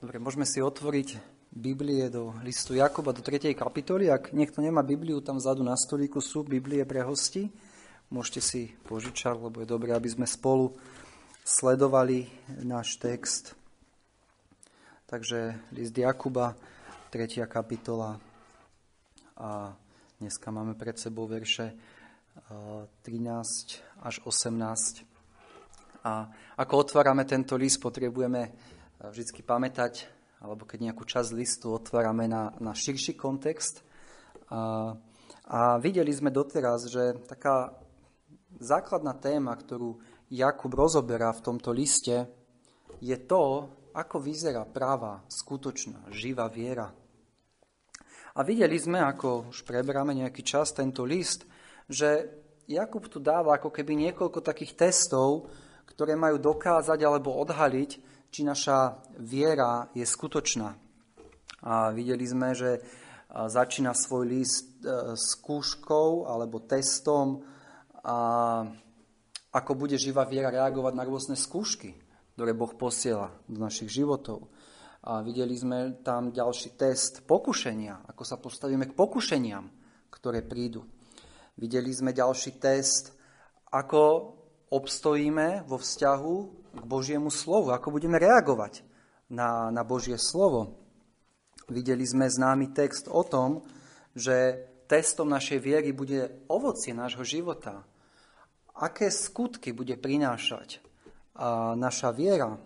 Dobre, 0.00 0.16
môžeme 0.16 0.48
si 0.48 0.64
otvoriť 0.64 1.20
Biblie 1.52 2.08
do 2.08 2.32
listu 2.40 2.72
Jakuba 2.72 3.12
do 3.12 3.20
3. 3.20 3.52
kapitoly. 3.52 4.08
Ak 4.08 4.32
niekto 4.32 4.64
nemá 4.64 4.80
Bibliu, 4.80 5.20
tam 5.20 5.36
vzadu 5.36 5.60
na 5.60 5.76
stolíku 5.76 6.24
sú 6.24 6.40
Biblie 6.40 6.88
pre 6.88 7.04
hosti. 7.04 7.52
Môžete 8.08 8.40
si 8.40 8.72
požičať, 8.88 9.36
lebo 9.36 9.60
je 9.60 9.68
dobré, 9.68 9.92
aby 9.92 10.08
sme 10.08 10.24
spolu 10.24 10.72
sledovali 11.44 12.32
náš 12.64 12.96
text. 12.96 13.52
Takže 15.04 15.68
list 15.76 15.92
Jakuba, 15.92 16.56
3. 17.12 17.44
kapitola 17.44 18.16
a 19.36 19.76
dneska 20.16 20.48
máme 20.48 20.80
pred 20.80 20.96
sebou 20.96 21.28
verše 21.28 21.76
13 23.04 23.04
až 24.00 24.14
18. 24.24 24.48
A 26.08 26.24
ako 26.56 26.88
otvárame 26.88 27.28
tento 27.28 27.52
list, 27.60 27.84
potrebujeme 27.84 28.79
vždy 29.00 29.40
pamätať, 29.40 30.04
alebo 30.44 30.68
keď 30.68 30.92
nejakú 30.92 31.08
časť 31.08 31.32
listu 31.32 31.72
otvárame 31.72 32.28
na, 32.28 32.52
na 32.60 32.76
širší 32.76 33.16
kontext. 33.16 33.80
A, 34.52 34.92
a 35.48 35.60
videli 35.80 36.12
sme 36.12 36.28
doteraz, 36.28 36.88
že 36.92 37.16
taká 37.24 37.72
základná 38.60 39.16
téma, 39.16 39.56
ktorú 39.56 40.00
Jakub 40.28 40.70
rozoberá 40.76 41.32
v 41.32 41.44
tomto 41.44 41.72
liste, 41.72 42.28
je 43.00 43.16
to, 43.16 43.72
ako 43.96 44.16
vyzerá 44.20 44.68
práva, 44.68 45.24
skutočná, 45.26 46.12
živá 46.12 46.46
viera. 46.52 46.92
A 48.36 48.46
videli 48.46 48.78
sme, 48.78 49.02
ako 49.02 49.50
už 49.50 49.66
preberáme 49.66 50.14
nejaký 50.14 50.46
čas 50.46 50.70
tento 50.70 51.02
list, 51.02 51.48
že 51.90 52.30
Jakub 52.70 53.02
tu 53.10 53.18
dáva 53.18 53.58
ako 53.58 53.74
keby 53.74 53.98
niekoľko 53.98 54.38
takých 54.46 54.78
testov, 54.78 55.50
ktoré 55.90 56.14
majú 56.14 56.38
dokázať 56.38 57.02
alebo 57.02 57.34
odhaliť, 57.42 58.09
či 58.30 58.46
naša 58.46 59.02
viera 59.18 59.90
je 59.94 60.06
skutočná. 60.06 60.70
A 61.66 61.92
videli 61.92 62.24
sme, 62.24 62.56
že 62.56 62.80
začína 63.30 63.94
svoj 63.94 64.24
list 64.26 64.82
e, 64.82 65.14
skúškou 65.14 66.26
alebo 66.26 66.64
testom, 66.66 67.46
a 68.00 68.16
ako 69.52 69.72
bude 69.76 70.00
živá 70.00 70.24
viera 70.24 70.48
reagovať 70.48 70.92
na 70.96 71.04
rôzne 71.04 71.36
skúšky, 71.36 71.92
ktoré 72.34 72.56
Boh 72.56 72.72
posiela 72.72 73.34
do 73.44 73.60
našich 73.60 73.92
životov. 73.92 74.48
A 75.04 75.24
videli 75.24 75.56
sme 75.56 76.00
tam 76.04 76.32
ďalší 76.32 76.76
test 76.76 77.24
pokušenia, 77.24 78.08
ako 78.08 78.22
sa 78.24 78.36
postavíme 78.36 78.88
k 78.88 78.96
pokušeniam, 78.96 79.68
ktoré 80.12 80.44
prídu. 80.44 80.84
Videli 81.56 81.92
sme 81.92 82.16
ďalší 82.16 82.56
test, 82.60 83.16
ako 83.72 84.32
obstojíme 84.70 85.66
vo 85.66 85.76
vzťahu 85.76 86.34
k 86.78 86.82
Božiemu 86.86 87.28
slovu, 87.28 87.74
ako 87.74 87.90
budeme 87.90 88.16
reagovať 88.22 88.86
na, 89.26 89.68
na 89.74 89.82
Božie 89.82 90.14
slovo. 90.16 90.78
Videli 91.66 92.06
sme 92.06 92.30
známy 92.30 92.70
text 92.70 93.10
o 93.10 93.22
tom, 93.26 93.66
že 94.14 94.66
testom 94.90 95.30
našej 95.30 95.58
viery 95.62 95.90
bude 95.94 96.46
ovocie 96.50 96.90
nášho 96.90 97.22
života. 97.22 97.86
Aké 98.74 99.10
skutky 99.10 99.70
bude 99.70 99.94
prinášať 99.98 100.82
a 101.34 101.74
naša 101.78 102.10
viera. 102.10 102.58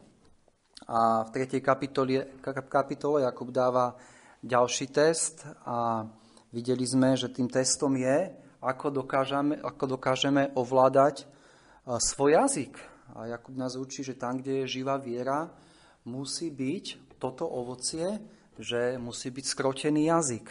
A 0.84 1.24
v 1.24 1.28
3. 1.32 1.60
kapitole, 1.64 2.40
kapitole 2.68 3.24
Jakub 3.24 3.48
dáva 3.48 3.96
ďalší 4.44 4.92
test 4.92 5.48
a 5.64 6.04
videli 6.52 6.84
sme, 6.84 7.16
že 7.16 7.32
tým 7.32 7.48
testom 7.48 7.96
je, 7.96 8.32
ako 8.60 9.04
dokážeme, 9.04 9.60
ako 9.60 9.96
dokážeme 9.96 10.52
ovládať 10.56 11.28
svoj 11.86 12.32
jazyk, 12.32 12.74
a 13.14 13.26
Jakub 13.26 13.56
nás 13.56 13.76
učí, 13.76 14.00
že 14.00 14.16
tam, 14.16 14.40
kde 14.40 14.64
je 14.64 14.80
živá 14.80 14.96
viera, 14.96 15.52
musí 16.04 16.48
byť 16.48 17.16
toto 17.20 17.44
ovocie, 17.44 18.20
že 18.58 18.96
musí 18.96 19.28
byť 19.30 19.44
skrotený 19.44 20.08
jazyk. 20.08 20.46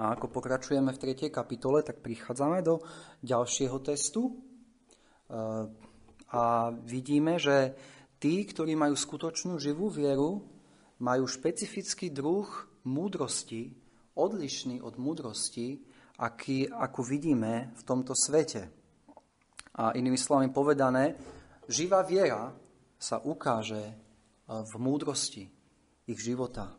A 0.00 0.16
ako 0.16 0.32
pokračujeme 0.32 0.88
v 0.88 0.98
3. 0.98 1.28
kapitole, 1.28 1.84
tak 1.84 2.00
prichádzame 2.00 2.64
do 2.64 2.80
ďalšieho 3.20 3.76
testu 3.84 4.40
a 6.32 6.44
vidíme, 6.88 7.36
že 7.36 7.76
tí, 8.16 8.48
ktorí 8.48 8.72
majú 8.72 8.96
skutočnú 8.96 9.60
živú 9.60 9.92
vieru, 9.92 10.48
majú 10.96 11.28
špecifický 11.28 12.08
druh 12.08 12.48
múdrosti, 12.88 13.76
odlišný 14.16 14.80
od 14.80 14.96
múdrosti, 14.96 15.84
aký, 16.16 16.72
akú 16.72 17.04
vidíme 17.04 17.76
v 17.76 17.82
tomto 17.84 18.16
svete. 18.16 18.81
A 19.72 19.96
inými 19.96 20.20
slovami 20.20 20.52
povedané, 20.52 21.16
živá 21.64 22.04
viera 22.04 22.52
sa 23.00 23.18
ukáže 23.18 23.80
e, 23.80 23.94
v 24.46 24.72
múdrosti 24.76 25.48
ich 26.06 26.20
života. 26.20 26.76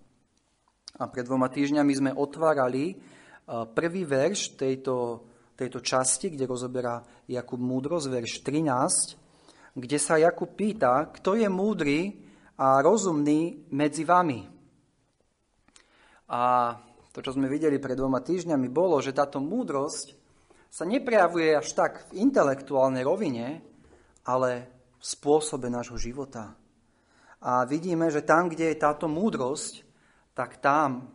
A 0.94 1.04
pred 1.10 1.26
dvoma 1.26 1.50
týždňami 1.50 1.94
sme 1.98 2.12
otvárali 2.14 2.94
e, 2.94 2.96
prvý 3.74 4.06
verš 4.06 4.56
tejto, 4.56 5.26
tejto 5.58 5.82
časti, 5.82 6.30
kde 6.32 6.46
rozoberá 6.46 7.02
Jakub 7.26 7.58
múdrosť, 7.58 8.08
verš 8.14 8.34
13, 8.46 9.74
kde 9.74 9.98
sa 9.98 10.22
Jakub 10.22 10.54
pýta, 10.54 11.10
kto 11.10 11.34
je 11.34 11.50
múdry 11.50 12.14
a 12.62 12.80
rozumný 12.86 13.74
medzi 13.74 14.06
vami. 14.06 14.46
A 16.30 16.42
to, 17.14 17.20
čo 17.22 17.34
sme 17.34 17.50
videli 17.50 17.78
pred 17.82 17.98
dvoma 17.98 18.22
týždňami, 18.22 18.70
bolo, 18.70 19.02
že 19.02 19.14
táto 19.14 19.42
múdrosť 19.42 20.23
sa 20.74 20.90
neprejavuje 20.90 21.54
až 21.54 21.70
tak 21.78 22.10
v 22.10 22.26
intelektuálnej 22.26 23.06
rovine, 23.06 23.62
ale 24.26 24.50
v 24.98 25.06
spôsobe 25.06 25.70
nášho 25.70 26.02
života. 26.02 26.58
A 27.46 27.62
vidíme, 27.70 28.10
že 28.10 28.26
tam, 28.26 28.50
kde 28.50 28.74
je 28.74 28.82
táto 28.82 29.06
múdrosť, 29.06 29.86
tak 30.34 30.58
tam 30.58 31.14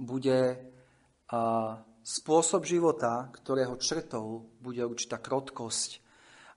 bude 0.00 0.56
spôsob 2.00 2.64
života, 2.64 3.28
ktorého 3.36 3.76
črtou 3.76 4.48
bude 4.64 4.80
určitá 4.80 5.20
krotkosť, 5.20 6.00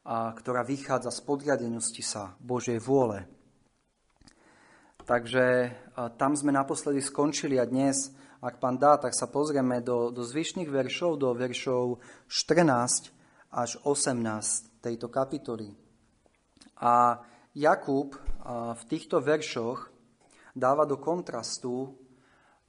ktorá 0.08 0.64
vychádza 0.64 1.12
z 1.12 1.20
podriadenosti 1.28 2.08
sa 2.08 2.40
Božej 2.40 2.80
vôle. 2.80 3.28
Takže 5.04 5.76
tam 6.16 6.40
sme 6.40 6.56
naposledy 6.56 7.04
skončili 7.04 7.60
a 7.60 7.68
dnes, 7.68 8.16
ak 8.42 8.62
pán 8.62 8.78
dá, 8.78 8.98
tak 9.02 9.18
sa 9.18 9.26
pozrieme 9.26 9.82
do, 9.82 10.14
do 10.14 10.22
zvyšných 10.22 10.70
veršov, 10.70 11.18
do 11.18 11.34
veršov 11.34 12.02
14 12.30 13.10
až 13.54 13.72
18 13.82 14.84
tejto 14.84 15.08
kapitoly. 15.10 15.74
A 16.78 17.22
Jakub 17.58 18.14
v 18.78 18.84
týchto 18.86 19.18
veršoch 19.18 19.90
dáva 20.54 20.86
do 20.86 21.02
kontrastu, 21.02 21.98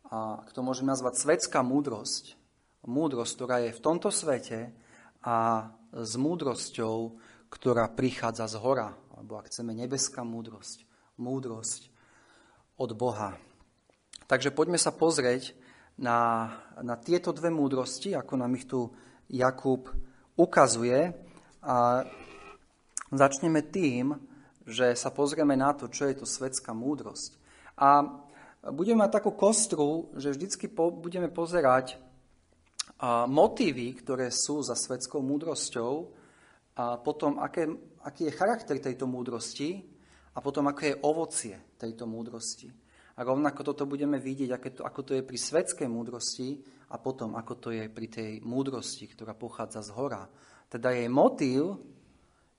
ak 0.09 0.57
to 0.57 0.65
môžem 0.65 0.89
nazvať 0.89 1.21
svetská 1.21 1.61
múdrosť, 1.61 2.41
múdrosť, 2.89 3.33
ktorá 3.37 3.57
je 3.69 3.77
v 3.77 3.85
tomto 3.85 4.09
svete 4.09 4.73
a 5.21 5.69
s 5.93 6.13
múdrosťou, 6.17 7.21
ktorá 7.53 7.93
prichádza 7.93 8.49
z 8.49 8.57
hora, 8.61 8.97
alebo 9.13 9.37
ak 9.37 9.53
chceme 9.53 9.77
nebeská 9.77 10.25
múdrosť, 10.25 10.89
múdrosť 11.21 11.93
od 12.81 12.97
Boha. 12.97 13.37
Takže 14.29 14.53
poďme 14.53 14.77
sa 14.77 14.93
pozrieť 14.93 15.57
na, 15.97 16.53
na 16.85 17.01
tieto 17.01 17.33
dve 17.33 17.49
múdrosti, 17.49 18.13
ako 18.13 18.35
nám 18.37 18.53
ich 18.55 18.69
tu 18.69 18.93
Jakub 19.33 19.89
ukazuje. 20.37 21.17
A 21.65 22.05
Začneme 23.09 23.65
tým, 23.65 24.13
že 24.69 24.93
sa 24.93 25.09
pozrieme 25.09 25.57
na 25.57 25.73
to, 25.73 25.89
čo 25.89 26.05
je 26.13 26.21
to 26.21 26.27
svetská 26.29 26.77
múdrosť. 26.77 27.41
A 27.81 28.05
budeme 28.69 29.01
mať 29.01 29.17
takú 29.17 29.33
kostru, 29.33 30.13
že 30.13 30.37
vždycky 30.37 30.69
po, 30.69 30.93
budeme 30.93 31.33
pozerať 31.33 31.97
a, 33.01 33.25
motívy, 33.25 33.97
ktoré 33.97 34.29
sú 34.29 34.61
za 34.61 34.77
svetskou 34.77 35.25
múdrosťou 35.25 35.93
a 36.77 37.01
potom, 37.01 37.41
aké, 37.41 37.65
aký 38.05 38.29
je 38.29 38.37
charakter 38.37 38.77
tejto 38.77 39.09
múdrosti 39.09 39.89
a 40.37 40.45
potom, 40.45 40.69
aké 40.69 40.93
je 40.93 41.01
ovocie 41.01 41.57
tejto 41.81 42.05
múdrosti. 42.05 42.69
A 43.19 43.27
rovnako 43.27 43.67
toto 43.67 43.83
budeme 43.83 44.23
vidieť, 44.23 44.79
ako 44.79 45.01
to 45.03 45.13
je 45.19 45.27
pri 45.27 45.35
svetskej 45.35 45.91
múdrosti 45.91 46.63
a 46.95 47.03
potom, 47.03 47.35
ako 47.35 47.55
to 47.59 47.69
je 47.75 47.91
pri 47.91 48.07
tej 48.07 48.31
múdrosti, 48.47 49.11
ktorá 49.11 49.35
pochádza 49.35 49.83
z 49.83 49.91
hora. 49.99 50.31
Teda 50.71 50.95
jej 50.95 51.11
motív 51.11 51.83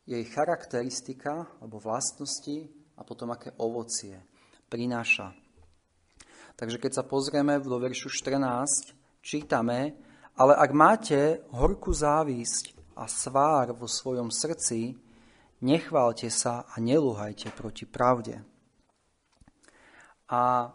jej 0.09 0.25
charakteristika 0.25 1.45
alebo 1.61 1.77
vlastnosti 1.77 2.65
a 2.97 3.05
potom 3.05 3.29
aké 3.29 3.53
ovocie 3.61 4.17
prináša. 4.65 5.37
Takže 6.57 6.81
keď 6.81 6.91
sa 6.97 7.03
pozrieme 7.05 7.61
do 7.61 7.77
veršu 7.77 8.09
14, 8.09 8.97
čítame, 9.21 9.93
ale 10.33 10.57
ak 10.57 10.71
máte 10.73 11.45
horkú 11.53 11.93
závisť 11.93 12.73
a 12.97 13.05
svár 13.05 13.77
vo 13.77 13.85
svojom 13.85 14.33
srdci, 14.33 14.97
nechválte 15.61 16.27
sa 16.33 16.65
a 16.65 16.75
neluhajte 16.81 17.53
proti 17.53 17.85
pravde. 17.85 18.41
A 20.29 20.69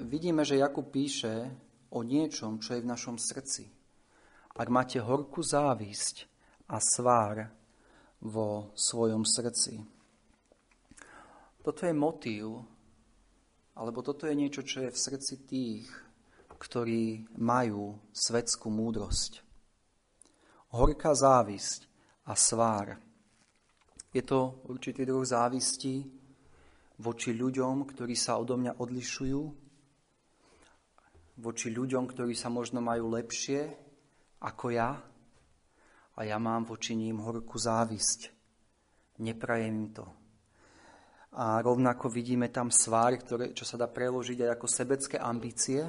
vidíme, 0.00 0.44
že 0.44 0.56
Jakub 0.56 0.88
píše 0.88 1.52
o 1.92 2.00
niečom, 2.00 2.60
čo 2.60 2.74
je 2.74 2.84
v 2.84 2.90
našom 2.90 3.20
srdci. 3.20 3.68
Ak 4.56 4.68
máte 4.68 5.00
horkú 5.00 5.40
závisť 5.40 6.28
a 6.68 6.76
svár 6.80 7.48
vo 8.20 8.72
svojom 8.76 9.24
srdci. 9.24 9.80
Toto 11.60 11.84
je 11.84 11.94
motív 11.96 12.60
alebo 13.80 14.04
toto 14.04 14.28
je 14.28 14.36
niečo, 14.36 14.60
čo 14.60 14.84
je 14.84 14.90
v 14.92 15.02
srdci 15.08 15.34
tých, 15.48 15.88
ktorí 16.60 17.32
majú 17.40 17.96
svetskú 18.12 18.68
múdrosť. 18.68 19.40
Horká 20.76 21.16
závisť 21.16 21.88
a 22.28 22.36
svár. 22.36 23.00
Je 24.12 24.20
to 24.20 24.60
určitý 24.68 25.08
druh 25.08 25.24
závisti 25.24 26.19
voči 27.00 27.32
ľuďom, 27.32 27.88
ktorí 27.88 28.12
sa 28.12 28.36
odo 28.36 28.60
mňa 28.60 28.76
odlišujú, 28.76 29.42
voči 31.40 31.68
ľuďom, 31.72 32.04
ktorí 32.04 32.36
sa 32.36 32.52
možno 32.52 32.84
majú 32.84 33.16
lepšie 33.16 33.72
ako 34.44 34.76
ja 34.76 35.00
a 36.16 36.20
ja 36.20 36.36
mám 36.36 36.68
voči 36.68 36.92
ním 36.92 37.24
horkú 37.24 37.56
závisť. 37.56 38.28
Neprajem 39.24 39.72
im 39.72 39.88
to. 39.96 40.04
A 41.40 41.64
rovnako 41.64 42.12
vidíme 42.12 42.52
tam 42.52 42.68
svár, 42.68 43.16
ktoré, 43.16 43.56
čo 43.56 43.64
sa 43.64 43.80
dá 43.80 43.88
preložiť 43.88 44.44
aj 44.44 44.50
ako 44.58 44.66
sebecké 44.66 45.16
ambície. 45.16 45.80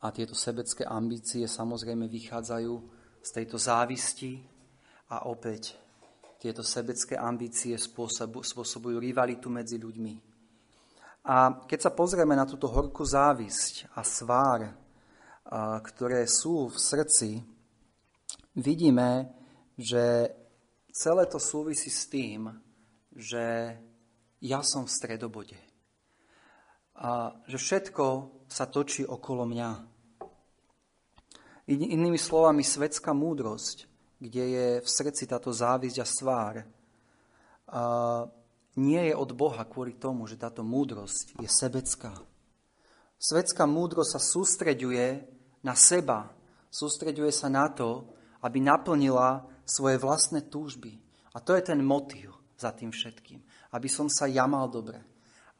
A 0.00 0.06
tieto 0.12 0.36
sebecké 0.36 0.86
ambície 0.88 1.44
samozrejme 1.44 2.06
vychádzajú 2.08 2.74
z 3.20 3.28
tejto 3.32 3.58
závisti 3.58 4.38
a 5.10 5.26
opäť 5.26 5.85
tieto 6.36 6.60
sebecké 6.60 7.16
ambície 7.16 7.74
spôsobu, 7.74 8.44
spôsobujú 8.44 9.00
rivalitu 9.00 9.48
medzi 9.48 9.80
ľuďmi. 9.80 10.14
A 11.26 11.66
keď 11.66 11.90
sa 11.90 11.92
pozrieme 11.96 12.38
na 12.38 12.46
túto 12.46 12.70
horkú 12.70 13.02
závisť 13.02 13.90
a 13.98 14.06
svár, 14.06 14.70
ktoré 15.82 16.26
sú 16.30 16.70
v 16.70 16.78
srdci, 16.78 17.30
vidíme, 18.54 19.34
že 19.74 20.30
celé 20.94 21.26
to 21.26 21.42
súvisí 21.42 21.90
s 21.90 22.06
tým, 22.06 22.50
že 23.10 23.74
ja 24.38 24.60
som 24.62 24.86
v 24.86 24.94
stredobode. 24.94 25.58
A 26.96 27.34
že 27.50 27.58
všetko 27.58 28.04
sa 28.46 28.70
točí 28.70 29.02
okolo 29.02 29.44
mňa. 29.44 29.70
Inými 31.66 32.16
slovami, 32.16 32.62
svetská 32.62 33.10
múdrosť, 33.10 33.95
kde 34.16 34.44
je 34.48 34.66
v 34.80 34.88
srdci 34.88 35.28
táto 35.28 35.52
závisť 35.52 35.98
a 36.00 36.06
svár, 36.06 36.54
a 37.66 37.82
nie 38.76 39.02
je 39.10 39.14
od 39.16 39.32
Boha 39.32 39.64
kvôli 39.64 39.96
tomu, 39.96 40.28
že 40.28 40.38
táto 40.38 40.60
múdrosť 40.62 41.40
je 41.40 41.48
sebecká. 41.48 42.12
Svetská 43.16 43.64
múdrosť 43.64 44.10
sa 44.14 44.20
sústreďuje 44.20 45.24
na 45.64 45.72
seba, 45.72 46.30
sústreďuje 46.68 47.32
sa 47.32 47.48
na 47.48 47.72
to, 47.72 48.04
aby 48.44 48.60
naplnila 48.60 49.48
svoje 49.64 49.96
vlastné 49.96 50.46
túžby. 50.52 51.00
A 51.32 51.40
to 51.40 51.56
je 51.56 51.64
ten 51.64 51.80
motív 51.80 52.36
za 52.60 52.70
tým 52.76 52.92
všetkým. 52.92 53.40
Aby 53.72 53.88
som 53.88 54.12
sa 54.12 54.28
ja 54.28 54.44
mal 54.44 54.68
dobre. 54.68 55.00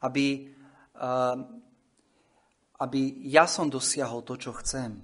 Aby, 0.05 0.53
uh, 1.01 1.37
aby 2.77 3.01
ja 3.27 3.49
som 3.49 3.67
dosiahol 3.67 4.21
to, 4.21 4.37
čo 4.37 4.53
chcem. 4.61 5.01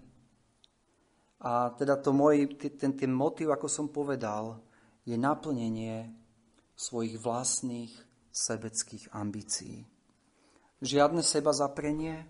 A 1.44 1.76
teda 1.76 2.00
to 2.00 2.16
môj, 2.16 2.56
ten, 2.80 2.96
ten 2.96 3.12
motiv, 3.12 3.52
ako 3.52 3.68
som 3.68 3.92
povedal, 3.92 4.64
je 5.04 5.20
naplnenie 5.20 6.16
svojich 6.74 7.20
vlastných 7.20 7.92
sebeckých 8.32 9.12
ambícií. 9.12 9.84
Žiadne 10.80 11.20
seba 11.20 11.52
zaprenie, 11.52 12.24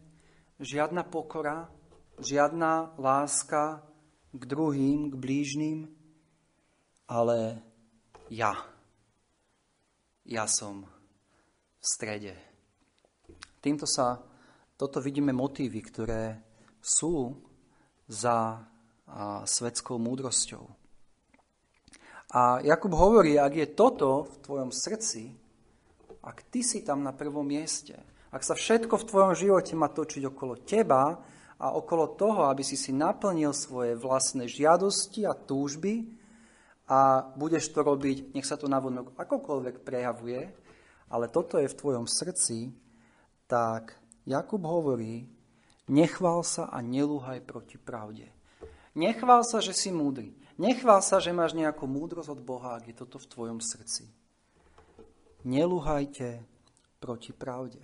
žiadna 0.58 1.06
pokora, 1.06 1.70
žiadna 2.18 2.98
láska 2.98 3.86
k 4.34 4.44
druhým, 4.50 5.14
k 5.14 5.16
blížnym, 5.18 5.80
ale 7.06 7.62
ja 8.34 8.74
ja 10.24 10.48
som 10.48 10.88
v 10.88 11.84
strede. 11.84 12.36
Týmto 13.60 13.84
sa, 13.88 14.20
toto 14.80 15.04
vidíme 15.04 15.36
motívy, 15.36 15.80
ktoré 15.84 16.40
sú 16.80 17.40
za 18.08 18.60
svetskou 19.44 20.00
múdrosťou. 20.00 20.64
A 22.34 22.64
Jakub 22.66 22.94
hovorí, 22.98 23.38
ak 23.38 23.54
je 23.54 23.68
toto 23.78 24.26
v 24.26 24.36
tvojom 24.42 24.72
srdci, 24.74 25.30
ak 26.24 26.50
ty 26.50 26.66
si 26.66 26.82
tam 26.82 27.06
na 27.06 27.14
prvom 27.14 27.46
mieste, 27.46 27.94
ak 28.34 28.42
sa 28.42 28.58
všetko 28.58 28.98
v 28.98 29.08
tvojom 29.08 29.34
živote 29.38 29.74
má 29.78 29.94
točiť 29.94 30.34
okolo 30.34 30.66
teba 30.66 31.22
a 31.62 31.68
okolo 31.78 32.18
toho, 32.18 32.50
aby 32.50 32.66
si 32.66 32.74
si 32.74 32.90
naplnil 32.90 33.54
svoje 33.54 33.94
vlastné 33.94 34.50
žiadosti 34.50 35.30
a 35.30 35.38
túžby, 35.38 36.24
a 36.84 37.32
budeš 37.40 37.72
to 37.72 37.80
robiť, 37.80 38.36
nech 38.36 38.44
sa 38.44 38.60
to 38.60 38.68
navonok 38.68 39.16
akokoľvek 39.16 39.88
prejavuje, 39.88 40.52
ale 41.08 41.26
toto 41.32 41.56
je 41.56 41.72
v 41.72 41.80
tvojom 41.80 42.06
srdci, 42.10 42.76
tak 43.48 43.96
Jakub 44.28 44.64
hovorí, 44.64 45.30
nechvál 45.88 46.44
sa 46.44 46.68
a 46.68 46.84
nelúhaj 46.84 47.44
proti 47.44 47.80
pravde. 47.80 48.28
Nechvál 48.94 49.42
sa, 49.42 49.58
že 49.62 49.74
si 49.74 49.90
múdry. 49.90 50.38
Nechvál 50.58 51.02
sa, 51.02 51.18
že 51.18 51.34
máš 51.34 51.58
nejakú 51.58 51.90
múdrosť 51.90 52.30
od 52.30 52.42
Boha, 52.46 52.78
ak 52.78 52.90
je 52.90 52.96
toto 52.96 53.18
v 53.18 53.30
tvojom 53.30 53.60
srdci. 53.60 54.06
Nelúhajte 55.44 56.46
proti 57.02 57.34
pravde. 57.34 57.82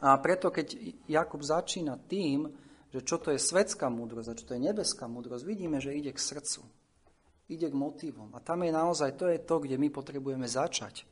A 0.00 0.16
preto, 0.18 0.48
keď 0.48 0.74
Jakub 1.06 1.44
začína 1.44 2.00
tým, 2.08 2.48
že 2.88 3.04
čo 3.04 3.20
to 3.20 3.30
je 3.30 3.38
svetská 3.38 3.92
múdrosť 3.92 4.28
a 4.32 4.38
čo 4.38 4.44
to 4.48 4.54
je 4.56 4.64
nebeská 4.64 5.04
múdrosť, 5.04 5.44
vidíme, 5.44 5.76
že 5.76 5.92
ide 5.92 6.10
k 6.14 6.18
srdcu 6.18 6.64
ide 7.48 7.72
k 7.72 7.74
motivom. 7.74 8.28
A 8.36 8.44
tam 8.44 8.62
je 8.62 8.72
naozaj, 8.72 9.16
to 9.16 9.26
je 9.32 9.40
to, 9.40 9.56
kde 9.58 9.80
my 9.80 9.88
potrebujeme 9.88 10.44
začať. 10.44 11.08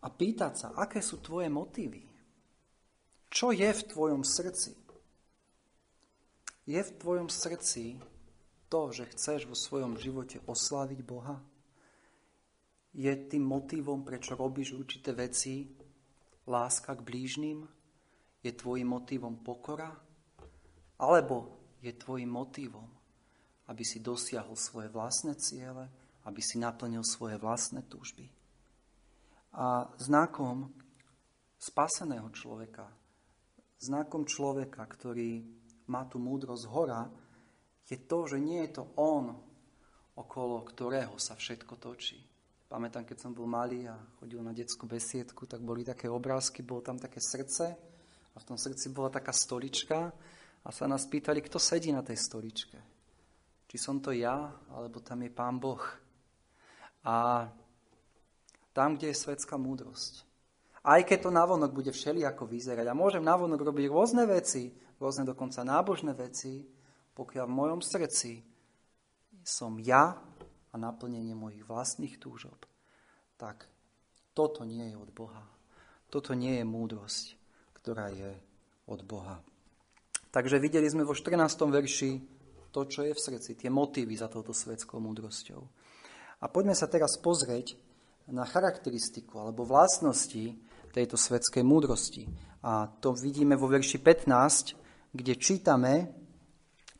A 0.00 0.08
pýtať 0.08 0.52
sa, 0.56 0.68
aké 0.76 1.04
sú 1.04 1.20
tvoje 1.20 1.52
motívy. 1.52 2.00
Čo 3.28 3.52
je 3.52 3.68
v 3.68 3.86
tvojom 3.92 4.24
srdci? 4.24 4.72
Je 6.66 6.82
v 6.82 6.96
tvojom 6.98 7.30
srdci 7.30 8.02
to, 8.66 8.90
že 8.90 9.10
chceš 9.14 9.46
vo 9.46 9.54
svojom 9.54 9.94
živote 9.94 10.42
osláviť 10.50 11.00
Boha? 11.06 11.38
Je 12.90 13.12
tým 13.14 13.46
motivom, 13.46 14.02
prečo 14.02 14.34
robíš 14.34 14.74
určité 14.74 15.14
veci, 15.14 15.70
láska 16.50 16.98
k 16.98 17.06
blížnym? 17.06 17.62
Je 18.42 18.50
tvojim 18.50 18.90
motivom 18.90 19.38
pokora? 19.46 19.94
Alebo 20.98 21.54
je 21.78 21.94
tvojim 21.94 22.26
motivom 22.26 22.96
aby 23.66 23.82
si 23.82 23.98
dosiahol 23.98 24.54
svoje 24.54 24.88
vlastné 24.90 25.34
ciele, 25.38 25.90
aby 26.26 26.40
si 26.42 26.58
naplnil 26.58 27.02
svoje 27.02 27.38
vlastné 27.38 27.86
túžby. 27.86 28.30
A 29.56 29.90
znakom 29.98 30.70
spaseného 31.58 32.30
človeka, 32.30 32.86
znakom 33.82 34.28
človeka, 34.28 34.86
ktorý 34.86 35.42
má 35.86 36.06
tú 36.06 36.18
múdrosť 36.18 36.64
hora, 36.70 37.06
je 37.86 37.98
to, 37.98 38.26
že 38.26 38.42
nie 38.42 38.66
je 38.66 38.82
to 38.82 38.84
on, 38.98 39.34
okolo 40.18 40.66
ktorého 40.66 41.14
sa 41.22 41.38
všetko 41.38 41.78
točí. 41.78 42.18
Pamätám, 42.66 43.06
keď 43.06 43.22
som 43.22 43.30
bol 43.30 43.46
malý 43.46 43.86
a 43.86 43.94
chodil 44.18 44.42
na 44.42 44.50
detskú 44.50 44.90
besiedku, 44.90 45.46
tak 45.46 45.62
boli 45.62 45.86
také 45.86 46.10
obrázky, 46.10 46.66
bolo 46.66 46.82
tam 46.82 46.98
také 46.98 47.22
srdce 47.22 47.64
a 48.34 48.36
v 48.42 48.46
tom 48.48 48.58
srdci 48.58 48.90
bola 48.90 49.06
taká 49.06 49.30
stolička 49.30 50.10
a 50.66 50.68
sa 50.74 50.90
nás 50.90 51.06
pýtali, 51.06 51.38
kto 51.46 51.62
sedí 51.62 51.94
na 51.94 52.02
tej 52.02 52.18
stoličke. 52.18 52.78
Či 53.70 53.76
som 53.78 54.02
to 54.02 54.10
ja, 54.10 54.50
alebo 54.74 54.98
tam 54.98 55.22
je 55.22 55.30
Pán 55.30 55.62
Boh. 55.62 55.82
A 57.06 57.46
tam, 58.74 58.98
kde 58.98 59.14
je 59.14 59.22
svetská 59.22 59.54
múdrosť. 59.54 60.26
Aj 60.86 61.02
keď 61.06 61.18
to 61.26 61.30
navonok 61.34 61.70
bude 61.70 61.90
všelijako 61.94 62.50
vyzerať. 62.50 62.86
A 62.86 62.98
môžem 62.98 63.22
navonok 63.22 63.62
robiť 63.62 63.86
rôzne 63.90 64.26
veci, 64.26 64.74
rôzne 65.00 65.28
dokonca 65.28 65.60
nábožné 65.64 66.12
veci, 66.16 66.64
pokiaľ 67.16 67.44
v 67.48 67.56
mojom 67.56 67.80
srdci 67.80 68.44
som 69.46 69.78
ja 69.80 70.16
a 70.72 70.74
naplnenie 70.76 71.32
mojich 71.32 71.64
vlastných 71.64 72.20
túžob, 72.20 72.58
tak 73.40 73.68
toto 74.36 74.64
nie 74.68 74.92
je 74.92 74.96
od 74.96 75.10
Boha. 75.12 75.44
Toto 76.12 76.36
nie 76.36 76.60
je 76.60 76.64
múdrosť, 76.64 77.24
ktorá 77.80 78.12
je 78.12 78.36
od 78.86 79.00
Boha. 79.04 79.40
Takže 80.28 80.60
videli 80.60 80.84
sme 80.84 81.08
vo 81.08 81.16
14. 81.16 81.32
verši 81.64 82.10
to, 82.68 82.84
čo 82.84 83.08
je 83.08 83.16
v 83.16 83.24
srdci, 83.24 83.56
tie 83.56 83.72
motívy 83.72 84.20
za 84.20 84.28
touto 84.28 84.52
svetskou 84.52 85.00
múdrosťou. 85.00 85.60
A 86.44 86.52
poďme 86.52 86.76
sa 86.76 86.84
teraz 86.84 87.16
pozrieť 87.16 87.72
na 88.28 88.44
charakteristiku 88.44 89.40
alebo 89.40 89.64
vlastnosti 89.64 90.52
tejto 90.92 91.16
svetskej 91.16 91.64
múdrosti. 91.64 92.28
A 92.60 92.84
to 93.00 93.16
vidíme 93.16 93.56
vo 93.56 93.72
verši 93.72 93.96
15, 93.96 94.85
kde 95.16 95.34
čítame, 95.40 96.12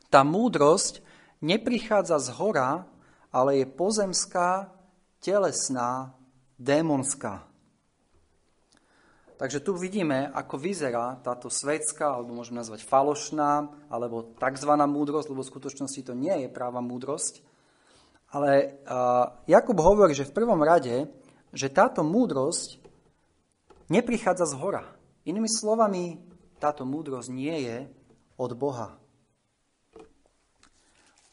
tá 0.08 0.24
múdrosť 0.24 1.04
neprichádza 1.44 2.16
z 2.18 2.28
hora, 2.40 2.88
ale 3.28 3.60
je 3.60 3.66
pozemská, 3.68 4.72
telesná, 5.20 6.16
démonská. 6.56 7.44
Takže 9.36 9.60
tu 9.60 9.76
vidíme, 9.76 10.32
ako 10.32 10.56
vyzerá 10.56 11.20
táto 11.20 11.52
svetská, 11.52 12.16
alebo 12.16 12.32
môžeme 12.32 12.56
nazvať 12.56 12.88
falošná, 12.88 13.68
alebo 13.92 14.32
tzv. 14.40 14.72
múdrosť, 14.72 15.28
lebo 15.28 15.44
v 15.44 15.52
skutočnosti 15.52 16.00
to 16.08 16.16
nie 16.16 16.32
je 16.32 16.48
práva 16.48 16.80
múdrosť. 16.80 17.44
Ale 18.32 18.80
uh, 18.88 19.44
Jakub 19.44 19.76
hovorí, 19.76 20.16
že 20.16 20.24
v 20.24 20.36
prvom 20.40 20.64
rade, 20.64 21.12
že 21.52 21.68
táto 21.68 22.00
múdrosť 22.00 22.80
neprichádza 23.92 24.48
z 24.48 24.56
hora. 24.56 24.84
Inými 25.28 25.52
slovami, 25.52 26.16
táto 26.56 26.88
múdrosť 26.88 27.28
nie 27.28 27.56
je 27.60 27.76
od 28.36 28.52
Boha. 28.56 28.96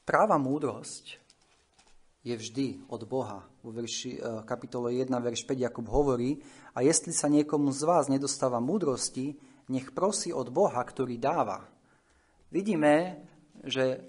Práva 0.03 0.35
múdrosť 0.35 1.23
je 2.23 2.35
vždy 2.35 2.67
od 2.87 3.03
Boha. 3.03 3.43
V 3.63 3.71
verši, 3.71 4.19
e, 4.19 4.19
kapitole 4.47 4.95
1, 4.95 5.11
verš 5.19 5.43
5 5.47 5.59
Jakub 5.59 5.87
hovorí, 5.91 6.39
a 6.75 6.83
jestli 6.83 7.11
sa 7.11 7.27
niekomu 7.27 7.71
z 7.75 7.83
vás 7.83 8.07
nedostáva 8.07 8.63
múdrosti, 8.63 9.35
nech 9.67 9.91
prosí 9.91 10.31
od 10.31 10.51
Boha, 10.51 10.79
ktorý 10.83 11.19
dáva. 11.19 11.67
Vidíme, 12.51 13.23
že 13.63 14.03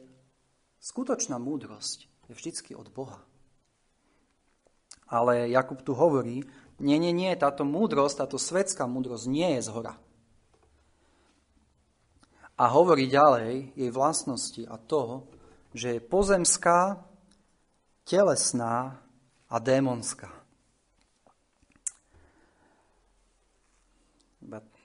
skutočná 0.82 1.38
múdrosť 1.38 2.06
je 2.30 2.32
vždycky 2.34 2.74
od 2.74 2.90
Boha. 2.90 3.22
Ale 5.10 5.50
Jakub 5.50 5.82
tu 5.82 5.94
hovorí, 5.94 6.42
nie, 6.82 6.98
nie, 6.98 7.14
nie, 7.14 7.30
táto 7.38 7.62
múdrosť, 7.62 8.26
táto 8.26 8.38
svetská 8.38 8.86
múdrosť 8.90 9.30
nie 9.30 9.58
je 9.58 9.60
z 9.62 9.70
hora. 9.70 9.94
A 12.54 12.70
hovorí 12.70 13.10
ďalej 13.10 13.74
jej 13.74 13.90
vlastnosti 13.90 14.62
a 14.70 14.78
to, 14.78 15.26
že 15.74 15.98
je 15.98 16.00
pozemská, 16.00 17.02
telesná 18.06 19.02
a 19.50 19.56
démonská. 19.58 20.30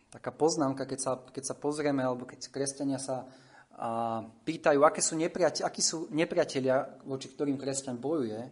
Taká 0.09 0.33
poznámka, 0.33 0.89
keď 0.89 0.99
sa, 0.99 1.11
keď 1.21 1.43
sa 1.53 1.55
pozrieme, 1.55 2.01
alebo 2.01 2.25
keď 2.25 2.49
kresťania 2.49 2.97
sa 2.97 3.29
a, 3.77 4.25
pýtajú, 4.25 4.81
aké 4.81 5.05
sú 5.05 5.13
nepriate, 5.13 5.61
akí 5.61 5.85
sú 5.85 6.09
nepriatelia, 6.09 6.97
voči 7.05 7.29
ktorým 7.29 7.61
kresťan 7.61 8.01
bojuje, 8.01 8.49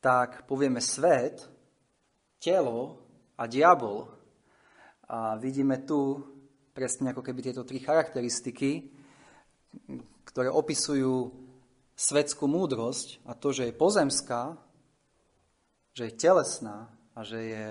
tak 0.00 0.48
povieme 0.48 0.80
svet, 0.80 1.44
telo 2.40 3.04
a 3.36 3.44
diabol. 3.44 4.08
A 5.12 5.36
vidíme 5.36 5.84
tu 5.84 6.24
presne 6.74 7.14
ako 7.14 7.22
keby 7.22 7.40
tieto 7.40 7.62
tri 7.62 7.78
charakteristiky, 7.78 8.90
ktoré 10.26 10.50
opisujú 10.50 11.30
svetskú 11.94 12.50
múdrosť 12.50 13.22
a 13.24 13.38
to, 13.38 13.54
že 13.54 13.70
je 13.70 13.78
pozemská, 13.78 14.58
že 15.94 16.10
je 16.10 16.18
telesná 16.18 16.90
a 17.14 17.22
že 17.22 17.40
je, 17.40 17.66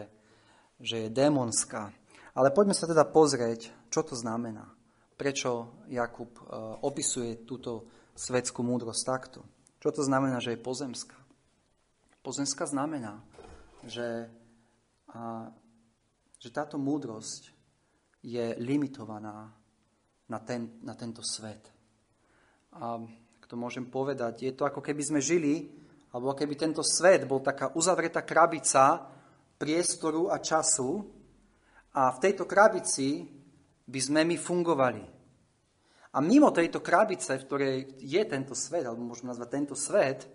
že 0.79 0.95
je 1.05 1.09
démonská. 1.11 1.91
Ale 2.33 2.55
poďme 2.55 2.73
sa 2.73 2.87
teda 2.87 3.03
pozrieť, 3.03 3.69
čo 3.91 4.01
to 4.01 4.15
znamená. 4.15 4.71
Prečo 5.19 5.83
Jakub 5.91 6.33
e, 6.39 6.43
opisuje 6.81 7.43
túto 7.43 7.85
svetskú 8.15 8.63
múdrosť 8.63 9.03
takto. 9.03 9.39
Čo 9.83 9.91
to 9.91 10.01
znamená, 10.01 10.39
že 10.39 10.55
je 10.55 10.63
pozemská? 10.63 11.19
Pozemská 12.23 12.63
znamená, 12.65 13.19
že 13.83 14.31
a 15.13 15.53
že 16.41 16.49
táto 16.49 16.81
múdrosť 16.81 17.52
je 18.23 18.55
limitovaná 18.63 19.51
na, 20.31 20.39
ten, 20.39 20.79
na 20.81 20.95
tento 20.95 21.19
svet. 21.19 21.67
A 22.79 22.97
ak 23.37 23.45
to 23.45 23.59
môžem 23.59 23.85
povedať, 23.85 24.47
je 24.47 24.53
to 24.55 24.63
ako 24.63 24.79
keby 24.79 25.03
sme 25.03 25.19
žili, 25.19 25.67
alebo 26.15 26.31
keby 26.31 26.55
tento 26.55 26.81
svet 26.81 27.27
bol 27.27 27.43
taká 27.43 27.75
uzavretá 27.75 28.23
krabica 28.23 29.03
priestoru 29.59 30.31
a 30.31 30.39
času 30.39 31.03
a 31.93 32.09
v 32.15 32.21
tejto 32.23 32.47
krabici 32.47 33.27
by 33.85 33.99
sme 33.99 34.21
my 34.23 34.37
fungovali. 34.39 35.03
A 36.13 36.21
mimo 36.21 36.53
tejto 36.53 36.79
krabice, 36.79 37.37
v 37.37 37.45
ktorej 37.49 37.75
je 37.99 38.21
tento 38.29 38.53
svet, 38.53 38.85
alebo 38.85 39.01
môžeme 39.01 39.33
nazvať 39.33 39.49
tento 39.49 39.75
svet, 39.75 40.29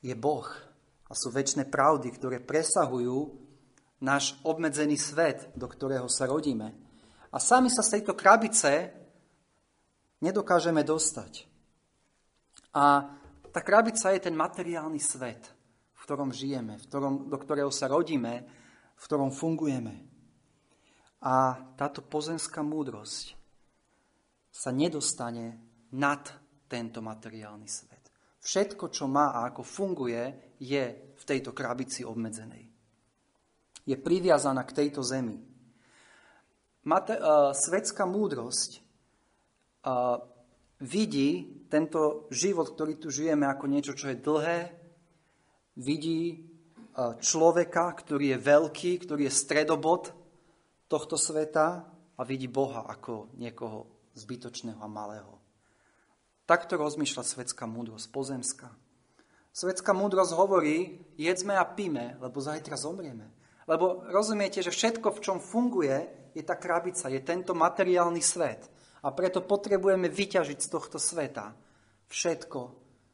je 0.00 0.14
Boh. 0.14 0.46
A 1.10 1.12
sú 1.12 1.34
väčšie 1.34 1.66
pravdy, 1.66 2.14
ktoré 2.14 2.38
presahujú 2.38 3.39
náš 4.00 4.36
obmedzený 4.42 4.96
svet, 4.96 5.52
do 5.52 5.68
ktorého 5.68 6.08
sa 6.08 6.24
rodíme. 6.24 6.72
A 7.30 7.38
sami 7.38 7.68
sa 7.68 7.84
z 7.84 8.00
tejto 8.00 8.16
krabice 8.16 8.90
nedokážeme 10.24 10.82
dostať. 10.82 11.46
A 12.74 13.06
tá 13.52 13.60
krabica 13.60 14.10
je 14.10 14.20
ten 14.24 14.34
materiálny 14.34 14.98
svet, 14.98 15.42
v 15.94 16.00
ktorom 16.02 16.32
žijeme, 16.32 16.80
v 16.80 16.84
ktorom, 16.88 17.14
do 17.28 17.38
ktorého 17.38 17.70
sa 17.70 17.86
rodíme, 17.86 18.46
v 18.96 19.04
ktorom 19.04 19.30
fungujeme. 19.30 19.94
A 21.20 21.60
táto 21.76 22.00
pozemská 22.00 22.64
múdrosť 22.64 23.36
sa 24.50 24.72
nedostane 24.72 25.60
nad 25.92 26.24
tento 26.66 27.04
materiálny 27.04 27.68
svet. 27.68 28.08
Všetko, 28.40 28.88
čo 28.88 29.04
má 29.04 29.36
a 29.36 29.52
ako 29.52 29.60
funguje, 29.60 30.56
je 30.56 31.12
v 31.12 31.22
tejto 31.28 31.52
krabici 31.52 32.00
obmedzenej 32.00 32.69
je 33.84 33.96
priviazaná 33.96 34.64
k 34.64 34.84
tejto 34.84 35.00
zemi. 35.04 35.40
Mate, 36.84 37.16
uh, 37.16 37.52
svetská 37.52 38.08
múdrosť 38.08 38.80
uh, 39.84 40.24
vidí 40.80 41.60
tento 41.68 42.24
život, 42.32 42.72
ktorý 42.72 42.96
tu 42.96 43.12
žijeme, 43.12 43.44
ako 43.44 43.64
niečo, 43.68 43.92
čo 43.92 44.08
je 44.08 44.16
dlhé, 44.16 44.58
vidí 45.76 46.40
uh, 46.96 47.20
človeka, 47.20 47.92
ktorý 48.00 48.36
je 48.36 48.38
veľký, 48.40 48.92
ktorý 49.04 49.28
je 49.28 49.32
stredobod 49.32 50.16
tohto 50.88 51.20
sveta 51.20 51.84
a 52.16 52.22
vidí 52.24 52.48
Boha 52.48 52.88
ako 52.88 53.32
niekoho 53.36 53.86
zbytočného 54.16 54.80
a 54.80 54.88
malého. 54.88 55.38
Takto 56.48 56.74
rozmýšľa 56.74 57.22
svetská 57.22 57.62
múdrosť, 57.70 58.10
pozemská. 58.10 58.68
Svetská 59.54 59.94
múdrosť 59.94 60.34
hovorí, 60.34 60.98
jedzme 61.14 61.54
a 61.54 61.62
píme, 61.62 62.18
lebo 62.18 62.42
zajtra 62.42 62.74
zomrieme. 62.74 63.30
Lebo 63.70 64.02
rozumiete, 64.10 64.66
že 64.66 64.74
všetko, 64.74 65.14
v 65.14 65.22
čom 65.22 65.38
funguje, 65.38 65.94
je 66.34 66.42
tá 66.42 66.58
krabica, 66.58 67.06
je 67.06 67.22
tento 67.22 67.54
materiálny 67.54 68.18
svet. 68.18 68.66
A 69.06 69.14
preto 69.14 69.46
potrebujeme 69.46 70.10
vyťažiť 70.10 70.58
z 70.58 70.68
tohto 70.68 70.98
sveta 70.98 71.54
všetko, 72.10 72.60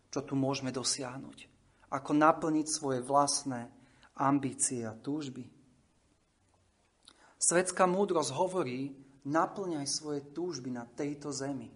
čo 0.09 0.21
tu 0.25 0.33
môžeme 0.33 0.73
dosiahnuť. 0.73 1.39
Ako 1.93 2.17
naplniť 2.17 2.67
svoje 2.73 3.05
vlastné 3.05 3.69
ambície 4.17 4.81
a 4.89 4.97
túžby. 4.97 5.45
Svetská 7.37 7.85
múdrosť 7.85 8.33
hovorí, 8.33 8.97
naplňaj 9.29 9.85
svoje 9.85 10.25
túžby 10.33 10.73
na 10.73 10.89
tejto 10.89 11.37
zemi. 11.37 11.69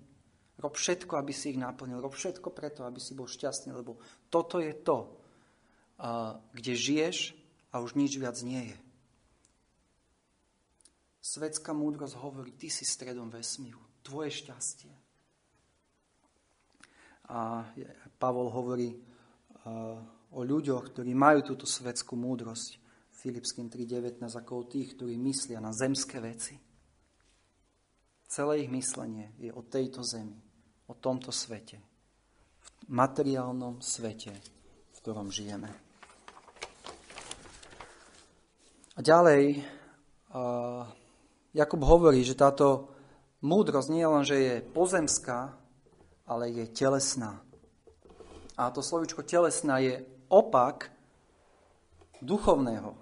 Rob 0.56 0.72
všetko, 0.72 1.20
aby 1.20 1.36
si 1.36 1.52
ich 1.52 1.60
naplnil. 1.60 2.00
Rob 2.00 2.16
všetko 2.16 2.48
preto, 2.48 2.88
aby 2.88 2.96
si 2.96 3.12
bol 3.12 3.28
šťastný, 3.28 3.76
lebo 3.76 4.00
toto 4.32 4.56
je 4.56 4.72
to, 4.72 5.20
kde 6.56 6.72
žiješ 6.72 7.36
a 7.70 7.78
už 7.78 7.94
nič 7.94 8.18
viac 8.18 8.36
nie 8.42 8.74
je. 8.74 8.78
Svetská 11.20 11.70
múdrosť 11.70 12.18
hovorí, 12.18 12.50
ty 12.56 12.66
si 12.72 12.82
stredom 12.82 13.30
vesmíru, 13.30 13.78
tvoje 14.02 14.34
šťastie. 14.42 14.90
A 17.30 17.62
Pavol 18.18 18.50
hovorí 18.50 18.98
o 20.34 20.40
ľuďoch, 20.42 20.90
ktorí 20.90 21.14
majú 21.14 21.54
túto 21.54 21.68
svetskú 21.68 22.18
múdrosť. 22.18 22.82
Filipským 23.20 23.68
3.19 23.68 24.24
ako 24.24 24.52
o 24.56 24.64
tých, 24.64 24.96
ktorí 24.96 25.20
myslia 25.20 25.60
na 25.60 25.76
zemské 25.76 26.24
veci. 26.24 26.56
Celé 28.24 28.64
ich 28.64 28.70
myslenie 28.72 29.36
je 29.36 29.52
o 29.52 29.60
tejto 29.60 30.00
zemi, 30.00 30.40
o 30.88 30.96
tomto 30.96 31.28
svete, 31.28 31.76
v 31.76 32.88
materiálnom 32.88 33.84
svete, 33.84 34.32
v 34.94 34.98
ktorom 35.04 35.28
žijeme. 35.28 35.89
A 39.00 39.08
ďalej 39.16 39.56
uh, 39.56 40.84
Jakub 41.56 41.80
hovorí, 41.88 42.20
že 42.20 42.36
táto 42.36 42.92
múdrosť 43.40 43.88
nie 43.88 44.04
je 44.04 44.12
len, 44.12 44.24
že 44.28 44.36
je 44.36 44.54
pozemská, 44.76 45.56
ale 46.28 46.52
je 46.52 46.68
telesná. 46.68 47.40
A 48.60 48.68
to 48.68 48.84
slovičko 48.84 49.24
telesná 49.24 49.80
je 49.80 50.04
opak 50.28 50.92
duchovného. 52.20 52.92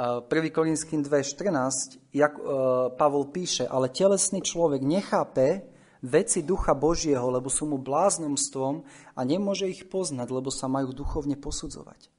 1. 0.00 0.32
Korinským 0.32 1.04
2.14 1.04 2.16
jak, 2.16 2.40
uh, 2.40 2.88
Pavol 2.96 3.28
píše, 3.28 3.68
ale 3.68 3.92
telesný 3.92 4.40
človek 4.40 4.80
nechápe 4.80 5.68
veci 6.00 6.40
ducha 6.40 6.72
Božieho, 6.72 7.28
lebo 7.28 7.52
sú 7.52 7.68
mu 7.68 7.76
bláznomstvom 7.76 8.88
a 9.12 9.20
nemôže 9.28 9.68
ich 9.68 9.92
poznať, 9.92 10.32
lebo 10.32 10.48
sa 10.48 10.72
majú 10.72 10.96
duchovne 10.96 11.36
posudzovať. 11.36 12.15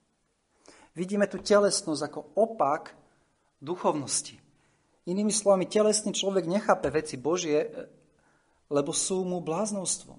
Vidíme 0.97 1.29
tu 1.29 1.37
telesnosť 1.37 2.01
ako 2.09 2.19
opak 2.33 2.97
duchovnosti. 3.61 4.41
Inými 5.05 5.29
slovami, 5.29 5.69
telesný 5.69 6.09
človek 6.09 6.49
nechápe 6.49 6.89
veci 6.89 7.21
Božie, 7.21 7.69
lebo 8.73 8.89
sú 8.89 9.21
mu 9.21 9.37
bláznovstvom. 9.37 10.17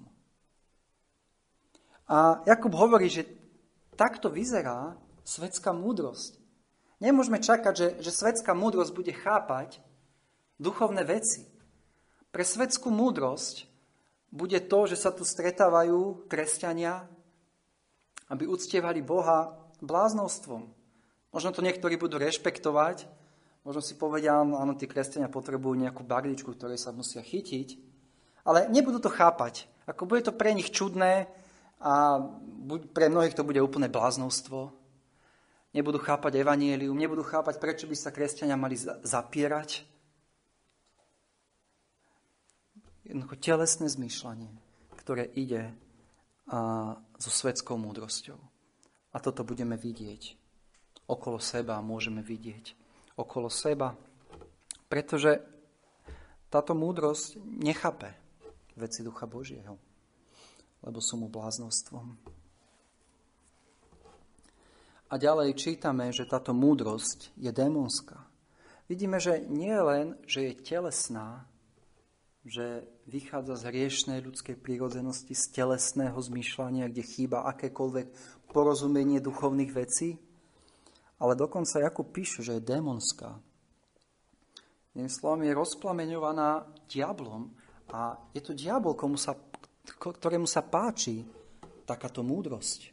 A 2.09 2.41
Jakub 2.47 2.73
hovorí, 2.79 3.11
že 3.11 3.27
takto 3.99 4.31
vyzerá 4.31 4.95
svetská 5.27 5.75
múdrosť. 5.75 6.39
Nemôžeme 7.03 7.43
čakať, 7.43 7.75
že, 7.75 7.89
že 7.99 8.15
svetská 8.15 8.55
múdrosť 8.55 8.95
bude 8.95 9.11
chápať 9.11 9.83
duchovné 10.63 11.03
veci. 11.03 11.45
Pre 12.31 12.45
svetskú 12.47 12.95
múdrosť 12.95 13.67
bude 14.31 14.63
to, 14.63 14.79
že 14.87 14.97
sa 14.97 15.11
tu 15.11 15.27
stretávajú 15.27 16.31
kresťania, 16.31 17.03
aby 18.31 18.47
uctievali 18.47 19.03
Boha 19.03 19.68
bláznovstvom. 19.81 20.71
Možno 21.35 21.51
to 21.53 21.61
niektorí 21.61 22.01
budú 22.01 22.17
rešpektovať, 22.19 23.07
Možno 23.69 23.85
si 23.85 24.01
povedia, 24.01 24.33
áno, 24.41 24.73
tí 24.81 24.89
kresťania 24.89 25.29
potrebujú 25.29 25.77
nejakú 25.77 26.01
barličku, 26.01 26.57
ktorej 26.57 26.81
sa 26.81 26.89
musia 26.89 27.21
chytiť, 27.21 27.77
ale 28.49 28.65
nebudú 28.73 28.97
to 28.97 29.13
chápať. 29.13 29.69
Ako 29.85 30.09
bude 30.09 30.25
to 30.25 30.33
pre 30.33 30.57
nich 30.57 30.73
čudné 30.73 31.29
a 31.77 32.17
pre 32.97 33.13
mnohých 33.13 33.37
to 33.37 33.45
bude 33.45 33.61
úplne 33.61 33.93
bláznostvo. 33.93 34.73
Nebudú 35.77 36.01
chápať 36.01 36.41
evanielium, 36.41 36.97
nebudú 36.97 37.21
chápať, 37.21 37.61
prečo 37.61 37.85
by 37.85 37.93
sa 37.93 38.09
kresťania 38.09 38.57
mali 38.57 38.81
zapierať. 39.05 39.85
Jednoducho 43.05 43.37
telesné 43.37 43.93
zmýšľanie, 43.93 44.49
ktoré 44.97 45.29
ide 45.37 45.77
a, 46.49 46.97
so 47.21 47.29
svetskou 47.29 47.77
múdrosťou. 47.77 48.41
A 49.19 49.23
toto 49.23 49.43
budeme 49.43 49.75
vidieť. 49.75 50.39
Okolo 51.11 51.43
seba 51.43 51.83
môžeme 51.83 52.23
vidieť 52.23 52.79
okolo 53.19 53.51
seba, 53.51 53.99
pretože 54.87 55.43
táto 56.47 56.73
múdrosť 56.73 57.43
nechápe 57.43 58.15
veci 58.79 59.03
Ducha 59.03 59.27
Božieho, 59.27 59.75
lebo 60.87 61.03
sú 61.03 61.19
mu 61.19 61.27
bláznostvom. 61.27 62.15
A 65.09 65.15
ďalej 65.19 65.59
čítame, 65.59 66.15
že 66.15 66.29
táto 66.29 66.55
múdrosť 66.55 67.35
je 67.35 67.51
démonská. 67.51 68.23
Vidíme, 68.87 69.19
že 69.19 69.43
nie 69.51 69.75
len, 69.75 70.15
že 70.31 70.53
je 70.53 70.63
telesná, 70.63 71.49
že 72.47 72.87
vychádza 73.09 73.61
z 73.61 73.67
hriešnej 73.69 74.19
ľudskej 74.25 74.57
prírodzenosti, 74.57 75.37
z 75.37 75.45
telesného 75.53 76.17
zmýšľania, 76.17 76.89
kde 76.89 77.05
chýba 77.05 77.45
akékoľvek 77.51 78.38
porozumenie 78.51 79.21
duchovných 79.21 79.73
vecí, 79.73 80.17
ale 81.19 81.35
dokonca 81.35 81.83
Jakub 81.83 82.09
píše, 82.15 82.43
že 82.47 82.59
je 82.59 82.69
démonská. 82.69 83.37
Jedným 84.95 85.13
slovom 85.13 85.43
je 85.47 85.53
rozplameňovaná 85.55 86.67
diablom 86.91 87.55
a 87.93 88.19
je 88.35 88.43
to 88.43 88.57
diabol, 88.57 88.99
komu 88.99 89.15
sa, 89.15 89.37
ktorému 89.87 90.49
sa 90.49 90.65
páči 90.65 91.23
takáto 91.87 92.27
múdrosť. 92.27 92.91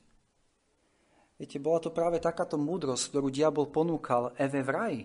Viete, 1.35 1.59
bola 1.59 1.83
to 1.83 1.91
práve 1.91 2.24
takáto 2.24 2.55
múdrosť, 2.55 3.12
ktorú 3.12 3.27
diabol 3.27 3.67
ponúkal 3.67 4.31
Eve 4.39 4.63
v 4.63 4.69
raji. 4.71 5.03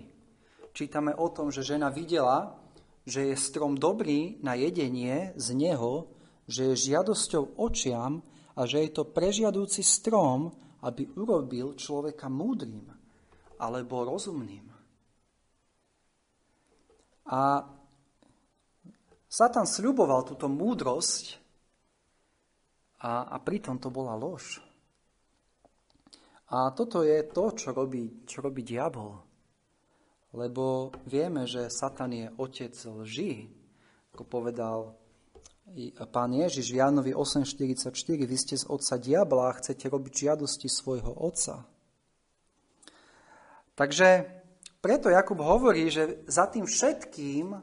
Čítame 0.70 1.10
o 1.10 1.26
tom, 1.34 1.50
že 1.50 1.66
žena 1.66 1.90
videla, 1.90 2.54
že 3.02 3.32
je 3.32 3.34
strom 3.34 3.74
dobrý 3.74 4.38
na 4.38 4.54
jedenie 4.54 5.34
z 5.34 5.48
neho, 5.58 6.06
že 6.46 6.70
je 6.70 6.94
žiadosťou 6.94 7.58
očiam 7.58 8.22
a 8.60 8.68
že 8.68 8.84
je 8.84 8.90
to 8.92 9.08
prežiadúci 9.08 9.80
strom, 9.80 10.52
aby 10.84 11.08
urobil 11.16 11.72
človeka 11.80 12.28
múdrym 12.28 12.84
alebo 13.56 14.04
rozumným. 14.04 14.68
A 17.32 17.64
Satan 19.24 19.64
sľuboval 19.64 20.28
túto 20.28 20.44
múdrosť 20.44 21.40
a, 23.00 23.32
a 23.32 23.36
pritom 23.40 23.80
to 23.80 23.88
bola 23.88 24.12
lož. 24.12 24.60
A 26.50 26.74
toto 26.76 27.00
je 27.00 27.16
to, 27.30 27.54
čo 27.56 27.72
robí, 27.72 28.26
čo 28.28 28.42
robí 28.44 28.60
diabol. 28.60 29.22
Lebo 30.36 30.92
vieme, 31.08 31.48
že 31.48 31.72
Satan 31.72 32.12
je 32.12 32.26
otec 32.36 32.74
lži, 32.74 33.48
ako 34.12 34.22
povedal 34.26 34.99
pán 36.10 36.34
Ježiš 36.34 36.74
v 36.74 36.82
Jánovi 36.82 37.12
8.44, 37.14 37.94
vy 38.26 38.36
ste 38.36 38.58
z 38.58 38.66
otca 38.66 38.98
diabla 38.98 39.54
a 39.54 39.58
chcete 39.58 39.86
robiť 39.86 40.12
žiadosti 40.26 40.66
svojho 40.66 41.14
otca. 41.14 41.62
Takže 43.78 44.26
preto 44.82 45.08
Jakub 45.08 45.40
hovorí, 45.40 45.88
že 45.88 46.26
za 46.26 46.50
tým 46.50 46.66
všetkým 46.66 47.56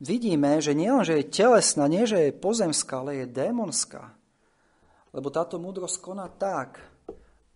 vidíme, 0.00 0.62
že 0.62 0.72
nielen, 0.72 1.02
že 1.02 1.20
je 1.20 1.32
telesná, 1.32 1.90
nie, 1.90 2.06
že 2.06 2.30
je 2.30 2.38
pozemská, 2.40 3.02
ale 3.02 3.24
je 3.24 3.26
démonská. 3.26 4.14
Lebo 5.10 5.28
táto 5.34 5.58
múdrosť 5.58 5.98
koná 6.00 6.30
tak, 6.30 6.78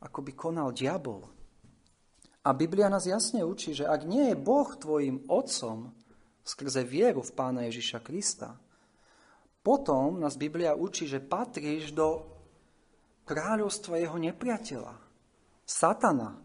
ako 0.03 0.19
by 0.23 0.33
konal 0.35 0.69
diabol. 0.75 1.27
A 2.47 2.55
Biblia 2.55 2.89
nás 2.89 3.05
jasne 3.05 3.43
učí, 3.43 3.75
že 3.75 3.85
ak 3.85 4.07
nie 4.09 4.33
je 4.33 4.37
Boh 4.39 4.71
tvojim 4.73 5.27
otcom 5.29 5.93
skrze 6.47 6.87
vieru 6.87 7.21
v 7.21 7.35
Pána 7.35 7.69
Ježiša 7.69 8.01
Krista, 8.01 8.57
potom 9.69 10.17
nás 10.17 10.41
Biblia 10.41 10.73
učí, 10.73 11.05
že 11.05 11.21
patríš 11.21 11.93
do 11.93 12.25
kráľovstva 13.29 14.01
jeho 14.01 14.17
nepriateľa, 14.17 14.97
satana, 15.69 16.41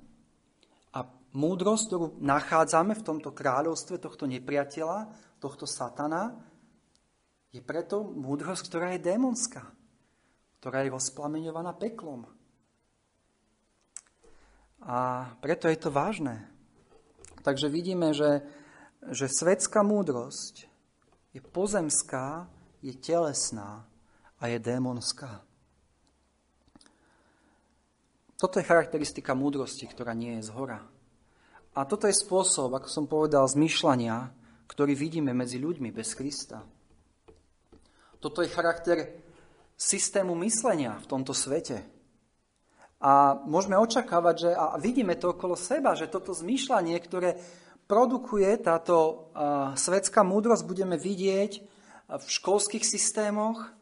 múdrosť, 1.33 1.83
ktorú 1.87 2.05
nachádzame 2.21 2.93
v 2.99 3.05
tomto 3.05 3.31
kráľovstve 3.33 3.97
tohto 3.97 4.29
nepriateľa, 4.29 5.07
tohto 5.41 5.65
satana, 5.65 6.35
je 7.55 7.63
preto 7.63 8.03
múdrosť, 8.03 8.69
ktorá 8.69 8.87
je 8.93 9.07
démonská, 9.07 9.63
ktorá 10.61 10.83
je 10.83 10.93
rozplameňovaná 10.93 11.73
peklom. 11.79 12.27
A 14.83 15.31
preto 15.39 15.71
je 15.71 15.79
to 15.79 15.89
vážne. 15.95 16.43
Takže 17.39 17.71
vidíme, 17.71 18.11
že, 18.11 18.43
že 19.15 19.31
svetská 19.31 19.79
múdrosť 19.79 20.67
je 21.33 21.41
pozemská, 21.41 22.51
je 22.83 22.91
telesná 22.99 23.87
a 24.43 24.51
je 24.51 24.59
démonská. 24.59 25.39
Toto 28.35 28.59
je 28.59 28.67
charakteristika 28.67 29.31
múdrosti, 29.31 29.87
ktorá 29.87 30.11
nie 30.11 30.35
je 30.43 30.51
z 30.51 30.51
hora. 30.51 30.83
A 31.79 31.87
toto 31.87 32.11
je 32.11 32.13
spôsob, 32.13 32.75
ako 32.75 32.91
som 32.91 33.07
povedal, 33.07 33.47
zmýšľania, 33.47 34.35
ktorý 34.67 34.99
vidíme 34.99 35.31
medzi 35.31 35.63
ľuďmi 35.63 35.95
bez 35.95 36.11
Krista. 36.11 36.59
Toto 38.19 38.43
je 38.43 38.51
charakter 38.51 39.23
systému 39.79 40.35
myslenia 40.43 40.99
v 40.99 41.07
tomto 41.07 41.31
svete. 41.31 41.87
A 42.99 43.35
môžeme 43.47 43.79
očakávať, 43.79 44.35
že, 44.47 44.51
a 44.51 44.75
vidíme 44.75 45.15
to 45.15 45.35
okolo 45.35 45.55
seba, 45.55 45.95
že 45.95 46.11
toto 46.11 46.35
zmýšľanie, 46.35 46.99
ktoré 46.99 47.39
produkuje 47.87 48.47
táto 48.59 48.95
uh, 48.95 49.75
svetská 49.75 50.23
múdrosť, 50.23 50.63
budeme 50.67 50.95
vidieť 50.95 51.72
v 52.19 52.25
školských 52.29 52.85
systémoch, 52.85 53.73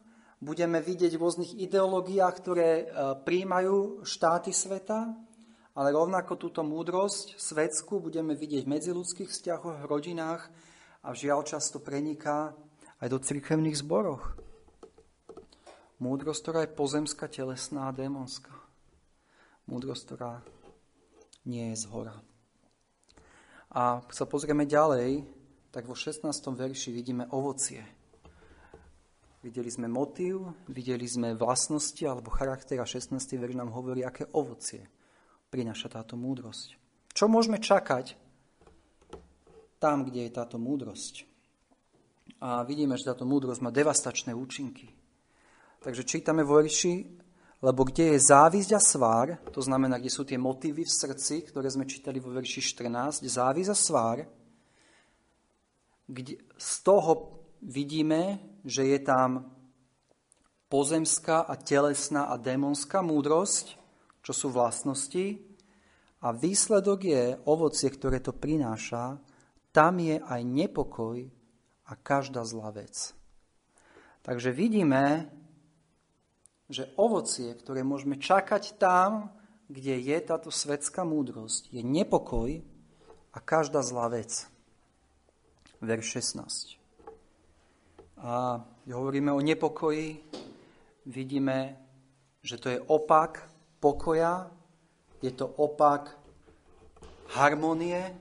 budeme 0.42 0.82
vidieť 0.82 1.14
v 1.14 1.22
rôznych 1.22 1.52
ideológiách, 1.54 2.34
ktoré 2.40 2.70
uh, 2.82 3.14
príjmajú 3.22 4.02
štáty 4.02 4.50
sveta, 4.50 5.14
ale 5.72 5.88
rovnako 5.94 6.36
túto 6.36 6.60
múdrosť 6.66 7.38
svetskú 7.38 8.02
budeme 8.02 8.36
vidieť 8.36 8.66
v 8.66 8.72
medziludských 8.76 9.30
vzťahoch, 9.30 9.84
v 9.84 9.88
rodinách 9.88 10.50
a 11.00 11.14
žiaľ 11.16 11.46
často 11.46 11.80
preniká 11.80 12.52
aj 13.00 13.08
do 13.08 13.18
cirkevných 13.22 13.80
zboroch. 13.80 14.36
Múdrosť, 16.02 16.40
ktorá 16.42 16.60
je 16.66 16.74
pozemská, 16.74 17.30
telesná 17.30 17.88
a 17.88 17.94
démonská. 17.94 18.52
Múdrosť, 19.70 20.02
ktorá 20.10 20.42
nie 21.46 21.70
je 21.72 21.76
z 21.78 21.86
hora. 21.94 22.18
A 23.72 24.02
sa 24.10 24.26
pozrieme 24.26 24.66
ďalej, 24.66 25.24
tak 25.72 25.88
vo 25.88 25.96
16. 25.96 26.26
verši 26.52 26.90
vidíme 26.92 27.30
ovocie. 27.30 28.01
Videli 29.42 29.74
sme 29.74 29.90
motív, 29.90 30.54
videli 30.70 31.02
sme 31.02 31.34
vlastnosti 31.34 31.98
alebo 32.06 32.30
charakter 32.30 32.78
a 32.78 32.86
16. 32.86 33.18
verš 33.18 33.58
nám 33.58 33.74
hovorí, 33.74 34.06
aké 34.06 34.30
ovocie 34.38 34.86
prináša 35.50 35.90
táto 35.90 36.14
múdrosť. 36.14 36.78
Čo 37.10 37.26
môžeme 37.26 37.58
čakať 37.58 38.14
tam, 39.82 40.06
kde 40.06 40.30
je 40.30 40.36
táto 40.38 40.62
múdrosť? 40.62 41.26
A 42.38 42.62
vidíme, 42.62 42.94
že 42.94 43.10
táto 43.10 43.26
múdrosť 43.26 43.66
má 43.66 43.74
devastačné 43.74 44.30
účinky. 44.30 44.94
Takže 45.82 46.06
čítame 46.06 46.46
vo 46.46 46.62
verši, 46.62 47.02
lebo 47.66 47.82
kde 47.82 48.14
je 48.14 48.22
závisť 48.22 48.70
a 48.78 48.80
svár, 48.82 49.42
to 49.50 49.58
znamená, 49.58 49.98
kde 49.98 50.14
sú 50.14 50.22
tie 50.22 50.38
motívy 50.38 50.86
v 50.86 50.96
srdci, 51.02 51.50
ktoré 51.50 51.66
sme 51.66 51.90
čítali 51.90 52.22
vo 52.22 52.30
verši 52.30 52.62
14, 52.62 53.26
závisť 53.26 53.70
a 53.70 53.74
svár, 53.74 54.18
kde, 56.06 56.38
z 56.54 56.72
toho 56.86 57.42
vidíme, 57.58 58.51
že 58.62 58.86
je 58.86 58.98
tam 59.02 59.50
pozemská 60.72 61.44
a 61.44 61.54
telesná 61.58 62.32
a 62.32 62.40
démonská 62.40 63.04
múdrosť, 63.04 63.76
čo 64.24 64.32
sú 64.32 64.48
vlastnosti, 64.48 65.42
a 66.22 66.30
výsledok 66.30 67.00
je 67.02 67.22
ovocie, 67.50 67.90
ktoré 67.90 68.22
to 68.22 68.30
prináša, 68.30 69.18
tam 69.74 69.98
je 69.98 70.22
aj 70.22 70.40
nepokoj 70.46 71.18
a 71.90 71.92
každá 71.98 72.46
zlá 72.46 72.70
vec. 72.70 73.10
Takže 74.22 74.54
vidíme, 74.54 75.26
že 76.70 76.94
ovocie, 76.94 77.50
ktoré 77.52 77.82
môžeme 77.82 78.16
čakať 78.22 78.78
tam, 78.78 79.34
kde 79.66 79.98
je 79.98 80.18
táto 80.22 80.54
svetská 80.54 81.02
múdrosť, 81.02 81.74
je 81.74 81.82
nepokoj 81.82 82.62
a 83.34 83.38
každá 83.42 83.82
zlá 83.82 84.08
vec. 84.08 84.46
Verš 85.82 86.22
16. 86.22 86.81
A 88.22 88.62
hovoríme 88.86 89.34
o 89.34 89.42
nepokoji, 89.42 90.22
vidíme, 91.06 91.74
že 92.38 92.54
to 92.54 92.70
je 92.70 92.78
opak 92.78 93.50
pokoja, 93.82 94.46
je 95.18 95.34
to 95.34 95.50
opak 95.58 96.14
harmonie, 97.34 98.14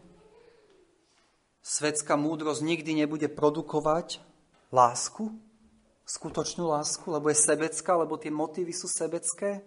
svetská 1.61 2.17
múdrosť 2.17 2.65
nikdy 2.65 3.05
nebude 3.05 3.29
produkovať 3.29 4.25
lásku, 4.73 5.29
skutočnú 6.09 6.65
lásku, 6.65 7.05
lebo 7.05 7.29
je 7.29 7.37
sebecká, 7.37 7.93
lebo 7.93 8.17
tie 8.17 8.33
motívy 8.33 8.73
sú 8.73 8.89
sebecké. 8.89 9.61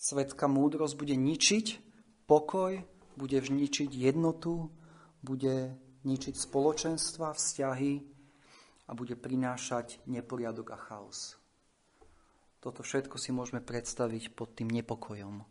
Svetská 0.00 0.48
múdrosť 0.48 0.96
bude 0.96 1.12
ničiť 1.12 1.66
pokoj, 2.24 2.80
bude 3.20 3.36
ničiť 3.36 3.92
jednotu, 3.92 4.72
bude 5.20 5.76
ničiť 6.08 6.34
spoločenstva, 6.40 7.36
vzťahy 7.36 8.13
a 8.84 8.92
bude 8.92 9.16
prinášať 9.16 10.00
neporiadok 10.04 10.76
a 10.76 10.78
chaos. 10.78 11.40
Toto 12.60 12.80
všetko 12.80 13.20
si 13.20 13.32
môžeme 13.32 13.60
predstaviť 13.60 14.32
pod 14.32 14.56
tým 14.56 14.72
nepokojom, 14.72 15.44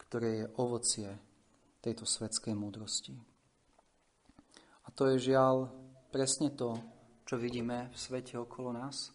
ktoré 0.00 0.44
je 0.44 0.46
ovocie 0.56 1.08
tejto 1.84 2.08
svetskej 2.08 2.56
múdrosti. 2.56 3.12
A 4.84 4.88
to 4.92 5.12
je 5.12 5.32
žiaľ 5.32 5.68
presne 6.08 6.52
to, 6.56 6.80
čo 7.28 7.36
vidíme 7.36 7.92
v 7.92 7.96
svete 7.96 8.40
okolo 8.40 8.72
nás. 8.72 9.12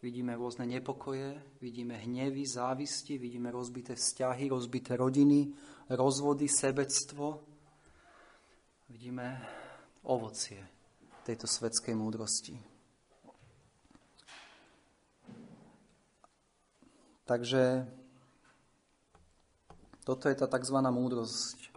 Vidíme 0.00 0.32
rôzne 0.32 0.64
nepokoje, 0.64 1.36
vidíme 1.60 2.00
hnevy, 2.00 2.48
závisti, 2.48 3.20
vidíme 3.20 3.52
rozbité 3.52 3.92
vzťahy, 3.92 4.48
rozbité 4.48 4.96
rodiny, 4.96 5.52
rozvody, 5.92 6.48
sebectvo. 6.48 7.44
Vidíme 8.88 9.44
ovocie 10.08 10.79
tejto 11.24 11.46
svetskej 11.46 11.94
múdrosti. 11.94 12.56
Takže 17.30 17.86
toto 20.02 20.26
je 20.26 20.34
tá 20.34 20.50
tzv. 20.50 20.76
múdrosť, 20.82 21.70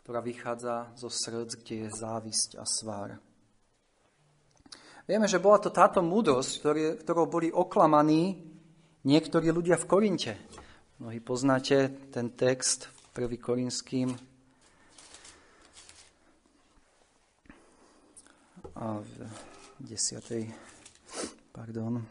ktorá 0.00 0.24
vychádza 0.24 0.88
zo 0.96 1.12
srdc, 1.12 1.60
kde 1.60 1.74
je 1.84 1.88
závisť 1.92 2.56
a 2.56 2.64
svár. 2.64 3.20
Vieme, 5.04 5.28
že 5.28 5.36
bola 5.36 5.60
to 5.60 5.68
táto 5.68 6.00
múdrosť, 6.00 6.64
ktorou 7.04 7.28
boli 7.28 7.52
oklamaní 7.52 8.40
niektorí 9.04 9.52
ľudia 9.52 9.76
v 9.76 9.84
Korinte. 9.84 10.32
Mnohí 10.96 11.20
poznáte 11.20 11.92
ten 12.08 12.32
text 12.32 12.88
v 13.12 13.28
1. 13.28 13.36
Korinským 13.36 14.16
a 18.74 18.98
v 18.98 19.10
10. 19.86 20.50
pardon, 21.54 22.02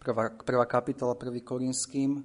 prvá, 0.00 0.32
prvá 0.40 0.64
kapitola 0.64 1.12
1. 1.20 1.44
Korinským, 1.44 2.24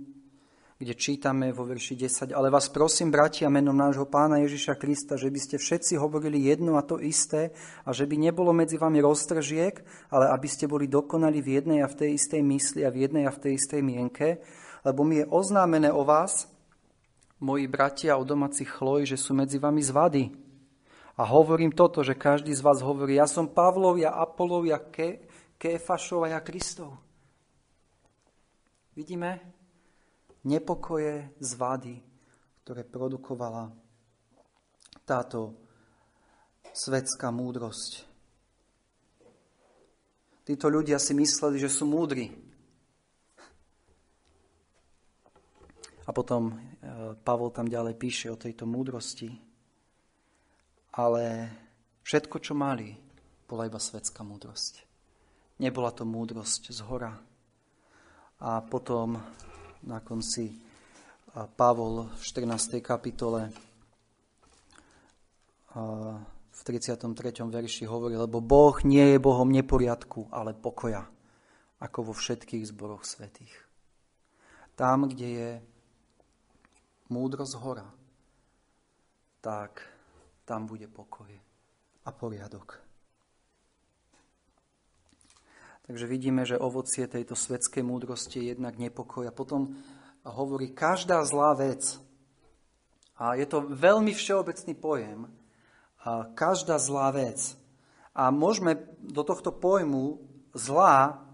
kde 0.80 0.96
čítame 0.96 1.52
vo 1.52 1.68
verši 1.68 2.00
10. 2.00 2.32
Ale 2.32 2.48
vás 2.48 2.72
prosím, 2.72 3.12
bratia, 3.12 3.52
menom 3.52 3.76
nášho 3.76 4.08
pána 4.08 4.40
Ježiša 4.40 4.80
Krista, 4.80 5.20
že 5.20 5.28
by 5.28 5.36
ste 5.36 5.60
všetci 5.60 6.00
hovorili 6.00 6.48
jedno 6.48 6.80
a 6.80 6.88
to 6.88 6.96
isté 6.96 7.52
a 7.84 7.92
že 7.92 8.08
by 8.08 8.16
nebolo 8.16 8.56
medzi 8.56 8.80
vami 8.80 9.04
roztržiek, 9.04 9.84
ale 10.16 10.32
aby 10.32 10.48
ste 10.48 10.72
boli 10.72 10.88
dokonali 10.88 11.44
v 11.44 11.60
jednej 11.60 11.80
a 11.84 11.92
v 11.92 12.00
tej 12.00 12.10
istej 12.16 12.40
mysli 12.40 12.88
a 12.88 12.90
v 12.96 13.04
jednej 13.04 13.28
a 13.28 13.36
v 13.36 13.42
tej 13.44 13.60
istej 13.60 13.84
mienke, 13.84 14.40
lebo 14.88 15.04
mi 15.04 15.20
je 15.20 15.28
oznámené 15.28 15.92
o 15.92 16.08
vás, 16.08 16.48
moji 17.44 17.68
bratia 17.68 18.16
o 18.16 18.24
domáci 18.24 18.64
chloj, 18.64 19.04
že 19.04 19.20
sú 19.20 19.36
medzi 19.36 19.60
vami 19.60 19.84
zvady. 19.84 20.49
A 21.20 21.28
hovorím 21.28 21.76
toto, 21.76 22.00
že 22.00 22.16
každý 22.16 22.56
z 22.56 22.64
vás 22.64 22.80
hovorí, 22.80 23.20
ja 23.20 23.28
som 23.28 23.52
Pavlov, 23.52 24.00
ja 24.00 24.16
Apolov, 24.16 24.64
ja 24.64 24.80
Ke, 24.80 25.28
Kéfašov 25.60 26.24
a 26.24 26.32
ja 26.32 26.40
Kristov. 26.40 26.96
Vidíme 28.96 29.44
nepokoje, 30.48 31.36
zvady, 31.44 32.00
ktoré 32.64 32.88
produkovala 32.88 33.68
táto 35.04 35.60
svetská 36.72 37.36
múdrosť. 37.36 38.08
Títo 40.48 40.72
ľudia 40.72 41.04
si 41.04 41.12
mysleli, 41.20 41.60
že 41.60 41.68
sú 41.68 41.84
múdri. 41.84 42.32
A 46.08 46.16
potom 46.16 46.48
e, 46.48 46.54
Pavol 47.28 47.52
tam 47.52 47.68
ďalej 47.68 48.00
píše 48.00 48.32
o 48.32 48.40
tejto 48.40 48.64
múdrosti 48.64 49.49
ale 50.94 51.54
všetko, 52.04 52.36
čo 52.42 52.54
mali, 52.58 52.98
bola 53.50 53.66
iba 53.66 53.82
svetská 53.82 54.22
múdrosť. 54.26 54.86
Nebola 55.60 55.92
to 55.92 56.08
múdrosť 56.08 56.72
z 56.72 56.80
hora. 56.86 57.14
A 58.40 58.64
potom 58.64 59.20
na 59.84 60.00
konci 60.00 60.56
Pavol 61.60 62.10
v 62.16 62.22
14. 62.24 62.80
kapitole 62.80 63.52
v 66.50 66.62
33. 66.66 67.06
verši 67.46 67.86
hovorí, 67.86 68.18
lebo 68.18 68.42
Boh 68.42 68.76
nie 68.84 69.14
je 69.14 69.22
Bohom 69.22 69.48
neporiadku, 69.48 70.28
ale 70.34 70.58
pokoja, 70.58 71.06
ako 71.80 72.12
vo 72.12 72.14
všetkých 72.16 72.68
zboroch 72.68 73.06
svetých. 73.06 73.54
Tam, 74.74 75.08
kde 75.08 75.28
je 75.28 75.52
múdrosť 77.12 77.54
hora, 77.60 77.88
tak 79.44 79.84
tam 80.50 80.66
bude 80.66 80.90
pokoj 80.90 81.30
a 82.02 82.10
poriadok. 82.10 82.82
Takže 85.86 86.10
vidíme, 86.10 86.42
že 86.42 86.58
ovocie 86.58 87.06
tejto 87.06 87.38
svetskej 87.38 87.86
múdrosti 87.86 88.42
je 88.42 88.58
jednak 88.58 88.82
nepokoj. 88.82 89.30
A 89.30 89.34
potom 89.34 89.78
hovorí 90.26 90.74
každá 90.74 91.22
zlá 91.22 91.54
vec. 91.54 92.02
A 93.18 93.38
je 93.38 93.46
to 93.46 93.70
veľmi 93.70 94.10
všeobecný 94.14 94.74
pojem. 94.74 95.30
A 96.02 96.30
každá 96.34 96.82
zlá 96.82 97.14
vec. 97.14 97.54
A 98.18 98.34
môžeme 98.34 98.90
do 99.02 99.22
tohto 99.22 99.54
pojmu 99.54 100.22
zlá 100.58 101.26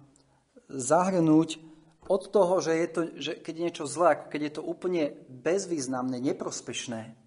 zahrnúť 0.67 1.60
od 2.08 2.23
toho, 2.32 2.60
že, 2.63 2.73
je 2.80 2.88
to, 2.88 3.01
že 3.15 3.32
keď 3.39 3.54
je 3.56 3.65
niečo 3.67 3.86
zlé, 3.88 4.08
ako 4.15 4.25
keď 4.32 4.41
je 4.43 4.54
to 4.56 4.63
úplne 4.63 5.04
bezvýznamné, 5.28 6.19
neprospešné, 6.19 7.24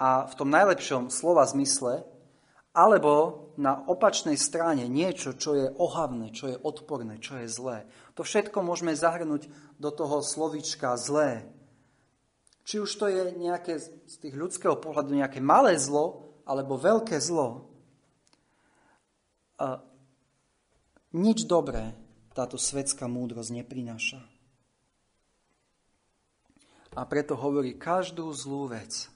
a 0.00 0.24
v 0.24 0.32
tom 0.32 0.48
najlepšom 0.48 1.12
slova 1.12 1.44
zmysle, 1.44 2.08
alebo 2.72 3.52
na 3.60 3.84
opačnej 3.84 4.40
strane 4.40 4.88
niečo, 4.88 5.36
čo 5.36 5.52
je 5.52 5.68
ohavné, 5.76 6.32
čo 6.32 6.48
je 6.48 6.56
odporné, 6.56 7.20
čo 7.20 7.36
je 7.36 7.46
zlé. 7.52 7.84
To 8.16 8.24
všetko 8.24 8.64
môžeme 8.64 8.96
zahrnúť 8.96 9.52
do 9.76 9.90
toho 9.92 10.24
slovička 10.24 10.96
zlé. 10.96 11.44
Či 12.64 12.80
už 12.80 12.90
to 12.96 13.12
je 13.12 13.36
nejaké 13.36 13.76
z 13.82 14.14
tých 14.16 14.32
ľudského 14.32 14.80
pohľadu 14.80 15.12
nejaké 15.12 15.44
malé 15.44 15.76
zlo, 15.76 16.32
alebo 16.48 16.80
veľké 16.80 17.20
zlo. 17.20 17.68
A 19.60 19.84
nič 21.12 21.44
dobré 21.44 21.92
táto 22.32 22.56
svetská 22.56 23.04
múdrosť 23.10 23.50
neprináša. 23.52 24.22
A 26.96 27.02
preto 27.04 27.36
hovorí 27.36 27.76
každú 27.76 28.30
zlú 28.32 28.70
vec, 28.70 29.10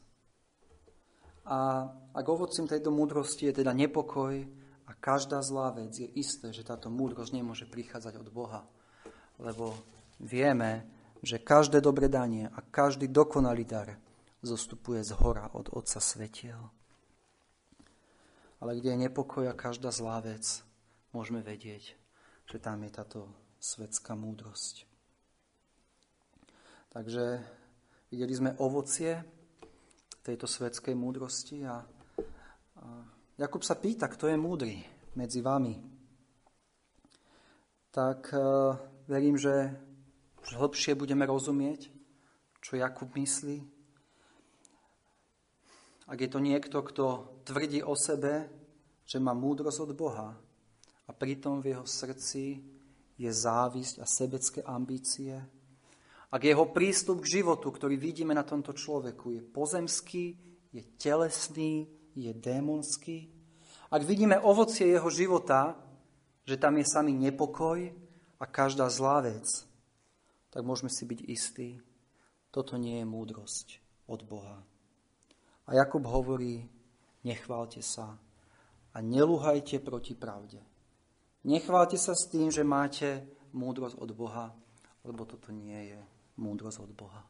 a 1.44 1.92
ak 2.16 2.26
ovocím 2.28 2.64
tejto 2.64 2.88
múdrosti 2.88 3.52
je 3.52 3.60
teda 3.60 3.76
nepokoj 3.76 4.32
a 4.88 4.90
každá 4.96 5.44
zlá 5.44 5.76
vec, 5.76 5.92
je 5.92 6.08
isté, 6.16 6.52
že 6.56 6.64
táto 6.64 6.88
múdrosť 6.88 7.36
nemôže 7.36 7.66
prichádzať 7.68 8.16
od 8.16 8.28
Boha. 8.32 8.64
Lebo 9.36 9.76
vieme, 10.20 10.88
že 11.20 11.40
každé 11.40 11.84
dobre 11.84 12.08
danie 12.08 12.48
a 12.48 12.60
každý 12.64 13.08
dokonalý 13.12 13.64
dar 13.64 13.88
zostupuje 14.44 15.04
z 15.04 15.12
hora 15.20 15.52
od 15.52 15.72
Otca 15.72 16.00
svetiel. 16.00 16.60
Ale 18.60 18.76
kde 18.80 18.96
je 18.96 19.02
nepokoj 19.08 19.44
a 19.48 19.56
každá 19.56 19.92
zlá 19.92 20.24
vec, 20.24 20.64
môžeme 21.12 21.44
vedieť, 21.44 21.96
že 22.48 22.56
tam 22.60 22.80
je 22.84 22.90
táto 22.92 23.20
svetská 23.60 24.16
múdrosť. 24.16 24.88
Takže 26.92 27.40
videli 28.12 28.32
sme 28.32 28.56
ovocie 28.60 29.24
tejto 30.24 30.48
svetskej 30.48 30.96
múdrosti. 30.96 31.68
A, 31.68 31.84
a 32.80 32.84
Jakub 33.36 33.60
sa 33.60 33.76
pýta, 33.76 34.08
kto 34.08 34.32
je 34.32 34.40
múdry 34.40 34.80
medzi 35.20 35.44
vami. 35.44 35.76
Tak 37.92 38.32
uh, 38.32 38.74
verím, 39.06 39.36
že 39.36 39.76
hlbšie 40.56 40.96
budeme 40.96 41.28
rozumieť, 41.28 41.92
čo 42.64 42.80
Jakub 42.80 43.12
myslí. 43.12 43.60
Ak 46.08 46.18
je 46.20 46.28
to 46.28 46.40
niekto, 46.40 46.80
kto 46.84 47.04
tvrdí 47.44 47.80
o 47.84 47.96
sebe, 47.96 48.48
že 49.04 49.20
má 49.20 49.36
múdrosť 49.36 49.78
od 49.88 49.92
Boha 49.92 50.36
a 51.04 51.10
pritom 51.12 51.60
v 51.60 51.76
jeho 51.76 51.84
srdci 51.84 52.60
je 53.20 53.30
závisť 53.30 54.00
a 54.00 54.06
sebecké 54.08 54.60
ambície, 54.64 55.36
ak 56.34 56.42
jeho 56.42 56.66
prístup 56.74 57.22
k 57.22 57.38
životu, 57.38 57.70
ktorý 57.70 57.94
vidíme 57.94 58.34
na 58.34 58.42
tomto 58.42 58.74
človeku, 58.74 59.38
je 59.38 59.42
pozemský, 59.46 60.34
je 60.74 60.82
telesný, 60.98 61.86
je 62.18 62.34
démonský, 62.34 63.30
ak 63.94 64.02
vidíme 64.02 64.42
ovocie 64.42 64.90
jeho 64.90 65.06
života, 65.14 65.78
že 66.42 66.58
tam 66.58 66.74
je 66.82 66.90
samý 66.90 67.14
nepokoj 67.14 67.86
a 68.42 68.44
každá 68.50 68.90
zlá 68.90 69.22
vec, 69.22 69.46
tak 70.50 70.66
môžeme 70.66 70.90
si 70.90 71.06
byť 71.06 71.20
istí, 71.30 71.78
toto 72.50 72.74
nie 72.74 72.98
je 72.98 73.06
múdrosť 73.06 73.78
od 74.10 74.26
Boha. 74.26 74.58
A 75.70 75.78
Jakub 75.78 76.02
hovorí, 76.02 76.66
nechválte 77.22 77.78
sa 77.78 78.18
a 78.90 78.96
nelúhajte 78.98 79.78
proti 79.78 80.18
pravde. 80.18 80.58
Nechválte 81.46 81.94
sa 81.94 82.18
s 82.18 82.26
tým, 82.26 82.50
že 82.50 82.66
máte 82.66 83.22
múdrosť 83.54 84.02
od 84.02 84.10
Boha, 84.10 84.50
lebo 85.06 85.22
toto 85.22 85.54
nie 85.54 85.94
je 85.94 86.13
múdrosť 86.36 86.78
od 86.82 86.92
Boha. 86.94 87.22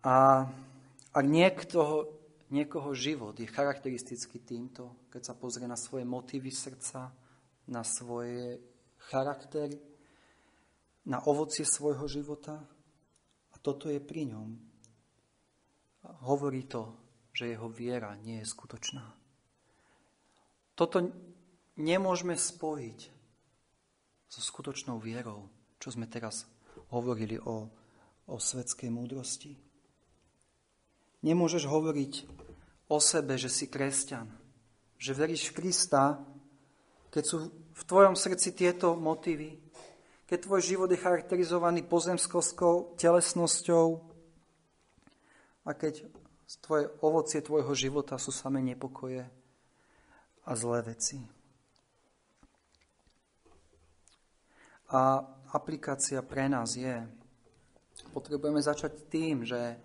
A 0.00 0.48
ak 1.12 1.24
niekto, 1.26 2.08
niekoho 2.48 2.96
život 2.96 3.36
je 3.36 3.48
charakteristický 3.50 4.40
týmto, 4.40 5.08
keď 5.12 5.22
sa 5.32 5.34
pozrie 5.36 5.68
na 5.68 5.76
svoje 5.76 6.08
motívy 6.08 6.48
srdca, 6.48 7.12
na 7.68 7.84
svoje 7.84 8.58
charaktery, 9.12 9.76
na 11.04 11.20
ovocie 11.28 11.64
svojho 11.64 12.08
života, 12.08 12.56
a 13.50 13.56
toto 13.60 13.92
je 13.92 14.00
pri 14.00 14.32
ňom, 14.32 14.48
hovorí 16.24 16.64
to, 16.64 16.96
že 17.36 17.52
jeho 17.52 17.68
viera 17.68 18.16
nie 18.24 18.40
je 18.40 18.48
skutočná. 18.48 19.04
Toto 20.72 21.12
nemôžeme 21.76 22.40
spojiť 22.40 23.00
so 24.30 24.40
skutočnou 24.40 24.96
vierou, 24.96 25.50
čo 25.80 25.88
sme 25.88 26.04
teraz 26.04 26.44
hovorili 26.92 27.40
o, 27.40 27.66
o 28.28 28.36
svetskej 28.36 28.92
múdrosti. 28.92 29.56
Nemôžeš 31.24 31.64
hovoriť 31.64 32.12
o 32.92 33.00
sebe, 33.00 33.40
že 33.40 33.48
si 33.48 33.72
kresťan, 33.72 34.28
že 35.00 35.16
veríš 35.16 35.50
v 35.50 35.56
Krista, 35.56 36.20
keď 37.08 37.24
sú 37.24 37.36
v 37.50 37.82
tvojom 37.88 38.14
srdci 38.14 38.52
tieto 38.52 38.92
motívy, 38.92 39.56
keď 40.28 40.38
tvoj 40.46 40.62
život 40.62 40.88
je 40.92 41.00
charakterizovaný 41.00 41.82
pozemskou 41.88 42.94
telesnosťou 43.00 43.86
a 45.66 45.70
keď 45.74 46.06
tvoje 46.62 46.86
ovocie 47.02 47.40
tvojho 47.42 47.72
života 47.74 48.18
sú 48.18 48.30
samé 48.30 48.62
nepokoje 48.62 49.26
a 50.46 50.52
zlé 50.54 50.82
veci. 50.82 51.18
A 54.90 55.22
aplikácia 55.50 56.22
pre 56.22 56.46
nás 56.46 56.78
je, 56.78 57.02
potrebujeme 58.14 58.62
začať 58.62 59.10
tým, 59.10 59.42
že, 59.42 59.76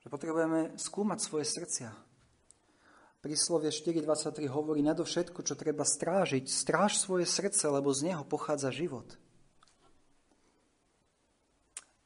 že 0.00 0.06
potrebujeme 0.08 0.74
skúmať 0.80 1.18
svoje 1.20 1.46
srdcia. 1.46 1.90
Príslovie 3.20 3.74
4.23 3.74 4.46
hovorí 4.46 4.86
nadovšetko, 4.86 5.42
čo 5.42 5.58
treba 5.58 5.82
strážiť. 5.82 6.46
Stráž 6.46 6.94
svoje 6.94 7.26
srdce, 7.26 7.66
lebo 7.66 7.90
z 7.90 8.12
neho 8.12 8.22
pochádza 8.22 8.70
život. 8.70 9.18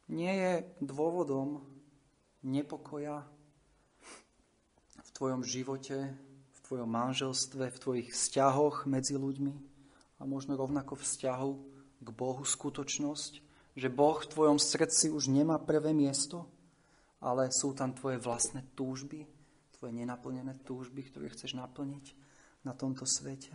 Nie 0.09 0.33
je 0.35 0.53
dôvodom 0.81 1.63
nepokoja 2.41 3.29
v 4.97 5.11
tvojom 5.13 5.45
živote, 5.45 6.17
v 6.51 6.59
tvojom 6.65 6.89
manželstve, 6.89 7.69
v 7.69 7.79
tvojich 7.79 8.09
vzťahoch 8.17 8.89
medzi 8.89 9.21
ľuďmi 9.21 9.55
a 10.19 10.23
možno 10.25 10.57
rovnako 10.57 10.97
vzťahu 10.97 11.80
k 12.01 12.09
Bohu 12.09 12.43
skutočnosť, 12.43 13.33
že 13.77 13.89
Boh 13.93 14.19
v 14.19 14.31
tvojom 14.33 14.59
srdci 14.59 15.13
už 15.13 15.29
nemá 15.29 15.61
prvé 15.61 15.93
miesto, 15.93 16.49
ale 17.21 17.53
sú 17.53 17.77
tam 17.77 17.93
tvoje 17.93 18.17
vlastné 18.17 18.65
túžby, 18.73 19.29
tvoje 19.77 19.93
nenaplnené 19.93 20.57
túžby, 20.65 21.05
ktoré 21.13 21.29
chceš 21.29 21.55
naplniť 21.57 22.17
na 22.65 22.73
tomto 22.73 23.05
svete. 23.05 23.53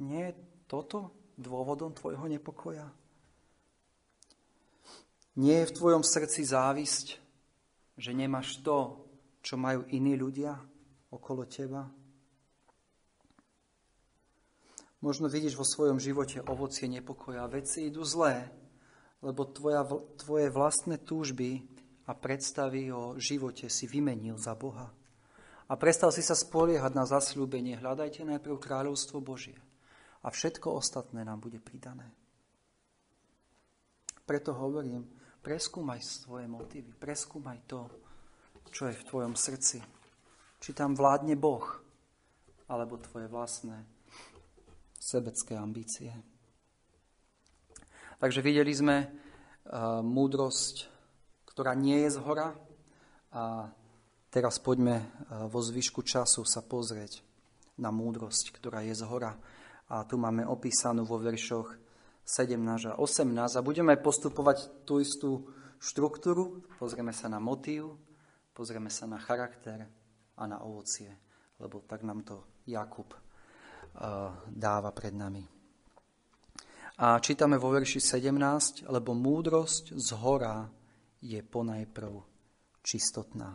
Nie 0.00 0.32
je 0.32 0.38
toto 0.68 1.12
dôvodom 1.36 1.92
tvojho 1.92 2.24
nepokoja? 2.28 2.88
Nie 5.38 5.62
je 5.62 5.70
v 5.70 5.76
tvojom 5.76 6.02
srdci 6.02 6.42
závisť, 6.42 7.06
že 7.94 8.10
nemáš 8.10 8.58
to, 8.64 9.06
čo 9.42 9.54
majú 9.54 9.86
iní 9.94 10.18
ľudia 10.18 10.58
okolo 11.14 11.46
teba? 11.46 11.86
Možno 14.98 15.30
vidíš 15.30 15.54
vo 15.54 15.62
svojom 15.62 16.02
živote 16.02 16.42
ovocie 16.42 16.90
nepokoja. 16.90 17.46
Veci 17.46 17.86
idú 17.86 18.02
zlé, 18.02 18.50
lebo 19.22 19.46
tvoja, 19.46 19.86
tvoje 20.18 20.50
vlastné 20.50 20.98
túžby 20.98 21.62
a 22.10 22.18
predstavy 22.18 22.90
o 22.90 23.14
živote 23.14 23.70
si 23.70 23.86
vymenil 23.86 24.34
za 24.42 24.58
Boha. 24.58 24.90
A 25.68 25.76
prestal 25.78 26.10
si 26.10 26.24
sa 26.24 26.34
spoliehať 26.34 26.92
na 26.98 27.06
zasľúbenie. 27.06 27.78
Hľadajte 27.78 28.26
najprv 28.26 28.58
kráľovstvo 28.58 29.22
Božie 29.22 29.60
a 30.24 30.34
všetko 30.34 30.74
ostatné 30.74 31.22
nám 31.22 31.38
bude 31.38 31.62
pridané. 31.62 32.10
Preto 34.26 34.50
hovorím, 34.52 35.06
preskúmaj 35.40 36.02
svoje 36.02 36.50
motívy, 36.50 36.90
preskúmaj 36.96 37.64
to, 37.70 37.86
čo 38.74 38.90
je 38.90 38.98
v 38.98 39.06
tvojom 39.06 39.34
srdci. 39.38 39.78
Či 40.58 40.70
tam 40.74 40.98
vládne 40.98 41.38
Boh, 41.38 41.64
alebo 42.66 42.98
tvoje 42.98 43.30
vlastné 43.30 43.97
sebecké 45.08 45.56
ambície. 45.56 46.12
Takže 48.20 48.44
videli 48.44 48.76
sme 48.76 48.96
uh, 49.08 50.04
múdrosť, 50.04 50.84
ktorá 51.48 51.72
nie 51.72 52.04
je 52.04 52.10
z 52.12 52.18
hora 52.20 52.52
a 53.32 53.72
teraz 54.28 54.60
poďme 54.60 55.00
uh, 55.00 55.48
vo 55.48 55.64
zvyšku 55.64 56.04
času 56.04 56.44
sa 56.44 56.60
pozrieť 56.60 57.24
na 57.80 57.88
múdrosť, 57.88 58.52
ktorá 58.52 58.84
je 58.84 58.92
z 58.92 59.06
hora. 59.08 59.32
A 59.88 60.04
tu 60.04 60.20
máme 60.20 60.44
opísanú 60.44 61.08
vo 61.08 61.16
veršoch 61.16 61.72
17 62.28 62.92
a 62.92 63.00
18 63.00 63.32
a 63.56 63.64
budeme 63.64 63.96
postupovať 63.96 64.84
tú 64.84 65.00
istú 65.00 65.48
štruktúru. 65.80 66.60
Pozrieme 66.76 67.16
sa 67.16 67.32
na 67.32 67.40
motív, 67.40 67.96
pozrieme 68.52 68.92
sa 68.92 69.08
na 69.08 69.16
charakter 69.16 69.88
a 70.36 70.42
na 70.44 70.60
ovocie, 70.60 71.08
lebo 71.56 71.80
tak 71.88 72.04
nám 72.04 72.20
to 72.28 72.44
Jakub 72.68 73.16
dáva 74.46 74.90
pred 74.94 75.14
nami. 75.14 75.42
A 76.98 77.22
čítame 77.22 77.58
vo 77.58 77.70
verši 77.70 78.02
17, 78.02 78.90
lebo 78.90 79.14
múdrosť 79.14 79.94
z 79.94 80.08
hora 80.18 80.66
je 81.22 81.38
ponajprv 81.42 82.14
čistotná. 82.82 83.54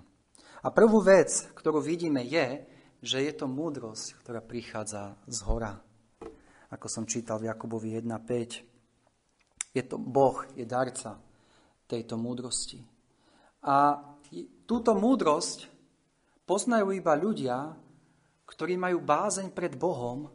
A 0.64 0.68
prvú 0.72 1.04
vec, 1.04 1.52
ktorú 1.52 1.84
vidíme, 1.84 2.24
je, 2.24 2.64
že 3.04 3.20
je 3.20 3.34
to 3.36 3.52
múdrosť, 3.52 4.24
ktorá 4.24 4.40
prichádza 4.40 5.20
z 5.28 5.44
hora. 5.44 5.76
Ako 6.72 6.88
som 6.88 7.04
čítal 7.04 7.44
v 7.44 7.52
Jakubovi 7.52 8.00
1.5. 8.00 9.76
Je 9.76 9.84
to 9.84 10.00
Boh, 10.00 10.40
je 10.56 10.64
darca 10.64 11.20
tejto 11.84 12.16
múdrosti. 12.16 12.80
A 13.68 14.00
túto 14.64 14.96
múdrosť 14.96 15.68
poznajú 16.48 16.96
iba 16.96 17.12
ľudia, 17.20 17.76
ktorí 18.54 18.78
majú 18.78 19.02
bázeň 19.02 19.50
pred 19.50 19.74
Bohom 19.74 20.30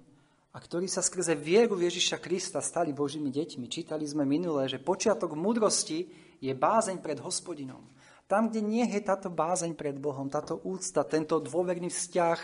a 0.51 0.59
ktorí 0.59 0.91
sa 0.91 1.07
skrze 1.07 1.39
vieru 1.39 1.79
Ježiša 1.79 2.19
Krista 2.19 2.59
stali 2.59 2.91
Božími 2.91 3.31
deťmi. 3.31 3.71
Čítali 3.71 4.03
sme 4.11 4.27
minulé, 4.27 4.67
že 4.67 4.83
počiatok 4.83 5.39
múdrosti 5.39 6.11
je 6.43 6.51
bázeň 6.51 6.99
pred 6.99 7.23
hospodinom. 7.23 7.87
Tam, 8.27 8.51
kde 8.51 8.61
nie 8.61 8.83
je 8.91 9.01
táto 9.07 9.31
bázeň 9.31 9.79
pred 9.79 9.95
Bohom, 9.95 10.27
táto 10.27 10.59
úcta, 10.67 11.07
tento 11.07 11.39
dôverný 11.39 11.89
vzťah 11.95 12.41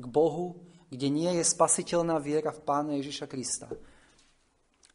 k 0.00 0.04
Bohu, 0.08 0.56
kde 0.88 1.12
nie 1.12 1.30
je 1.38 1.44
spasiteľná 1.44 2.16
viera 2.18 2.50
v 2.50 2.64
Pána 2.64 2.96
Ježiša 2.98 3.28
Krista, 3.30 3.68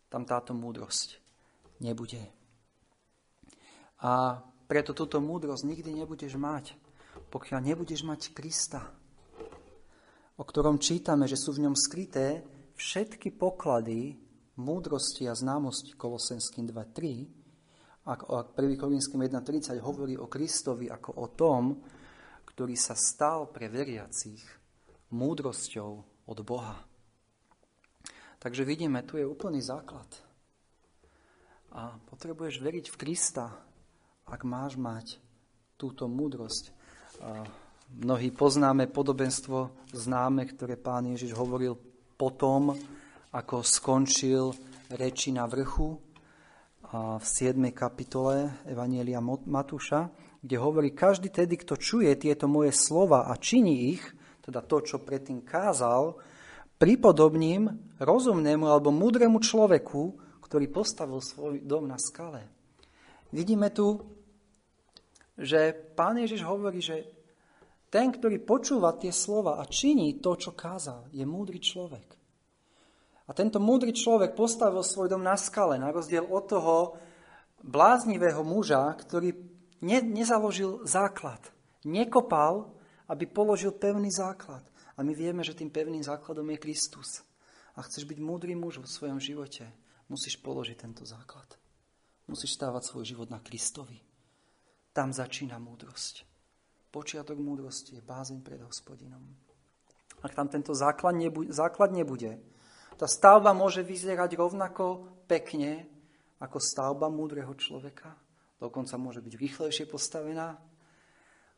tam 0.09 0.27
táto 0.27 0.51
múdrosť 0.51 1.21
nebude. 1.79 2.19
A 4.03 4.43
preto 4.67 4.91
túto 4.91 5.23
múdrosť 5.23 5.63
nikdy 5.63 6.03
nebudeš 6.03 6.35
mať, 6.35 6.75
pokiaľ 7.31 7.59
nebudeš 7.63 8.03
mať 8.03 8.35
Krista 8.35 8.83
o 10.36 10.43
ktorom 10.43 10.80
čítame, 10.80 11.28
že 11.28 11.39
sú 11.39 11.56
v 11.56 11.67
ňom 11.67 11.76
skryté 11.76 12.43
všetky 12.76 13.36
poklady 13.36 14.19
múdrosti 14.60 15.28
a 15.28 15.36
známosti 15.36 15.95
Kolosenským 15.95 16.67
2.3, 16.67 18.08
ak, 18.08 18.19
ak 18.28 18.48
1. 18.60 18.76
Korinským 18.78 19.21
1.30 19.24 19.80
hovorí 19.82 20.15
o 20.19 20.30
Kristovi 20.30 20.91
ako 20.91 21.12
o 21.19 21.28
tom, 21.32 21.82
ktorý 22.45 22.76
sa 22.78 22.95
stal 22.95 23.52
pre 23.52 23.67
veriacich 23.67 24.43
múdrosťou 25.12 25.91
od 26.28 26.39
Boha. 26.45 26.80
Takže 28.39 28.62
vidíme, 28.62 29.02
tu 29.04 29.17
je 29.17 29.26
úplný 29.26 29.60
základ. 29.60 30.08
A 31.76 31.98
potrebuješ 32.08 32.62
veriť 32.62 32.93
v 32.93 33.00
Krista, 33.00 33.52
ak 34.30 34.48
máš 34.48 34.80
mať 34.80 35.19
túto 35.76 36.08
múdrosť. 36.08 36.71
Mnohí 37.93 38.34
poznáme 38.34 38.89
podobenstvo 38.89 39.86
známe, 39.93 40.50
ktoré 40.50 40.74
pán 40.74 41.06
Ježiš 41.06 41.38
hovoril 41.38 41.78
potom, 42.17 42.74
ako 43.30 43.62
skončil 43.62 44.50
reči 44.89 45.30
na 45.30 45.45
vrchu 45.45 45.93
v 46.89 47.21
7. 47.21 47.62
kapitole 47.69 48.65
Evanielia 48.65 49.21
Matúša, 49.21 50.10
kde 50.41 50.56
hovorí, 50.58 50.98
každý 50.98 51.30
tedy, 51.30 51.62
kto 51.62 51.78
čuje 51.78 52.10
tieto 52.17 52.50
moje 52.50 52.74
slova 52.74 53.30
a 53.30 53.38
činí 53.38 53.93
ich, 53.93 54.02
teda 54.41 54.65
to, 54.65 54.82
čo 54.82 55.06
predtým 55.06 55.45
kázal, 55.45 56.17
pripodobním 56.82 57.69
rozumnému 58.02 58.65
alebo 58.65 58.89
múdremu 58.89 59.38
človeku, 59.38 60.02
ktorý 60.41 60.74
postavil 60.74 61.21
svoj 61.21 61.62
dom 61.62 61.86
na 61.86 62.02
skale. 62.02 62.50
Vidíme 63.30 63.69
tu 63.69 64.15
že 65.36 65.76
pán 65.76 66.15
Ježiš 66.15 66.48
hovorí, 66.48 66.80
že 66.80 67.04
ten, 67.95 68.12
ktorý 68.12 68.43
počúva 68.43 68.91
tie 68.99 69.15
slova 69.15 69.55
a 69.55 69.63
činí 69.63 70.19
to, 70.19 70.36
čo 70.36 70.51
kázal, 70.51 71.08
je 71.15 71.23
múdry 71.23 71.63
človek. 71.63 72.19
A 73.23 73.31
tento 73.31 73.63
múdry 73.63 73.95
človek 73.95 74.36
postavil 74.36 74.84
svoj 74.84 75.15
dom 75.15 75.23
na 75.23 75.39
skale, 75.39 75.79
na 75.79 75.95
rozdiel 75.95 76.27
od 76.27 76.43
toho 76.43 76.99
bláznivého 77.63 78.43
muža, 78.43 78.84
ktorý 78.99 79.31
ne, 79.79 80.03
nezaložil 80.03 80.84
základ. 80.84 81.39
Nekopal, 81.88 82.75
aby 83.08 83.31
položil 83.31 83.71
pevný 83.71 84.12
základ. 84.12 84.67
A 84.99 84.99
my 84.99 85.15
vieme, 85.15 85.39
že 85.39 85.55
tým 85.55 85.71
pevným 85.71 86.03
základom 86.03 86.51
je 86.51 86.60
Kristus. 86.60 87.23
A 87.79 87.81
chceš 87.88 88.03
byť 88.12 88.19
múdry 88.19 88.60
muž 88.60 88.84
vo 88.84 88.88
svojom 88.91 89.23
živote, 89.23 89.71
musíš 90.12 90.36
položiť 90.43 90.84
tento 90.84 91.08
základ. 91.08 91.47
Musíš 92.27 92.60
stávať 92.60 92.91
svoj 92.91 93.08
život 93.08 93.31
na 93.31 93.39
Kristovi. 93.39 94.03
Tam 94.91 95.15
začína 95.15 95.55
múdrosť 95.63 96.35
počiatok 96.95 97.36
múdrosti 97.36 97.99
je 97.99 98.08
bázeň 98.08 98.39
pred 98.39 98.63
hospodinom. 98.63 99.19
Ak 100.23 100.31
tam 100.31 100.47
tento 100.47 100.71
základ 100.71 101.19
nebude, 101.19 101.51
základ 101.51 101.91
nebude, 101.91 102.39
tá 102.95 103.03
stavba 103.03 103.51
môže 103.51 103.84
vyzerať 103.84 104.39
rovnako 104.39 105.03
pekne 105.27 105.91
ako 106.39 106.55
stavba 106.55 107.12
múdreho 107.12 107.51
človeka. 107.60 108.15
Dokonca 108.55 108.95
môže 108.95 109.19
byť 109.19 109.34
rýchlejšie 109.36 109.86
postavená, 109.91 110.55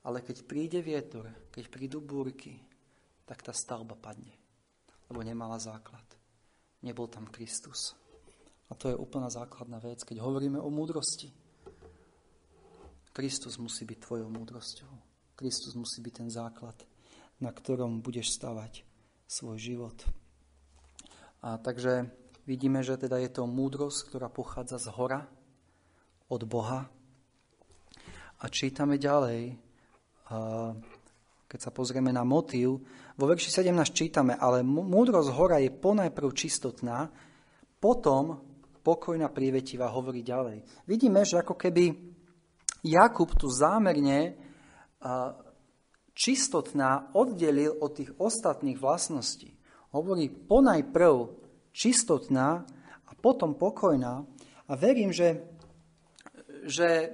ale 0.01 0.25
keď 0.25 0.41
príde 0.49 0.81
vietor, 0.81 1.29
keď 1.53 1.69
prídu 1.69 2.01
búrky, 2.01 2.57
tak 3.29 3.45
tá 3.45 3.53
stavba 3.53 3.93
padne, 3.93 4.33
lebo 5.05 5.21
nemala 5.21 5.61
základ. 5.61 6.03
Nebol 6.81 7.05
tam 7.13 7.29
Kristus. 7.29 7.93
A 8.67 8.75
to 8.75 8.89
je 8.89 8.97
úplná 8.97 9.29
základná 9.29 9.77
vec, 9.77 10.01
keď 10.01 10.17
hovoríme 10.17 10.57
o 10.57 10.73
múdrosti. 10.73 11.29
Kristus 13.13 13.61
musí 13.61 13.85
byť 13.85 13.97
tvojou 14.01 14.29
múdrosťou. 14.33 15.06
Kristus 15.37 15.77
musí 15.77 16.01
byť 16.01 16.13
ten 16.25 16.29
základ, 16.33 16.73
na 17.37 17.53
ktorom 17.53 18.01
budeš 18.01 18.33
stavať 18.33 18.81
svoj 19.29 19.61
život. 19.61 19.93
A 21.45 21.61
takže 21.61 22.09
vidíme, 22.49 22.81
že 22.81 22.97
teda 22.97 23.21
je 23.21 23.29
to 23.29 23.45
múdrosť, 23.45 24.09
ktorá 24.09 24.33
pochádza 24.33 24.81
z 24.81 24.89
hora, 24.97 25.29
od 26.27 26.41
Boha. 26.43 26.89
A 28.41 28.45
čítame 28.49 28.97
ďalej, 28.97 29.55
keď 31.47 31.59
sa 31.61 31.71
pozrieme 31.71 32.09
na 32.09 32.25
motív, 32.25 32.81
vo 33.13 33.25
verši 33.29 33.61
17 33.61 33.93
čítame, 33.93 34.35
ale 34.35 34.65
múdrosť 34.65 35.29
hora 35.37 35.61
je 35.61 35.69
ponajprv 35.69 36.29
čistotná, 36.33 37.13
potom 37.77 38.41
pokojná 38.81 39.29
prívetivá 39.29 39.87
hovorí 39.93 40.25
ďalej. 40.25 40.65
Vidíme, 40.89 41.21
že 41.21 41.39
ako 41.45 41.53
keby 41.53 41.93
Jakub 42.81 43.31
tu 43.37 43.53
zámerne 43.53 44.46
čistotná 46.17 47.13
oddelil 47.13 47.77
od 47.77 47.91
tých 47.93 48.11
ostatných 48.17 48.81
vlastností. 48.81 49.53
Hovorí 49.93 50.29
ponajprv 50.29 51.13
čistotná 51.69 52.65
a 53.05 53.11
potom 53.13 53.53
pokojná. 53.53 54.25
A 54.67 54.71
verím, 54.75 55.13
že, 55.13 55.45
že 56.65 57.13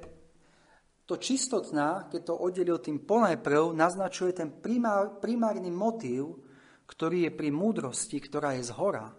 to 1.04 1.20
čistotná, 1.20 2.08
keď 2.08 2.32
to 2.32 2.40
oddelil 2.40 2.80
tým 2.80 3.04
ponajprv, 3.04 3.76
naznačuje 3.76 4.32
ten 4.32 4.50
primár, 4.50 5.20
primárny 5.20 5.68
motív, 5.68 6.40
ktorý 6.88 7.28
je 7.28 7.32
pri 7.36 7.50
múdrosti, 7.52 8.18
ktorá 8.24 8.56
je 8.56 8.72
z 8.72 8.72
hora. 8.80 9.12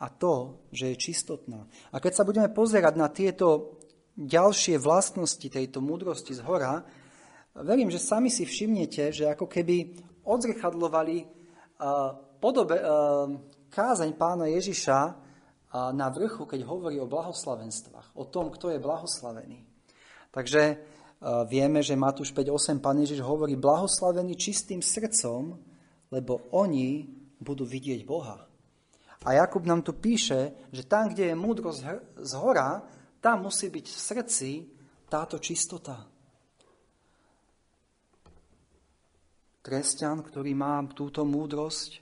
A 0.00 0.06
to, 0.08 0.64
že 0.72 0.96
je 0.96 0.96
čistotná. 0.96 1.68
A 1.92 2.00
keď 2.00 2.12
sa 2.16 2.24
budeme 2.24 2.48
pozerať 2.48 2.94
na 2.96 3.12
tieto 3.12 3.76
ďalšie 4.16 4.80
vlastnosti 4.80 5.44
tejto 5.44 5.84
múdrosti 5.84 6.32
z 6.32 6.40
hora, 6.40 6.80
verím, 7.62 7.90
že 7.90 8.02
sami 8.02 8.30
si 8.32 8.44
všimnete, 8.46 9.12
že 9.12 9.30
ako 9.30 9.46
keby 9.46 9.96
odzrchadlovali 10.24 11.24
podobe, 12.40 12.76
kázeň 13.70 14.10
pána 14.16 14.50
Ježiša 14.52 14.98
na 15.94 16.08
vrchu, 16.10 16.44
keď 16.44 16.66
hovorí 16.66 16.98
o 16.98 17.06
blahoslavenstvách, 17.06 18.18
o 18.18 18.26
tom, 18.26 18.50
kto 18.50 18.74
je 18.74 18.82
blahoslavený. 18.82 19.62
Takže 20.34 20.62
vieme, 21.46 21.84
že 21.84 21.98
Matúš 21.98 22.34
5.8 22.34 22.82
pán 22.82 22.98
Ježiš 22.98 23.22
hovorí 23.22 23.54
blahoslavený 23.54 24.34
čistým 24.34 24.82
srdcom, 24.82 25.58
lebo 26.10 26.50
oni 26.56 27.06
budú 27.38 27.62
vidieť 27.64 28.02
Boha. 28.02 28.46
A 29.20 29.36
Jakub 29.36 29.62
nám 29.68 29.84
tu 29.84 29.92
píše, 29.92 30.68
že 30.72 30.88
tam, 30.88 31.12
kde 31.12 31.30
je 31.30 31.36
múdrosť 31.36 31.80
z 32.24 32.32
hora, 32.40 32.80
tam 33.20 33.44
musí 33.44 33.68
byť 33.68 33.86
v 33.86 34.00
srdci 34.00 34.50
táto 35.12 35.36
čistota. 35.36 36.08
Kresťan, 39.60 40.24
ktorý 40.24 40.56
má 40.56 40.80
túto 40.96 41.20
múdrosť, 41.28 42.00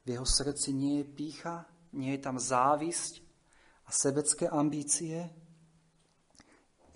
v 0.00 0.16
jeho 0.16 0.24
srdci 0.24 0.72
nie 0.72 1.04
je 1.04 1.06
pícha, 1.12 1.68
nie 1.92 2.16
je 2.16 2.20
tam 2.24 2.40
závisť 2.40 3.20
a 3.84 3.90
sebecké 3.92 4.48
ambície. 4.48 5.28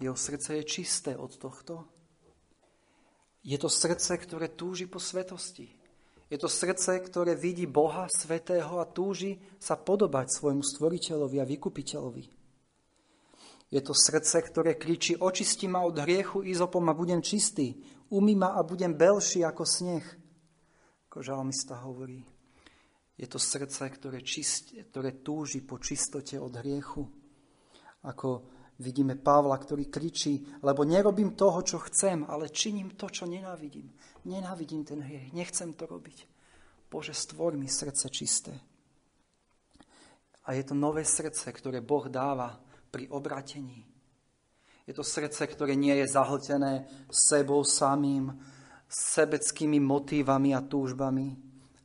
Jeho 0.00 0.16
srdce 0.16 0.56
je 0.56 0.64
čisté 0.64 1.12
od 1.12 1.36
tohto. 1.36 1.84
Je 3.44 3.60
to 3.60 3.68
srdce, 3.68 4.16
ktoré 4.16 4.56
túži 4.56 4.88
po 4.88 4.96
svetosti. 4.96 5.68
Je 6.32 6.40
to 6.40 6.48
srdce, 6.48 7.04
ktoré 7.04 7.36
vidí 7.36 7.68
Boha 7.68 8.08
svetého 8.08 8.80
a 8.80 8.88
túži 8.88 9.36
sa 9.60 9.76
podobať 9.76 10.32
svojmu 10.32 10.64
stvoriteľovi 10.64 11.36
a 11.38 11.44
vykupiteľovi. 11.44 12.24
Je 13.68 13.80
to 13.84 13.92
srdce, 13.92 14.40
ktoré 14.48 14.80
kričí, 14.80 15.18
očisti 15.20 15.68
ma 15.68 15.84
od 15.84 16.00
hriechu 16.00 16.40
izopom 16.40 16.88
a 16.88 16.96
budem 16.96 17.20
čistý 17.20 17.76
umí 18.10 18.34
ma 18.36 18.56
a 18.56 18.62
budem 18.62 18.92
belší 18.94 19.44
ako 19.44 19.64
sneh, 19.64 20.04
ako 21.08 21.18
žalmista 21.22 21.78
hovorí. 21.80 22.24
Je 23.14 23.30
to 23.30 23.38
srdce, 23.38 23.86
ktoré, 23.94 24.26
čist, 24.26 24.74
ktoré 24.90 25.22
túži 25.22 25.62
po 25.62 25.78
čistote 25.78 26.34
od 26.34 26.58
hriechu. 26.58 27.06
Ako 28.02 28.42
vidíme 28.82 29.14
Pavla, 29.14 29.54
ktorý 29.54 29.86
kričí, 29.86 30.42
lebo 30.66 30.82
nerobím 30.82 31.38
toho, 31.38 31.62
čo 31.62 31.78
chcem, 31.78 32.26
ale 32.26 32.50
činím 32.50 32.98
to, 32.98 33.06
čo 33.06 33.30
nenávidím. 33.30 33.94
Nenávidím 34.26 34.82
ten 34.82 34.98
hriech, 34.98 35.30
nechcem 35.30 35.70
to 35.78 35.86
robiť. 35.86 36.26
Bože, 36.90 37.14
stvor 37.14 37.54
mi 37.54 37.70
srdce 37.70 38.10
čisté. 38.10 38.54
A 40.44 40.52
je 40.52 40.62
to 40.66 40.74
nové 40.74 41.06
srdce, 41.06 41.46
ktoré 41.54 41.80
Boh 41.80 42.10
dáva 42.10 42.58
pri 42.90 43.08
obratení. 43.08 43.93
Je 44.84 44.92
to 44.92 45.00
srdce, 45.00 45.40
ktoré 45.48 45.72
nie 45.76 45.96
je 46.04 46.12
zahltené 46.12 46.84
sebou 47.08 47.64
samým, 47.64 48.36
sebeckými 48.88 49.80
motívami 49.80 50.52
a 50.52 50.60
túžbami, 50.60 51.32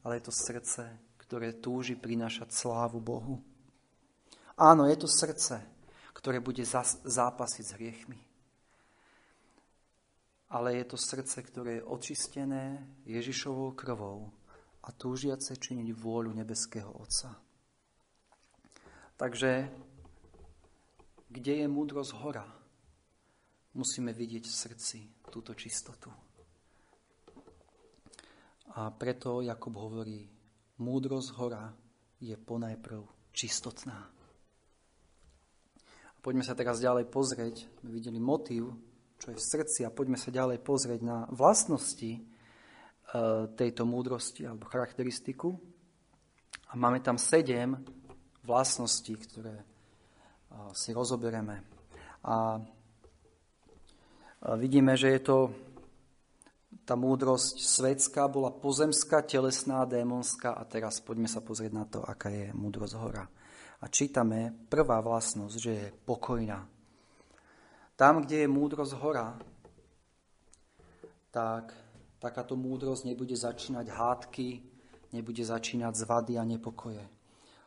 ale 0.04 0.20
je 0.20 0.24
to 0.28 0.34
srdce, 0.36 0.84
ktoré 1.18 1.56
túži 1.58 1.96
prinášať 1.96 2.52
slávu 2.52 3.00
Bohu. 3.00 3.40
Áno, 4.60 4.84
je 4.84 5.00
to 5.00 5.08
srdce, 5.08 5.64
ktoré 6.12 6.44
bude 6.44 6.68
zápasiť 7.08 7.64
s 7.64 7.76
hriechmi. 7.80 8.20
Ale 10.52 10.76
je 10.76 10.86
to 10.92 10.98
srdce, 11.00 11.40
ktoré 11.46 11.80
je 11.80 11.88
očistené 11.88 12.84
Ježišovou 13.08 13.78
krvou 13.78 14.28
a 14.84 14.90
túžiace 14.92 15.56
činiť 15.56 15.88
vôľu 15.96 16.36
nebeského 16.36 16.90
Otca. 17.00 17.38
Takže, 19.16 19.70
kde 21.30 21.54
je 21.64 21.68
múdrosť 21.70 22.12
hora? 22.20 22.59
Musíme 23.74 24.14
vidieť 24.14 24.44
v 24.46 24.56
srdci 24.56 24.98
túto 25.30 25.54
čistotu. 25.54 26.10
A 28.78 28.94
preto 28.94 29.42
Jakob 29.42 29.74
hovorí, 29.78 30.30
múdrosť 30.80 31.30
hora 31.42 31.74
je 32.22 32.36
ponajprv 32.38 33.02
čistotná. 33.34 34.10
A 36.10 36.17
poďme 36.22 36.46
sa 36.46 36.54
teraz 36.54 36.78
ďalej 36.78 37.10
pozrieť, 37.10 37.65
sme 37.82 37.90
videli 37.90 38.20
motív, 38.22 38.78
čo 39.20 39.34
je 39.34 39.40
v 39.40 39.48
srdci 39.52 39.80
a 39.84 39.92
poďme 39.92 40.15
sa 40.15 40.32
ďalej 40.32 40.63
pozrieť 40.63 41.02
na 41.04 41.28
vlastnosti 41.34 42.12
e, 42.15 42.22
tejto 43.58 43.84
múdrosti 43.84 44.48
alebo 44.48 44.70
charakteristiku. 44.70 45.52
A 46.70 46.78
máme 46.78 47.02
tam 47.02 47.20
sedem 47.20 47.76
vlastností, 48.48 49.17
ktoré 49.17 49.60
e, 49.60 49.65
si 50.72 50.96
rozoberieme. 50.96 51.60
A 52.24 52.63
Vidíme, 54.40 54.96
že 54.96 55.12
je 55.19 55.19
to 55.19 55.37
tá 56.87 56.96
múdrosť 56.96 57.60
svetská, 57.60 58.31
bola 58.31 58.56
pozemská, 58.56 59.19
telesná, 59.21 59.83
démonská 59.83 60.56
a 60.56 60.63
teraz 60.63 61.04
poďme 61.04 61.27
sa 61.27 61.44
pozrieť 61.44 61.71
na 61.75 61.83
to, 61.83 62.00
aká 62.02 62.31
je 62.31 62.56
múdrosť 62.56 62.96
hora. 62.96 63.27
A 63.83 63.85
čítame 63.92 64.56
prvá 64.71 65.04
vlastnosť, 65.04 65.56
že 65.60 65.71
je 65.75 65.87
pokojná. 66.08 66.63
Tam, 68.00 68.23
kde 68.23 68.48
je 68.48 68.50
múdrosť 68.50 68.96
hora, 69.04 69.35
tak 71.35 71.75
takáto 72.23 72.56
múdrosť 72.56 73.12
nebude 73.12 73.35
začínať 73.35 73.92
hádky, 73.92 74.50
nebude 75.12 75.44
začínať 75.44 75.94
zvady 76.00 76.40
a 76.40 76.48
nepokoje. 76.48 77.04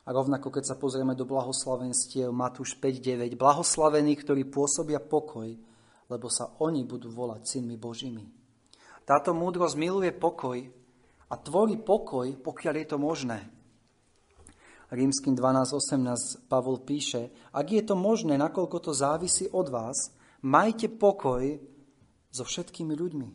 A 0.02 0.08
rovnako, 0.10 0.50
keď 0.50 0.72
sa 0.72 0.76
pozrieme 0.80 1.14
do 1.14 1.28
blahoslavenstiev 1.28 2.32
Matúš 2.32 2.74
5.9, 2.80 3.36
blahoslavení, 3.36 4.16
ktorí 4.18 4.48
pôsobia 4.50 4.98
pokoj, 4.98 5.52
lebo 6.12 6.28
sa 6.28 6.52
oni 6.60 6.84
budú 6.84 7.08
volať 7.08 7.48
synmi 7.48 7.80
Božími. 7.80 8.28
Táto 9.08 9.32
múdrosť 9.32 9.80
miluje 9.80 10.12
pokoj 10.12 10.60
a 11.32 11.34
tvorí 11.40 11.80
pokoj, 11.80 12.28
pokiaľ 12.44 12.74
je 12.76 12.86
to 12.86 12.98
možné. 13.00 13.38
Rímským 14.92 15.32
12.18 15.32 16.52
Pavol 16.52 16.84
píše, 16.84 17.32
ak 17.56 17.66
je 17.72 17.80
to 17.80 17.96
možné, 17.96 18.36
nakoľko 18.36 18.78
to 18.84 18.92
závisí 18.92 19.48
od 19.48 19.72
vás, 19.72 20.12
majte 20.44 20.92
pokoj 20.92 21.56
so 22.28 22.44
všetkými 22.44 22.92
ľuďmi. 22.92 23.28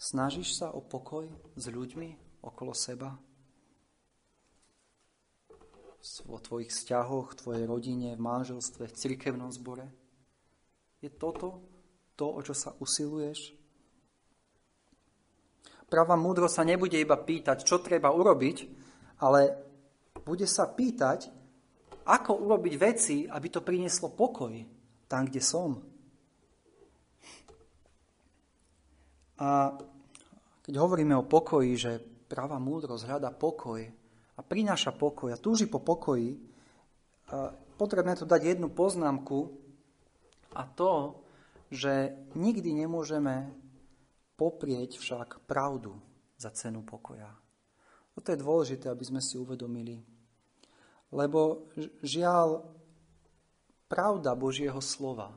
Snažíš 0.00 0.56
sa 0.56 0.72
o 0.72 0.80
pokoj 0.80 1.28
s 1.52 1.64
ľuďmi 1.68 2.40
okolo 2.40 2.72
seba? 2.72 3.20
vo 6.24 6.38
tvojich 6.38 6.70
vzťahoch, 6.70 7.34
tvojej 7.34 7.66
rodine, 7.66 8.14
v 8.14 8.22
manželstve, 8.22 8.86
v 8.86 8.94
cirkevnom 8.94 9.50
zbore? 9.50 9.90
Je 11.00 11.10
toto 11.12 11.60
to, 12.16 12.26
o 12.32 12.40
čo 12.40 12.56
sa 12.56 12.72
usiluješ? 12.80 13.52
Pravá 15.86 16.18
múdro 16.18 16.50
sa 16.50 16.66
nebude 16.66 16.98
iba 16.98 17.14
pýtať, 17.14 17.62
čo 17.62 17.78
treba 17.78 18.10
urobiť, 18.10 18.56
ale 19.22 19.40
bude 20.26 20.48
sa 20.48 20.66
pýtať, 20.66 21.30
ako 22.06 22.42
urobiť 22.42 22.74
veci, 22.74 23.16
aby 23.26 23.46
to 23.50 23.62
prinieslo 23.62 24.10
pokoj 24.10 24.54
tam, 25.06 25.26
kde 25.26 25.42
som. 25.42 25.78
A 29.38 29.78
keď 30.64 30.74
hovoríme 30.80 31.14
o 31.14 31.28
pokoji, 31.28 31.72
že 31.78 31.92
práva 32.26 32.58
múdrosť 32.58 33.06
hľada 33.06 33.30
pokoj, 33.30 33.82
a 34.36 34.40
prináša 34.44 34.92
pokoj 34.92 35.32
a 35.32 35.40
túži 35.40 35.64
po 35.64 35.80
pokoji, 35.80 36.36
potrebné 37.80 38.12
to 38.18 38.28
dať 38.28 38.56
jednu 38.56 38.68
poznámku 38.68 39.65
a 40.56 40.64
to, 40.64 41.20
že 41.68 42.16
nikdy 42.32 42.72
nemôžeme 42.72 43.52
poprieť 44.40 44.96
však 44.96 45.44
pravdu 45.44 45.96
za 46.40 46.52
cenu 46.52 46.80
pokoja. 46.84 47.28
Toto 48.16 48.32
je 48.32 48.40
dôležité, 48.40 48.88
aby 48.88 49.04
sme 49.04 49.20
si 49.20 49.36
uvedomili. 49.36 50.00
Lebo 51.12 51.68
žiaľ, 52.00 52.64
pravda 53.88 54.32
Božieho 54.32 54.80
slova 54.80 55.36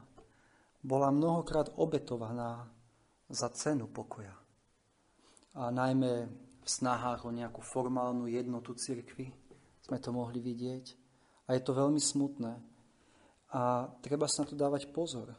bola 0.79 1.11
mnohokrát 1.11 1.75
obetovaná 1.75 2.71
za 3.27 3.51
cenu 3.51 3.91
pokoja. 3.91 4.33
A 5.59 5.69
najmä 5.75 6.31
v 6.63 6.69
snahách 6.69 7.27
o 7.27 7.35
nejakú 7.35 7.59
formálnu 7.59 8.31
jednotu 8.31 8.77
cirkvy. 8.79 9.33
Sme 9.83 9.97
to 9.99 10.15
mohli 10.15 10.39
vidieť. 10.39 10.85
A 11.49 11.57
je 11.57 11.61
to 11.65 11.73
veľmi 11.73 11.99
smutné. 11.99 12.53
A 13.49 13.89
treba 14.01 14.29
sa 14.29 14.45
na 14.45 14.49
to 14.49 14.55
dávať 14.55 14.93
pozor. 14.93 15.33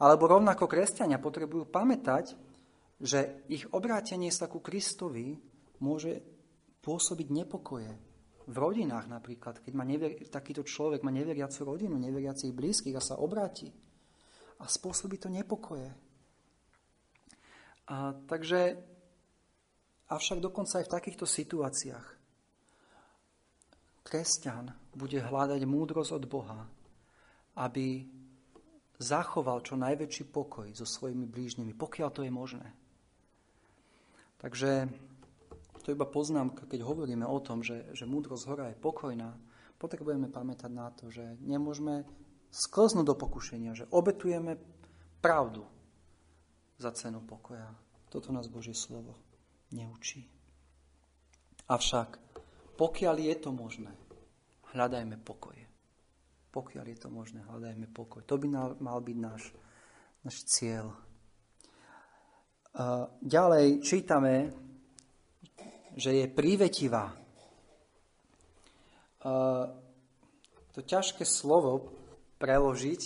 Alebo 0.00 0.30
rovnako 0.30 0.64
kresťania 0.64 1.20
potrebujú 1.20 1.68
pamätať, 1.68 2.32
že 2.98 3.44
ich 3.52 3.68
obrátenie 3.70 4.32
sa 4.32 4.50
ku 4.50 4.62
Kristovi 4.62 5.36
môže 5.82 6.22
pôsobiť 6.82 7.28
nepokoje. 7.30 7.92
V 8.48 8.56
rodinách 8.56 9.12
napríklad, 9.12 9.60
keď 9.60 9.72
má 9.76 9.84
never, 9.84 10.16
takýto 10.32 10.64
človek 10.64 11.04
má 11.04 11.12
neveriacu 11.12 11.68
rodinu, 11.68 12.00
neveriacich 12.00 12.54
blízkych 12.54 12.96
a 12.96 13.04
sa 13.04 13.20
obráti. 13.20 13.68
A 14.58 14.64
spôsobí 14.64 15.20
to 15.20 15.28
nepokoje. 15.28 15.92
A, 17.92 18.16
takže 18.24 18.80
Avšak 20.08 20.40
dokonca 20.40 20.80
aj 20.80 20.88
v 20.88 20.94
takýchto 20.96 21.26
situáciách 21.28 22.06
kresťan 24.08 24.72
bude 24.96 25.20
hľadať 25.20 25.60
múdrosť 25.68 26.16
od 26.16 26.24
Boha, 26.24 26.64
aby 27.58 28.06
zachoval 29.02 29.66
čo 29.66 29.74
najväčší 29.74 30.30
pokoj 30.30 30.70
so 30.70 30.86
svojimi 30.86 31.26
blížnymi, 31.26 31.74
pokiaľ 31.74 32.08
to 32.14 32.22
je 32.22 32.30
možné. 32.30 32.70
Takže 34.38 34.86
to 35.82 35.90
iba 35.90 36.06
poznámka, 36.06 36.70
keď 36.70 36.86
hovoríme 36.86 37.26
o 37.26 37.38
tom, 37.42 37.66
že, 37.66 37.90
že 37.94 38.06
múdrosť 38.06 38.44
hora 38.46 38.66
je 38.70 38.78
pokojná, 38.78 39.34
potrebujeme 39.78 40.30
pamätať 40.30 40.70
na 40.70 40.90
to, 40.94 41.10
že 41.10 41.38
nemôžeme 41.42 42.06
sklznúť 42.50 43.06
do 43.06 43.14
pokušenia, 43.18 43.74
že 43.74 43.90
obetujeme 43.90 44.58
pravdu 45.18 45.66
za 46.78 46.94
cenu 46.94 47.22
pokoja. 47.22 47.74
Toto 48.08 48.32
nás 48.32 48.48
Božie 48.48 48.74
slovo 48.74 49.18
neučí. 49.74 50.24
Avšak, 51.68 52.16
pokiaľ 52.80 53.16
je 53.20 53.34
to 53.36 53.50
možné, 53.52 53.92
hľadajme 54.72 55.20
pokoje. 55.20 55.67
Pokiaľ 56.58 56.90
je 56.90 56.98
to 56.98 57.06
možné, 57.06 57.46
hľadajme 57.46 57.86
pokoj. 57.94 58.26
To 58.26 58.34
by 58.34 58.50
mal 58.82 58.98
byť 58.98 59.18
náš, 59.22 59.54
náš 60.26 60.42
cieľ. 60.42 60.90
Ďalej 63.22 63.78
čítame, 63.86 64.50
že 65.94 66.18
je 66.18 66.26
prívetivá. 66.26 67.14
To 70.74 70.80
ťažké 70.82 71.22
slovo 71.22 71.94
preložiť, 72.42 73.02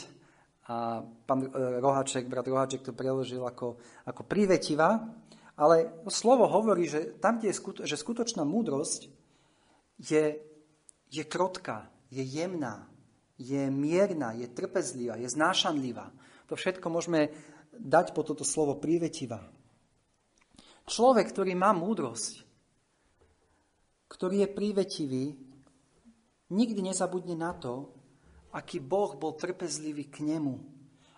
a 0.73 1.05
pán 1.05 1.53
Rohaček, 1.53 2.33
brat 2.33 2.49
Rohaček 2.49 2.89
to 2.89 2.97
preložil 2.97 3.45
ako, 3.45 3.77
ako 4.09 4.23
prívetivá, 4.25 5.13
ale 5.61 5.93
slovo 6.09 6.49
hovorí, 6.49 6.89
že 6.89 7.21
tam, 7.21 7.37
kde 7.37 7.53
je 7.53 7.61
skuto, 7.61 7.81
že 7.85 8.01
skutočná 8.01 8.49
múdrosť 8.49 9.13
je, 10.01 10.41
je 11.13 11.25
krotká, 11.29 11.93
je 12.09 12.25
jemná, 12.25 12.89
je 13.39 13.63
mierna, 13.71 14.37
je 14.37 14.49
trpezlivá, 14.49 15.17
je 15.21 15.29
znášanlivá. 15.29 16.13
To 16.49 16.55
všetko 16.57 16.87
môžeme 16.93 17.33
dať 17.73 18.13
po 18.13 18.25
toto 18.25 18.45
slovo 18.45 18.77
prívetivá. 18.77 19.41
Človek, 20.85 21.31
ktorý 21.31 21.55
má 21.55 21.71
múdrosť, 21.73 22.45
ktorý 24.11 24.45
je 24.45 24.49
prívetivý, 24.51 25.25
nikdy 26.53 26.81
nezabudne 26.85 27.33
na 27.39 27.57
to, 27.57 27.89
aký 28.53 28.83
Boh 28.83 29.17
bol 29.17 29.33
trpezlivý 29.39 30.13
k 30.13 30.27
nemu, 30.29 30.61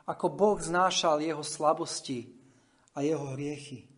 ako 0.06 0.26
Boh 0.30 0.58
znášal 0.60 1.18
jeho 1.24 1.42
slabosti 1.42 2.30
a 2.94 3.02
jeho 3.02 3.34
hriechy. 3.34 3.93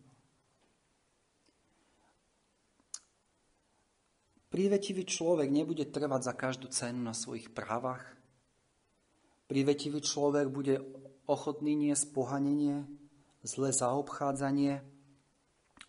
Prívetivý 4.57 5.05
človek 5.05 5.53
nebude 5.53 5.85
trvať 5.85 6.21
za 6.25 6.33
každú 6.33 6.65
cenu 6.73 7.05
na 7.05 7.13
svojich 7.13 7.53
právach. 7.53 8.01
Prívetivý 9.45 10.01
človek 10.01 10.49
bude 10.49 10.81
ochotný 11.29 11.77
niesť 11.77 12.09
pohanenie, 12.09 12.89
zlé 13.45 13.69
zaobchádzanie 13.69 14.81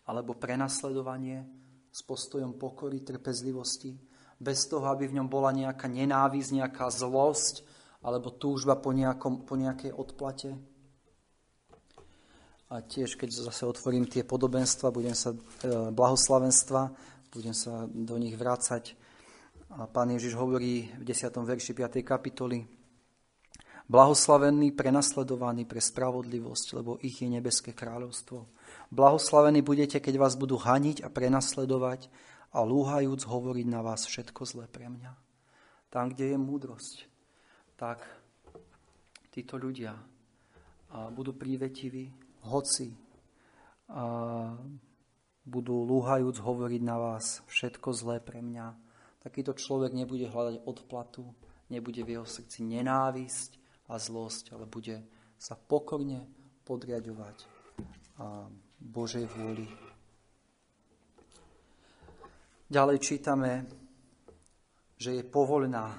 alebo 0.05 0.37
prenasledovanie 0.37 1.49
s 1.89 2.05
postojom 2.05 2.61
pokory, 2.61 3.01
trpezlivosti, 3.01 3.97
bez 4.37 4.69
toho, 4.69 4.85
aby 4.85 5.09
v 5.09 5.17
ňom 5.17 5.33
bola 5.33 5.49
nejaká 5.49 5.89
nenávisť, 5.89 6.61
nejaká 6.61 6.93
zlosť 6.93 7.65
alebo 8.05 8.29
túžba 8.29 8.77
po, 8.77 8.93
nejakom, 8.93 9.49
po 9.49 9.57
nejakej 9.57 9.97
odplate. 9.97 10.53
A 12.69 12.85
tiež, 12.85 13.17
keď 13.17 13.33
zase 13.33 13.65
otvorím 13.65 14.05
tie 14.05 14.21
podobenstva, 14.21 14.93
budem 14.93 15.17
sa, 15.17 15.33
e, 15.33 15.89
blahoslavenstva, 15.89 17.17
budem 17.29 17.53
sa 17.53 17.85
do 17.85 18.17
nich 18.17 18.33
vrácať. 18.33 18.97
A 19.69 19.85
pán 19.85 20.09
Ježiš 20.09 20.33
hovorí 20.33 20.89
v 20.97 21.03
10. 21.05 21.29
verši 21.45 21.77
5. 21.77 22.01
kapitoly 22.01 22.65
Blahoslavený, 23.89 24.77
prenasledovaný 24.77 25.65
pre 25.65 25.81
spravodlivosť, 25.81 26.77
lebo 26.77 27.01
ich 27.01 27.25
je 27.25 27.29
nebeské 27.29 27.73
kráľovstvo. 27.73 28.45
Blahoslavení 28.93 29.65
budete, 29.65 29.97
keď 29.97 30.21
vás 30.21 30.37
budú 30.37 30.61
haniť 30.61 31.01
a 31.01 31.09
prenasledovať 31.09 32.05
a 32.53 32.61
lúhajúc 32.61 33.25
hovoriť 33.25 33.65
na 33.65 33.81
vás 33.81 34.05
všetko 34.05 34.45
zlé 34.45 34.65
pre 34.69 34.93
mňa. 34.93 35.09
Tam, 35.89 36.13
kde 36.13 36.33
je 36.33 36.37
múdrosť, 36.37 37.09
tak 37.81 38.05
títo 39.33 39.57
ľudia 39.57 39.97
budú 41.09 41.33
prívetiví, 41.33 42.13
hoci 42.45 42.93
budú 45.49 45.81
lúhajúc 45.81 46.37
hovoriť 46.37 46.81
na 46.85 47.01
vás 47.01 47.41
všetko 47.49 47.89
zlé 47.97 48.21
pre 48.21 48.45
mňa. 48.45 48.77
Takýto 49.25 49.57
človek 49.57 49.97
nebude 49.97 50.29
hľadať 50.29 50.61
odplatu, 50.69 51.25
nebude 51.73 52.05
v 52.05 52.21
jeho 52.21 52.27
srdci 52.29 52.61
nenávisť 52.61 53.57
a 53.89 53.97
zlosť, 53.97 54.53
ale 54.53 54.69
bude 54.69 55.01
sa 55.41 55.57
pokorne 55.57 56.29
podriadovať 56.69 57.37
a 58.21 58.45
Božej 58.77 59.25
vôli. 59.25 59.65
Ďalej 62.69 62.97
čítame, 63.01 63.65
že 65.01 65.17
je 65.17 65.23
povolená, 65.25 65.97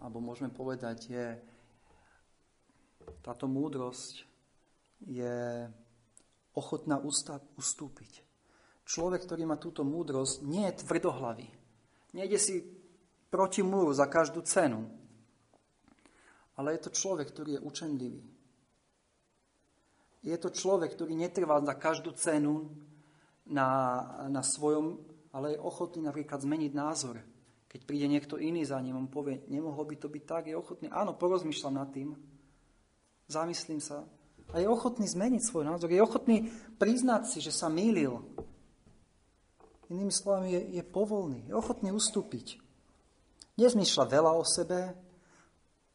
alebo 0.00 0.24
môžeme 0.24 0.48
povedať, 0.48 1.12
je 1.12 1.26
táto 3.20 3.44
múdrosť 3.44 4.24
je 5.04 5.68
ochotná 6.58 6.98
ustúpiť. 7.54 8.26
Človek, 8.82 9.28
ktorý 9.28 9.46
má 9.46 9.54
túto 9.60 9.86
múdrosť, 9.86 10.42
nie 10.42 10.66
je 10.66 10.82
tvrdohlavý. 10.82 11.46
Nejde 12.16 12.38
si 12.40 12.64
proti 13.30 13.62
múru 13.62 13.94
za 13.94 14.10
každú 14.10 14.42
cenu, 14.42 14.88
ale 16.58 16.74
je 16.74 16.88
to 16.88 16.90
človek, 16.90 17.30
ktorý 17.30 17.50
je 17.60 17.64
učenlivý. 17.64 18.22
Je 20.26 20.34
to 20.34 20.50
človek, 20.50 20.98
ktorý 20.98 21.14
netrvá 21.14 21.62
za 21.62 21.78
každú 21.78 22.10
cenu 22.18 22.66
na, 23.46 24.02
na 24.26 24.42
svojom, 24.42 24.98
ale 25.30 25.54
je 25.54 25.62
ochotný 25.62 26.02
napríklad 26.02 26.42
zmeniť 26.42 26.72
názor. 26.74 27.22
Keď 27.68 27.80
príde 27.84 28.08
niekto 28.08 28.40
iný 28.40 28.64
za 28.64 28.80
ním, 28.80 28.96
on 28.96 29.12
povie, 29.12 29.44
nemohlo 29.46 29.84
by 29.84 29.96
to 30.00 30.08
byť 30.08 30.24
tak, 30.24 30.42
je 30.48 30.56
ochotný. 30.56 30.88
Áno, 30.88 31.14
porozmýšľam 31.14 31.74
nad 31.76 31.92
tým, 31.92 32.16
zamyslím 33.28 33.78
sa. 33.78 34.08
A 34.52 34.64
je 34.64 34.68
ochotný 34.68 35.04
zmeniť 35.04 35.44
svoj 35.44 35.68
názor. 35.68 35.92
Je 35.92 36.00
ochotný 36.00 36.48
priznať 36.80 37.22
si, 37.28 37.38
že 37.44 37.52
sa 37.52 37.68
mýlil. 37.68 38.24
Inými 39.88 40.12
slovami, 40.12 40.52
je, 40.52 40.60
je 40.80 40.84
povolný, 40.84 41.48
je 41.48 41.54
ochotný 41.56 41.92
ustúpiť. 41.92 42.60
Nezmýšľa 43.56 44.04
veľa 44.08 44.32
o 44.36 44.44
sebe, 44.44 44.92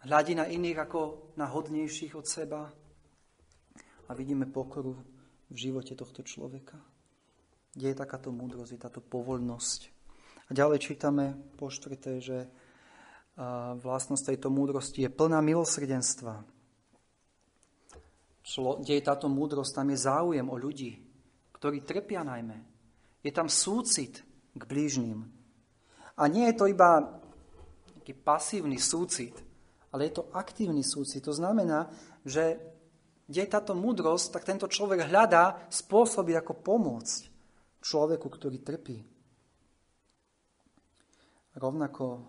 hľadí 0.04 0.34
na 0.36 0.50
iných 0.50 0.78
ako 0.84 1.02
na 1.40 1.48
hodnejších 1.48 2.14
od 2.18 2.26
seba 2.28 2.70
a 4.10 4.12
vidíme 4.14 4.50
pokoru 4.50 4.98
v 5.48 5.56
živote 5.56 5.96
tohto 5.96 6.26
človeka. 6.26 6.76
Kde 7.74 7.94
je 7.94 7.98
takáto 7.98 8.30
múdrosť, 8.30 8.72
je 8.74 8.82
táto 8.82 9.02
povoľnosť. 9.02 9.82
A 10.50 10.52
ďalej 10.54 10.84
čítame 10.84 11.34
po 11.58 11.74
štvrté, 11.74 12.22
že 12.22 12.38
vlastnosť 13.82 14.34
tejto 14.34 14.54
múdrosti 14.54 15.06
je 15.06 15.10
plná 15.10 15.42
milosrdenstva. 15.42 16.46
Kde 18.44 18.94
je 19.00 19.08
táto 19.08 19.32
múdrosť, 19.32 19.72
tam 19.72 19.88
je 19.90 20.04
záujem 20.04 20.44
o 20.44 20.60
ľudí, 20.60 21.00
ktorí 21.56 21.88
trpia 21.88 22.28
najmä. 22.28 22.60
Je 23.24 23.32
tam 23.32 23.48
súcit 23.48 24.20
k 24.52 24.62
blížnym. 24.68 25.24
A 26.20 26.28
nie 26.28 26.52
je 26.52 26.56
to 26.60 26.68
iba 26.68 27.24
taký 27.96 28.12
pasívny 28.12 28.76
súcit, 28.76 29.34
ale 29.96 30.12
je 30.12 30.20
to 30.20 30.28
aktívny 30.36 30.84
súcit. 30.84 31.24
To 31.24 31.32
znamená, 31.32 31.88
že 32.28 32.60
kde 33.32 33.40
je 33.48 33.54
táto 33.56 33.72
múdrosť, 33.72 34.36
tak 34.36 34.44
tento 34.44 34.68
človek 34.68 35.08
hľadá 35.08 35.64
spôsoby, 35.72 36.36
ako 36.36 36.60
pomôcť 36.60 37.32
človeku, 37.80 38.28
ktorý 38.28 38.60
trpí. 38.60 39.00
Rovnako 41.56 42.28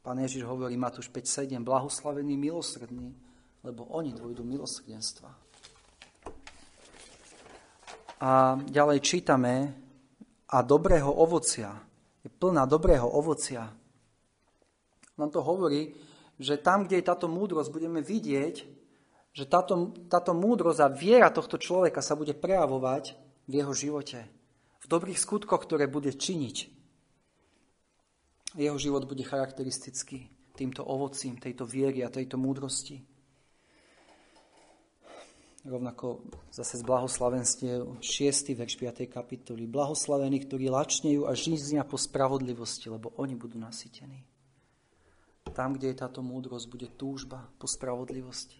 pán 0.00 0.18
Ježiš 0.24 0.48
hovorí 0.48 0.80
Matúš 0.80 1.12
5.7, 1.12 1.60
blahoslavený 1.60 2.34
milosrdný, 2.40 3.12
lebo 3.62 3.86
oni 3.94 4.14
dôjdu 4.14 4.42
milosrdenstva. 4.42 5.30
A 8.22 8.54
ďalej 8.70 8.98
čítame, 9.02 9.74
a 10.52 10.60
dobrého 10.60 11.08
ovocia, 11.08 11.72
je 12.22 12.30
plná 12.30 12.68
dobrého 12.68 13.08
ovocia, 13.08 13.72
nám 15.16 15.30
to 15.32 15.40
hovorí, 15.42 15.94
že 16.38 16.58
tam, 16.58 16.84
kde 16.84 17.00
je 17.00 17.08
táto 17.08 17.28
múdrosť, 17.30 17.70
budeme 17.70 18.00
vidieť, 18.00 18.54
že 19.32 19.44
táto, 19.48 19.94
táto 20.08 20.32
múdrosť 20.36 20.80
a 20.82 20.92
viera 20.92 21.28
tohto 21.32 21.56
človeka 21.56 22.04
sa 22.04 22.18
bude 22.18 22.36
prejavovať 22.36 23.16
v 23.48 23.52
jeho 23.62 23.72
živote. 23.72 24.28
V 24.82 24.86
dobrých 24.90 25.16
skutkoch, 25.20 25.62
ktoré 25.64 25.86
bude 25.88 26.12
činiť. 26.12 26.56
Jeho 28.58 28.76
život 28.76 29.08
bude 29.08 29.24
charakteristický 29.24 30.28
týmto 30.52 30.84
ovocím, 30.84 31.40
tejto 31.40 31.64
viery 31.64 32.04
a 32.04 32.12
tejto 32.12 32.36
múdrosti. 32.36 33.00
Rovnako 35.62 36.26
zase 36.50 36.74
z 36.78 36.82
blahoslavenstiev 36.82 38.02
6. 38.02 38.50
verš 38.58 38.74
5. 38.82 39.06
kapitoly. 39.06 39.70
Blahoslavení, 39.70 40.42
ktorí 40.42 40.66
lačnejú 40.66 41.30
a 41.30 41.38
žíznia 41.38 41.86
po 41.86 41.94
spravodlivosti, 41.94 42.90
lebo 42.90 43.14
oni 43.14 43.38
budú 43.38 43.62
nasytení. 43.62 44.26
Tam, 45.54 45.78
kde 45.78 45.94
je 45.94 46.02
táto 46.02 46.18
múdrosť, 46.18 46.66
bude 46.66 46.90
túžba 46.98 47.46
po 47.62 47.70
spravodlivosti. 47.70 48.58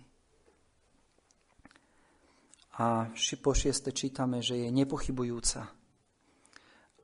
A 2.79 3.11
po 3.43 3.51
šieste 3.51 3.91
čítame, 3.91 4.39
že 4.39 4.63
je 4.63 4.71
nepochybujúca. 4.71 5.75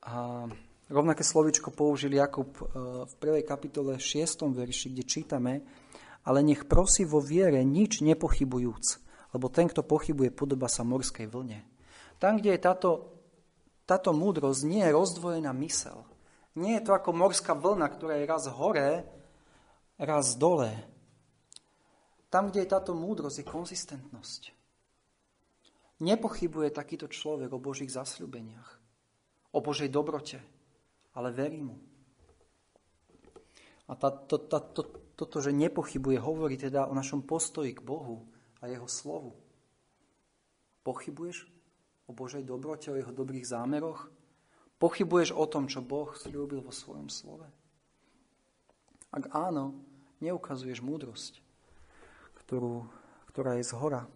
A 0.07 0.46
rovnaké 0.86 1.26
slovičko 1.26 1.74
použil 1.74 2.14
Jakub 2.14 2.55
e, 2.55 2.62
v 3.03 3.14
prvej 3.18 3.42
kapitole 3.42 3.99
6. 3.99 4.46
verši, 4.46 4.94
kde 4.94 5.03
čítame, 5.03 5.53
ale 6.22 6.46
nech 6.46 6.70
prosí 6.70 7.03
vo 7.03 7.18
viere 7.18 7.66
nič 7.66 7.99
nepochybujúc, 7.99 9.07
lebo 9.34 9.52
ten, 9.52 9.68
kto 9.68 9.84
pochybuje, 9.84 10.32
podoba 10.32 10.68
sa 10.70 10.86
morskej 10.86 11.28
vlne. 11.28 11.60
Tam, 12.16 12.40
kde 12.40 12.56
je 12.56 12.60
táto, 12.60 12.90
táto 13.84 14.16
múdrosť, 14.16 14.64
nie 14.64 14.82
je 14.82 14.94
rozdvojená 14.94 15.52
mysel. 15.62 16.02
Nie 16.58 16.80
je 16.80 16.90
to 16.90 16.92
ako 16.96 17.14
morská 17.14 17.54
vlna, 17.54 17.86
ktorá 17.86 18.18
je 18.18 18.26
raz 18.26 18.44
hore 18.50 19.18
raz 19.98 20.38
dole. 20.38 20.70
Tam, 22.30 22.48
kde 22.48 22.62
je 22.64 22.72
táto 22.72 22.94
múdrosť, 22.94 23.42
je 23.42 23.50
konzistentnosť. 23.50 24.42
Nepochybuje 25.98 26.70
takýto 26.70 27.10
človek 27.10 27.50
o 27.50 27.58
Božích 27.58 27.90
zasľubeniach, 27.90 28.70
o 29.50 29.58
Božej 29.58 29.90
dobrote, 29.90 30.38
ale 31.18 31.34
verí 31.34 31.66
mu. 31.66 31.74
A 33.90 33.98
tá, 33.98 34.12
to, 34.12 34.38
tá, 34.38 34.62
to, 34.62 34.86
toto, 35.18 35.42
že 35.42 35.50
nepochybuje, 35.50 36.22
hovorí 36.22 36.54
teda 36.54 36.86
o 36.86 36.94
našom 36.94 37.26
postoji 37.26 37.74
k 37.74 37.82
Bohu 37.82 38.22
a 38.59 38.66
jeho 38.66 38.86
slovu. 38.90 39.36
Pochybuješ 40.82 41.46
o 42.09 42.16
Božej 42.16 42.42
dobrote, 42.42 42.88
o 42.90 42.98
jeho 42.98 43.12
dobrých 43.12 43.44
zámeroch? 43.44 44.09
Pochybuješ 44.78 45.34
o 45.34 45.44
tom, 45.50 45.66
čo 45.66 45.82
Boh 45.82 46.14
slúbil 46.14 46.62
vo 46.62 46.70
svojom 46.70 47.11
slove? 47.11 47.46
Ak 49.11 49.28
áno, 49.34 49.74
neukazuješ 50.22 50.84
múdrosť, 50.84 51.40
ktorú, 52.44 52.86
ktorá 53.32 53.59
je 53.59 53.64
z 53.66 53.72
hora. 53.74 54.06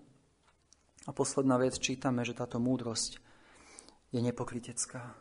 A 1.02 1.10
posledná 1.10 1.58
vec, 1.58 1.82
čítame, 1.82 2.22
že 2.22 2.36
táto 2.36 2.62
múdrosť 2.62 3.18
je 4.14 4.20
nepokritecká. 4.22 5.18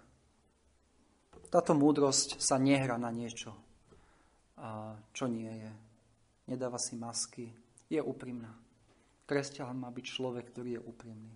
Táto 1.50 1.74
múdrosť 1.74 2.38
sa 2.38 2.62
nehra 2.62 3.02
na 3.02 3.10
niečo, 3.10 3.58
čo 5.12 5.26
nie 5.26 5.52
je. 5.52 5.72
Nedáva 6.54 6.78
si 6.78 6.96
masky, 6.96 7.50
je 7.90 8.00
úprimná. 8.00 8.54
Kresťan 9.32 9.80
má 9.80 9.88
byť 9.88 10.06
človek, 10.12 10.52
ktorý 10.52 10.76
je 10.76 10.82
úprimný. 10.84 11.32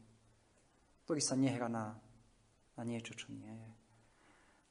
Ktorý 1.07 1.21
sa 1.23 1.39
nehra 1.39 1.71
na, 1.71 1.95
na 2.75 2.83
niečo, 2.83 3.15
čo 3.15 3.31
nie 3.31 3.47
je. 3.47 3.71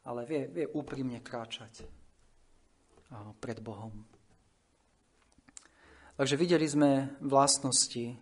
Ale 0.04 0.28
vie, 0.28 0.44
vie 0.52 0.68
úprimne 0.68 1.24
kráčať 1.24 1.88
pred 3.40 3.64
Bohom. 3.64 4.04
Takže 6.20 6.36
videli 6.36 6.68
sme 6.68 7.16
vlastnosti 7.24 8.12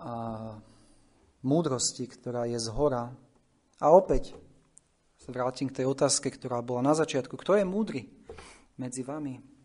a 0.00 0.12
múdrosti, 1.44 2.08
ktorá 2.08 2.48
je 2.48 2.56
z 2.56 2.72
hora. 2.72 3.12
A 3.76 3.86
opäť 3.92 4.32
sa 5.20 5.36
vrátim 5.36 5.68
k 5.68 5.84
tej 5.84 5.92
otázke, 5.92 6.32
ktorá 6.32 6.64
bola 6.64 6.80
na 6.80 6.94
začiatku. 6.96 7.36
Kto 7.36 7.60
je 7.60 7.68
múdry 7.68 8.08
medzi 8.80 9.04
vami? 9.04 9.55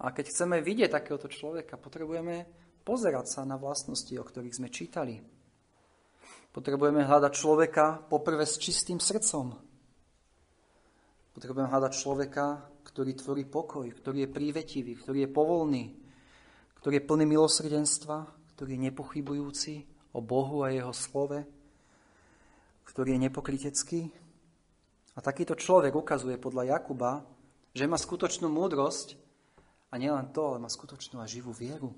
A 0.00 0.16
keď 0.16 0.32
chceme 0.32 0.64
vidieť 0.64 0.96
takéhoto 0.96 1.28
človeka, 1.28 1.76
potrebujeme 1.76 2.48
pozerať 2.88 3.26
sa 3.28 3.40
na 3.44 3.60
vlastnosti, 3.60 4.12
o 4.16 4.24
ktorých 4.24 4.56
sme 4.56 4.72
čítali. 4.72 5.20
Potrebujeme 6.50 7.04
hľadať 7.04 7.32
človeka 7.36 8.08
poprvé 8.08 8.48
s 8.48 8.56
čistým 8.56 8.96
srdcom. 8.96 9.60
Potrebujeme 11.36 11.68
hľadať 11.68 11.92
človeka, 11.94 12.64
ktorý 12.82 13.12
tvorí 13.14 13.44
pokoj, 13.46 13.86
ktorý 13.86 14.26
je 14.26 14.34
prívetivý, 14.34 14.98
ktorý 14.98 15.28
je 15.28 15.30
povolný, 15.30 15.84
ktorý 16.80 16.98
je 16.98 17.06
plný 17.06 17.24
milosrdenstva, 17.28 18.18
ktorý 18.56 18.80
je 18.80 18.84
nepochybujúci 18.90 19.74
o 20.16 20.24
Bohu 20.24 20.66
a 20.66 20.74
jeho 20.74 20.90
slove, 20.96 21.44
ktorý 22.88 23.14
je 23.14 23.24
nepokritecký. 23.30 24.00
A 25.14 25.20
takýto 25.22 25.54
človek 25.54 25.92
ukazuje 25.94 26.40
podľa 26.40 26.74
Jakuba, 26.74 27.22
že 27.76 27.86
má 27.86 27.94
skutočnú 27.94 28.50
múdrosť 28.50 29.29
a 29.90 29.94
nielen 29.98 30.30
to, 30.30 30.54
ale 30.54 30.62
má 30.62 30.70
skutočnú 30.70 31.18
a 31.18 31.26
živú 31.26 31.50
vieru. 31.50 31.90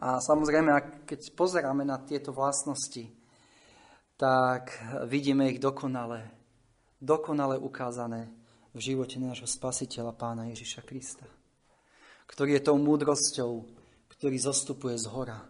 A 0.00 0.16
samozrejme, 0.22 1.04
keď 1.04 1.34
pozeráme 1.36 1.84
na 1.84 2.00
tieto 2.00 2.32
vlastnosti, 2.32 3.10
tak 4.16 4.72
vidíme 5.04 5.50
ich 5.52 5.60
dokonale, 5.60 6.30
dokonale 7.02 7.60
ukázané 7.60 8.32
v 8.72 8.80
živote 8.80 9.18
nášho 9.18 9.50
spasiteľa 9.50 10.14
pána 10.14 10.48
Ježiša 10.52 10.86
Krista, 10.86 11.26
ktorý 12.30 12.56
je 12.56 12.66
tou 12.70 12.76
múdrosťou, 12.78 13.52
ktorý 14.14 14.36
zostupuje 14.40 14.96
z 14.96 15.10
hora, 15.10 15.40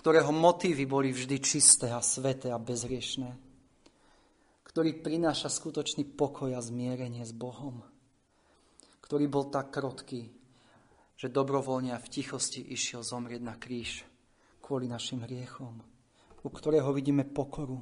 ktorého 0.00 0.32
motívy 0.32 0.84
boli 0.84 1.12
vždy 1.12 1.36
čisté 1.40 1.92
a 1.92 2.00
sveté 2.04 2.52
a 2.52 2.58
bezriešné, 2.60 3.30
ktorý 4.68 5.00
prináša 5.00 5.48
skutočný 5.48 6.12
pokoj 6.12 6.52
a 6.52 6.60
zmierenie 6.60 7.24
s 7.24 7.32
Bohom, 7.32 7.84
ktorý 9.08 9.24
bol 9.26 9.48
tak 9.48 9.72
krotký, 9.72 10.28
že 11.16 11.32
dobrovoľne 11.32 11.96
a 11.96 12.02
v 12.02 12.12
tichosti 12.12 12.60
išiel 12.60 13.00
zomrieť 13.00 13.42
na 13.42 13.56
kríž 13.56 14.04
kvôli 14.60 14.84
našim 14.84 15.24
hriechom, 15.24 15.80
u 16.44 16.48
ktorého 16.52 16.92
vidíme 16.92 17.24
pokoru, 17.24 17.80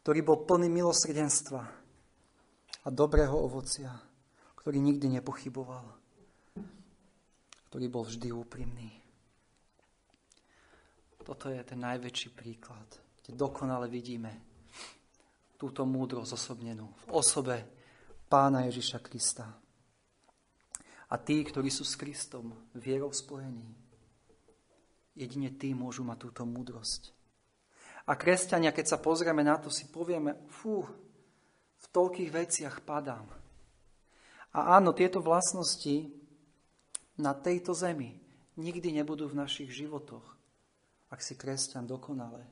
ktorý 0.00 0.24
bol 0.24 0.42
plný 0.48 0.72
milosrdenstva, 0.72 1.84
a 2.84 2.88
dobrého 2.92 3.32
ovocia, 3.32 3.88
ktorý 4.60 4.80
nikdy 4.80 5.08
nepochyboval. 5.20 6.04
ktorý 7.72 7.90
bol 7.90 8.06
vždy 8.06 8.30
úprimný. 8.30 8.86
Toto 11.26 11.50
je 11.50 11.58
ten 11.66 11.80
najväčší 11.82 12.30
príklad, 12.30 12.86
kde 13.18 13.34
dokonale 13.34 13.90
vidíme 13.90 14.30
túto 15.58 15.82
múdrosť 15.82 16.38
osobnenú 16.38 16.86
v 16.86 17.18
osobe 17.18 17.56
pána 18.30 18.70
Ježiša 18.70 19.02
Krista. 19.02 19.63
A 21.14 21.18
tí, 21.22 21.46
ktorí 21.46 21.70
sú 21.70 21.86
s 21.86 21.94
Kristom 21.94 22.58
vierou 22.74 23.14
spojení, 23.14 23.70
jedine 25.14 25.46
tí 25.54 25.70
môžu 25.70 26.02
mať 26.02 26.26
túto 26.26 26.42
múdrosť. 26.42 27.14
A 28.10 28.18
kresťania, 28.18 28.74
keď 28.74 28.86
sa 28.90 28.98
pozrieme 28.98 29.46
na 29.46 29.54
to, 29.54 29.70
si 29.70 29.86
povieme, 29.94 30.34
fú, 30.50 30.82
v 31.78 31.86
toľkých 31.94 32.30
veciach 32.34 32.76
padám. 32.82 33.30
A 34.58 34.74
áno, 34.74 34.90
tieto 34.90 35.22
vlastnosti 35.22 36.10
na 37.14 37.30
tejto 37.30 37.78
zemi 37.78 38.18
nikdy 38.58 38.90
nebudú 38.90 39.30
v 39.30 39.38
našich 39.38 39.70
životoch, 39.70 40.26
ak 41.14 41.22
si 41.22 41.38
kresťan 41.38 41.86
dokonale. 41.86 42.42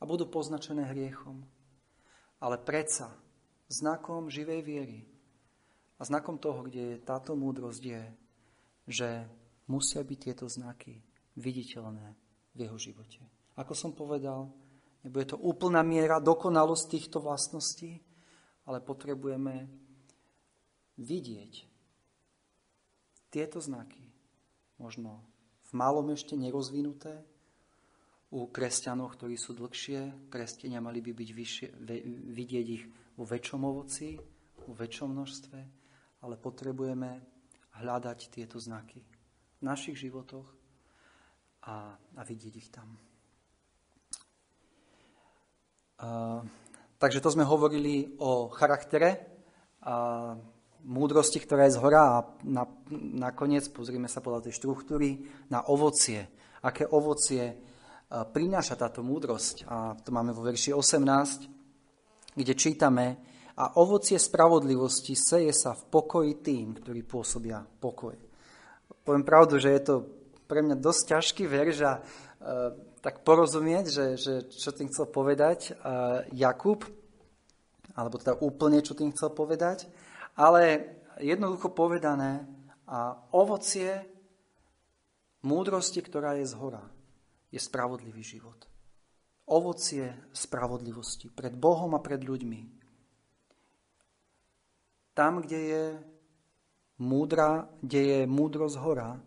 A 0.00 0.08
budú 0.08 0.24
poznačené 0.24 0.88
hriechom. 0.96 1.44
Ale 2.40 2.56
predsa 2.56 3.12
znakom 3.68 4.32
živej 4.32 4.64
viery 4.64 5.17
a 5.98 6.02
znakom 6.06 6.38
toho, 6.38 6.62
kde 6.62 6.94
je 6.94 7.02
táto 7.02 7.34
múdrosť 7.34 7.82
je, 7.82 8.02
že 8.86 9.08
musia 9.66 10.00
byť 10.00 10.18
tieto 10.18 10.46
znaky 10.46 11.02
viditeľné 11.34 12.14
v 12.54 12.58
jeho 12.66 12.78
živote. 12.78 13.20
Ako 13.58 13.74
som 13.74 13.90
povedal, 13.92 14.48
nebude 15.02 15.34
to 15.34 15.38
úplná 15.38 15.82
miera, 15.82 16.22
dokonalosť 16.22 16.84
týchto 16.86 17.18
vlastností, 17.18 17.98
ale 18.64 18.78
potrebujeme 18.78 19.66
vidieť 20.98 21.52
tieto 23.28 23.58
znaky, 23.60 24.02
možno 24.80 25.20
v 25.68 25.72
malom 25.76 26.08
ešte 26.14 26.32
nerozvinuté, 26.38 27.20
u 28.28 28.44
kresťanov, 28.44 29.16
ktorí 29.16 29.40
sú 29.40 29.56
dlhšie, 29.56 30.28
kresťania 30.28 30.84
mali 30.84 31.00
by 31.00 31.16
byť 31.16 31.30
vyššie, 31.32 31.66
vidieť 32.28 32.66
ich 32.68 32.84
vo 33.16 33.24
väčšom 33.24 33.60
ovoci, 33.64 34.20
vo 34.68 34.76
väčšom 34.76 35.08
množstve, 35.16 35.58
ale 36.22 36.34
potrebujeme 36.36 37.22
hľadať 37.78 38.18
tieto 38.30 38.58
znaky 38.58 38.98
v 39.58 39.62
našich 39.62 39.98
životoch 39.98 40.46
a, 41.66 41.94
a 41.94 42.20
vidieť 42.26 42.54
ich 42.58 42.68
tam. 42.70 42.98
A, 45.98 46.42
takže 46.98 47.22
to 47.22 47.30
sme 47.30 47.46
hovorili 47.46 48.18
o 48.18 48.50
charaktere 48.50 49.38
a 49.82 50.34
múdrosti, 50.82 51.38
ktorá 51.42 51.66
je 51.66 51.74
z 51.74 51.82
hora 51.82 52.02
a 52.02 52.16
na, 52.46 52.64
nakoniec 53.18 53.66
pozrieme 53.70 54.06
sa 54.06 54.22
podľa 54.22 54.50
tej 54.50 54.58
štruktúry 54.58 55.26
na 55.50 55.66
ovocie. 55.66 56.26
Aké 56.62 56.86
ovocie 56.86 57.54
prináša 58.08 58.74
táto 58.78 59.04
múdrosť. 59.04 59.68
A 59.68 59.94
to 60.00 60.10
máme 60.10 60.32
vo 60.32 60.42
verši 60.42 60.72
18, 60.72 62.38
kde 62.38 62.52
čítame 62.56 63.06
a 63.58 63.74
ovocie 63.82 64.14
spravodlivosti 64.14 65.18
seje 65.18 65.50
sa 65.50 65.74
v 65.74 65.82
pokoji 65.90 66.32
tým, 66.38 66.78
ktorí 66.78 67.02
pôsobia 67.02 67.58
pokoj. 67.58 68.14
Poviem 69.02 69.26
pravdu, 69.26 69.58
že 69.58 69.74
je 69.74 69.82
to 69.82 69.94
pre 70.46 70.62
mňa 70.62 70.78
dosť 70.78 71.02
ťažký 71.18 71.44
verš 71.50 71.76
a 71.82 71.92
e, 71.98 72.00
tak 73.02 73.26
porozumieť, 73.26 73.84
že, 73.90 74.06
že 74.14 74.34
čo 74.46 74.70
tým 74.70 74.86
chcel 74.94 75.10
povedať 75.10 75.74
e, 75.74 75.82
Jakub, 76.38 76.86
alebo 77.98 78.14
teda 78.22 78.38
úplne, 78.38 78.78
čo 78.78 78.94
tým 78.94 79.10
chcel 79.10 79.34
povedať, 79.34 79.90
ale 80.38 80.94
jednoducho 81.18 81.74
povedané, 81.74 82.46
a 82.88 83.20
ovocie 83.36 84.00
múdrosti, 85.44 86.00
ktorá 86.00 86.40
je 86.40 86.48
z 86.48 86.56
hora 86.56 86.80
je 87.52 87.60
spravodlivý 87.60 88.24
život. 88.24 88.64
Ovocie 89.48 90.28
spravodlivosti 90.32 91.28
pred 91.32 91.52
Bohom 91.52 91.92
a 91.96 92.00
pred 92.00 92.20
ľuďmi. 92.20 92.77
Tam, 95.18 95.42
kde 95.42 95.58
je 95.58 95.84
múdra, 97.02 97.66
kde 97.82 98.00
je 98.06 98.20
múdrosť 98.30 98.78
hora, 98.78 99.18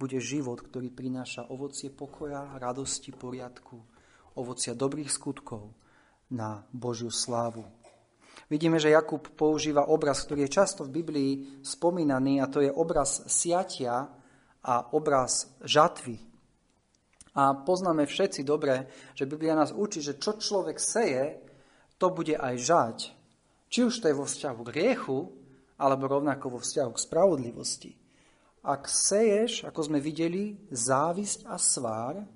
bude 0.00 0.16
život, 0.16 0.64
ktorý 0.64 0.88
prináša 0.88 1.52
ovocie 1.52 1.92
pokoja, 1.92 2.56
radosti, 2.56 3.12
poriadku, 3.12 3.76
ovocia 4.40 4.72
dobrých 4.72 5.12
skutkov 5.12 5.76
na 6.32 6.64
Božiu 6.72 7.12
slávu. 7.12 7.68
Vidíme, 8.48 8.80
že 8.80 8.96
Jakub 8.96 9.28
používa 9.36 9.92
obraz, 9.92 10.24
ktorý 10.24 10.48
je 10.48 10.56
často 10.56 10.88
v 10.88 11.04
Biblii 11.04 11.32
spomínaný, 11.60 12.40
a 12.40 12.48
to 12.48 12.64
je 12.64 12.72
obraz 12.72 13.28
siatia 13.28 14.08
a 14.64 14.74
obraz 14.96 15.52
žatvy. 15.60 16.16
A 17.36 17.52
poznáme 17.60 18.08
všetci 18.08 18.40
dobre, 18.40 18.88
že 19.12 19.28
Biblia 19.28 19.52
nás 19.52 19.68
učí, 19.76 20.00
že 20.00 20.16
čo 20.16 20.40
človek 20.40 20.80
seje, 20.80 21.44
to 22.00 22.08
bude 22.08 22.32
aj 22.40 22.56
žať. 22.56 23.15
Či 23.66 23.84
už 23.84 23.98
to 23.98 24.08
je 24.08 24.18
vo 24.18 24.24
vzťahu 24.24 24.60
k 24.66 24.74
riechu, 24.74 25.30
alebo 25.76 26.08
rovnako 26.08 26.56
vo 26.56 26.60
vzťahu 26.60 26.90
k 26.94 27.02
spravodlivosti. 27.04 27.92
Ak 28.66 28.90
seješ, 28.90 29.62
ako 29.62 29.80
sme 29.92 29.98
videli, 30.02 30.58
závisť 30.72 31.46
a 31.46 31.54
svár, 31.60 32.26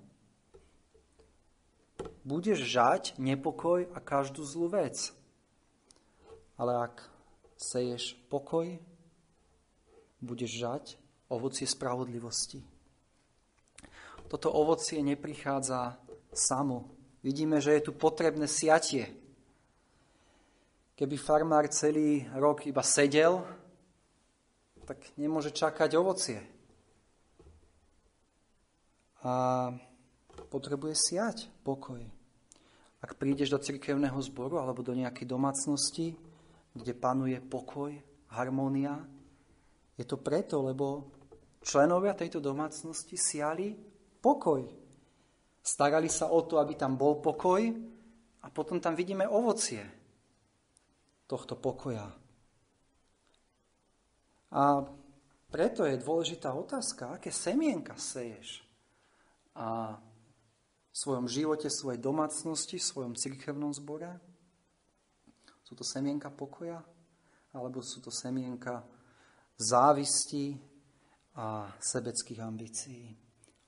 budeš 2.23 2.63
žať 2.63 3.19
nepokoj 3.19 3.89
a 3.91 3.99
každú 3.99 4.47
zlú 4.47 4.71
vec. 4.71 5.11
Ale 6.61 6.77
ak 6.87 7.03
seješ 7.57 8.15
pokoj, 8.29 8.79
budeš 10.21 10.53
žať 10.61 10.85
ovocie 11.33 11.65
spravodlivosti. 11.65 12.61
Toto 14.31 14.53
ovocie 14.55 15.03
neprichádza 15.03 15.99
samo. 16.31 16.87
Vidíme, 17.27 17.59
že 17.59 17.75
je 17.75 17.91
tu 17.91 17.93
potrebné 17.93 18.47
siatie. 18.47 19.11
Keby 21.01 21.17
farmár 21.17 21.65
celý 21.73 22.29
rok 22.37 22.69
iba 22.69 22.85
sedel, 22.85 23.41
tak 24.85 25.01
nemôže 25.17 25.49
čakať 25.49 25.97
ovocie. 25.97 26.45
A 29.25 29.73
potrebuje 30.53 30.93
siať 30.93 31.49
pokoj. 31.65 32.05
Ak 33.01 33.17
prídeš 33.17 33.49
do 33.49 33.57
cirkevného 33.57 34.21
zboru 34.21 34.61
alebo 34.61 34.85
do 34.85 34.93
nejakej 34.93 35.25
domácnosti, 35.25 36.21
kde 36.77 36.93
panuje 36.93 37.41
pokoj, 37.41 37.97
harmónia, 38.37 39.01
je 39.97 40.05
to 40.05 40.21
preto, 40.21 40.61
lebo 40.69 41.09
členovia 41.65 42.13
tejto 42.13 42.45
domácnosti 42.45 43.17
siali 43.17 43.73
pokoj. 44.21 44.69
Starali 45.65 46.13
sa 46.13 46.29
o 46.29 46.45
to, 46.45 46.61
aby 46.61 46.77
tam 46.77 47.01
bol 47.01 47.25
pokoj 47.25 47.73
a 48.45 48.53
potom 48.53 48.77
tam 48.77 48.93
vidíme 48.93 49.25
ovocie 49.25 50.00
tohto 51.31 51.55
pokoja. 51.55 52.11
A 54.51 54.83
preto 55.47 55.87
je 55.87 56.03
dôležitá 56.03 56.51
otázka, 56.51 57.15
aké 57.15 57.31
semienka 57.31 57.95
seješ 57.95 58.67
a 59.55 59.99
v 60.91 60.97
svojom 60.99 61.31
živote, 61.31 61.71
v 61.71 61.79
svojej 61.79 62.01
domácnosti, 62.03 62.83
v 62.83 62.89
svojom 62.91 63.15
cirkevnom 63.15 63.71
zbore? 63.71 64.19
Sú 65.63 65.79
to 65.79 65.87
semienka 65.87 66.35
pokoja? 66.35 66.83
Alebo 67.55 67.83
sú 67.83 68.03
to 68.03 68.11
semienka 68.11 68.83
závisti 69.55 70.59
a 71.39 71.71
sebeckých 71.79 72.43
ambícií? 72.43 73.15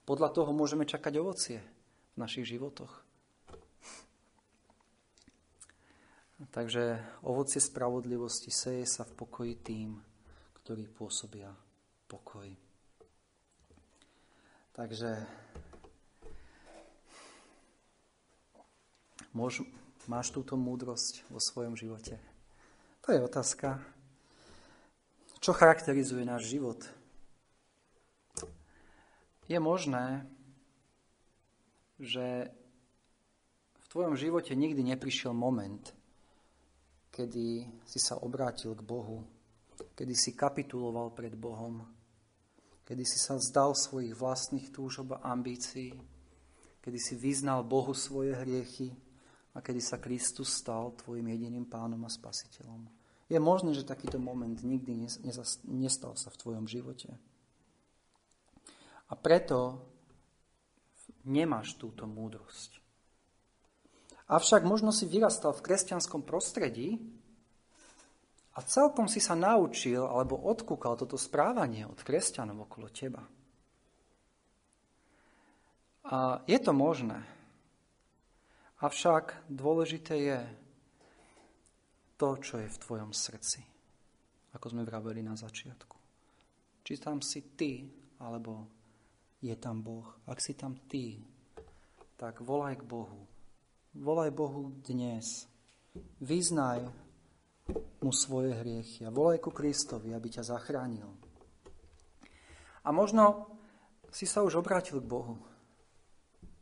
Podľa 0.03 0.35
toho 0.35 0.51
môžeme 0.51 0.83
čakať 0.83 1.15
ovocie 1.19 1.59
v 2.15 2.17
našich 2.19 2.47
životoch. 2.47 3.02
Takže 6.51 6.99
ovocie 7.23 7.63
spravodlivosti 7.63 8.51
seje 8.51 8.83
sa 8.83 9.07
v 9.07 9.15
pokoji 9.15 9.55
tým, 9.63 10.03
ktorí 10.59 10.91
pôsobia 10.91 11.55
pokoj. 12.11 12.51
Takže 14.73 15.23
môž, 19.37 19.63
máš 20.11 20.35
túto 20.35 20.59
múdrosť 20.59 21.23
vo 21.31 21.39
svojom 21.39 21.79
živote? 21.79 22.19
To 23.07 23.15
je 23.15 23.21
otázka. 23.23 23.79
Čo 25.43 25.53
charakterizuje 25.55 26.23
náš 26.23 26.51
život? 26.51 26.79
Je 29.51 29.59
možné, 29.59 30.27
že 31.99 32.51
v 33.79 33.87
tvojom 33.91 34.15
živote 34.17 34.55
nikdy 34.55 34.81
neprišiel 34.87 35.35
moment, 35.35 35.93
kedy 37.13 37.69
si 37.85 38.01
sa 38.01 38.17
obrátil 38.25 38.73
k 38.73 38.81
Bohu, 38.81 39.21
kedy 39.93 40.17
si 40.17 40.33
kapituloval 40.33 41.13
pred 41.13 41.37
Bohom, 41.37 41.85
kedy 42.89 43.05
si 43.05 43.21
sa 43.21 43.37
vzdal 43.37 43.77
svojich 43.77 44.17
vlastných 44.17 44.73
túžob 44.73 45.21
a 45.21 45.29
ambícií, 45.29 45.93
kedy 46.81 46.99
si 46.99 47.15
vyznal 47.15 47.63
Bohu 47.63 47.93
svoje 47.93 48.33
hriechy 48.33 48.91
a 49.53 49.61
kedy 49.61 49.79
sa 49.85 50.01
Kristus 50.01 50.51
stal 50.51 50.97
tvojim 50.97 51.29
jediným 51.29 51.69
pánom 51.69 52.01
a 52.03 52.11
spasiteľom. 52.11 52.89
Je 53.31 53.39
možné, 53.39 53.73
že 53.73 53.87
takýto 53.87 54.17
moment 54.17 54.57
nikdy 54.61 55.09
nestal 55.69 56.17
sa 56.17 56.29
v 56.33 56.41
tvojom 56.41 56.67
živote. 56.69 57.13
A 59.09 59.15
preto 59.17 59.85
nemáš 61.25 61.77
túto 61.79 62.05
múdrosť. 62.09 62.82
Avšak 64.33 64.65
možno 64.65 64.97
si 64.97 65.05
vyrastal 65.05 65.53
v 65.53 65.61
kresťanskom 65.61 66.25
prostredí 66.25 66.97
a 68.57 68.65
celkom 68.65 69.05
si 69.05 69.21
sa 69.21 69.37
naučil 69.37 70.01
alebo 70.01 70.41
odkúkal 70.49 70.97
toto 70.97 71.21
správanie 71.21 71.85
od 71.85 72.01
kresťanov 72.01 72.65
okolo 72.65 72.89
teba. 72.89 73.21
A 76.09 76.41
je 76.49 76.57
to 76.57 76.73
možné. 76.73 77.21
Avšak 78.81 79.53
dôležité 79.53 80.15
je 80.17 80.41
to, 82.17 82.41
čo 82.41 82.57
je 82.57 82.73
v 82.73 82.81
tvojom 82.89 83.13
srdci. 83.13 83.61
Ako 84.57 84.73
sme 84.73 84.89
vraveli 84.89 85.21
na 85.21 85.37
začiatku. 85.37 85.97
Či 86.83 86.99
tam 86.99 87.21
si 87.21 87.55
ty, 87.55 87.85
alebo 88.19 88.65
je 89.45 89.55
tam 89.61 89.85
Boh. 89.85 90.09
Ak 90.25 90.41
si 90.41 90.57
tam 90.59 90.75
ty, 90.89 91.21
tak 92.17 92.43
volaj 92.43 92.81
k 92.81 92.89
Bohu. 92.89 93.32
Volaj 93.93 94.33
Bohu 94.33 94.73
dnes. 94.89 95.45
Vyznaj 96.25 96.89
mu 98.01 98.09
svoje 98.09 98.57
hriechy 98.57 99.05
a 99.05 99.13
volaj 99.13 99.37
ku 99.45 99.53
Kristovi, 99.53 100.17
aby 100.17 100.33
ťa 100.33 100.49
zachránil. 100.49 101.13
A 102.83 102.89
možno 102.89 103.53
si 104.09 104.25
sa 104.25 104.41
už 104.41 104.65
obrátil 104.65 104.97
k 104.97 105.13
Bohu. 105.13 105.37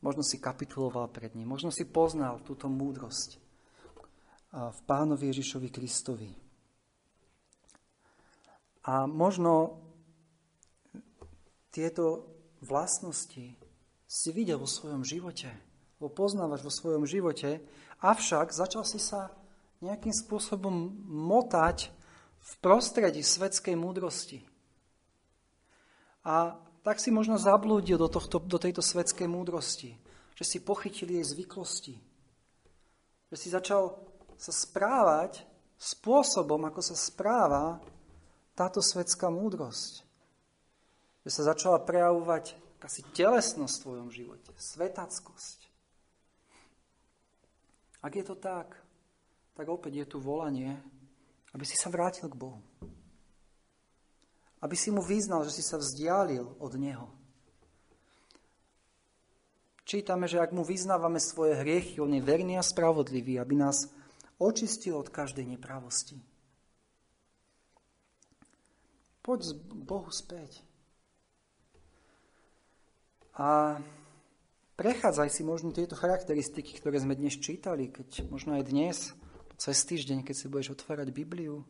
Možno 0.03 0.27
si 0.27 0.43
kapituloval 0.43 1.07
pred 1.15 1.39
ním, 1.39 1.47
možno 1.47 1.71
si 1.71 1.87
poznal 1.87 2.43
túto 2.43 2.67
múdrosť 2.67 3.39
v 4.51 4.81
pánovi 4.91 5.31
Ježišovi 5.31 5.71
Kristovi. 5.71 6.35
A 8.91 9.07
možno 9.07 9.79
tieto 11.71 12.27
vlastnosti 12.59 13.55
si 14.11 14.29
videl 14.35 14.59
vo 14.59 14.67
svojom 14.67 15.07
živote, 15.07 15.70
ho 16.01 16.09
poznávaš 16.09 16.65
vo 16.65 16.73
svojom 16.73 17.05
živote, 17.05 17.61
avšak 18.01 18.57
začal 18.57 18.89
si 18.89 18.97
sa 18.97 19.31
nejakým 19.85 20.13
spôsobom 20.13 20.97
motať 21.07 21.93
v 22.41 22.53
prostredí 22.65 23.21
svetskej 23.21 23.77
múdrosti. 23.77 24.45
A 26.25 26.57
tak 26.81 27.01
si 27.01 27.13
možno 27.13 27.37
zablúdil 27.37 28.01
do, 28.01 28.09
tohto, 28.09 28.41
do 28.41 28.57
tejto 28.57 28.81
svetskej 28.81 29.29
múdrosti, 29.29 29.97
že 30.37 30.45
si 30.45 30.59
pochytil 30.65 31.13
jej 31.13 31.25
zvyklosti, 31.25 32.01
že 33.29 33.37
si 33.37 33.49
začal 33.53 34.01
sa 34.41 34.53
správať 34.57 35.45
spôsobom, 35.77 36.65
ako 36.65 36.81
sa 36.81 36.97
správa 36.97 37.81
táto 38.57 38.81
svetská 38.81 39.29
múdrosť. 39.29 40.05
Že 41.25 41.31
sa 41.33 41.43
začala 41.53 41.85
prejavovať 41.85 42.57
akási 42.81 43.05
telesnosť 43.13 43.75
v 43.77 43.85
tvojom 43.85 44.09
živote, 44.09 44.51
svetackosť. 44.57 45.70
Ak 48.01 48.17
je 48.17 48.25
to 48.25 48.37
tak, 48.37 48.81
tak 49.53 49.67
opäť 49.69 50.05
je 50.05 50.07
tu 50.09 50.19
volanie, 50.21 50.73
aby 51.53 51.65
si 51.69 51.77
sa 51.77 51.93
vrátil 51.93 52.33
k 52.33 52.39
Bohu. 52.39 52.61
Aby 54.61 54.77
si 54.77 54.89
mu 54.89 55.05
vyznal, 55.05 55.45
že 55.45 55.61
si 55.61 55.65
sa 55.65 55.77
vzdialil 55.77 56.57
od 56.61 56.73
Neho. 56.81 57.09
Čítame, 59.85 60.31
že 60.31 60.39
ak 60.39 60.55
mu 60.55 60.63
vyznávame 60.63 61.19
svoje 61.19 61.59
hriechy, 61.59 61.99
on 61.99 62.15
je 62.15 62.23
verný 62.23 62.57
a 62.57 62.65
spravodlivý, 62.65 63.43
aby 63.43 63.59
nás 63.59 63.91
očistil 64.39 64.95
od 64.95 65.11
každej 65.11 65.45
nepravosti. 65.45 66.17
Poď 69.21 69.53
k 69.53 69.83
Bohu 69.85 70.09
späť. 70.15 70.63
A 73.37 73.83
prechádzaj 74.81 75.29
si 75.29 75.45
možno 75.45 75.77
tieto 75.77 75.93
charakteristiky, 75.93 76.73
ktoré 76.81 76.97
sme 76.97 77.13
dnes 77.13 77.37
čítali, 77.37 77.93
keď 77.93 78.33
možno 78.33 78.57
aj 78.57 78.65
dnes, 78.65 79.13
cez 79.61 79.77
týždeň, 79.85 80.25
keď 80.25 80.33
si 80.33 80.49
budeš 80.49 80.73
otvárať 80.73 81.13
Bibliu. 81.13 81.61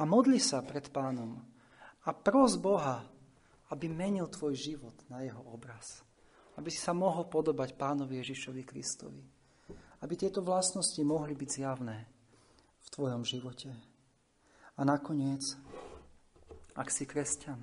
A 0.00 0.08
modli 0.08 0.40
sa 0.40 0.64
pred 0.64 0.88
pánom, 0.88 1.36
a 2.08 2.16
pros 2.16 2.56
Boha, 2.56 3.04
aby 3.68 3.92
menil 3.92 4.24
tvoj 4.32 4.56
život 4.56 4.96
na 5.12 5.20
jeho 5.20 5.44
obraz. 5.52 6.00
Aby 6.56 6.72
si 6.72 6.80
sa 6.80 6.96
mohol 6.96 7.28
podobať 7.28 7.76
pánovi 7.76 8.24
Ježišovi 8.24 8.64
Kristovi. 8.64 9.20
Aby 10.00 10.16
tieto 10.16 10.40
vlastnosti 10.40 10.96
mohli 11.04 11.36
byť 11.36 11.50
zjavné 11.60 12.08
v 12.80 12.88
tvojom 12.88 13.20
živote. 13.20 13.68
A 14.74 14.80
nakoniec, 14.80 15.44
ak 16.72 16.88
si 16.88 17.04
kresťan, 17.04 17.60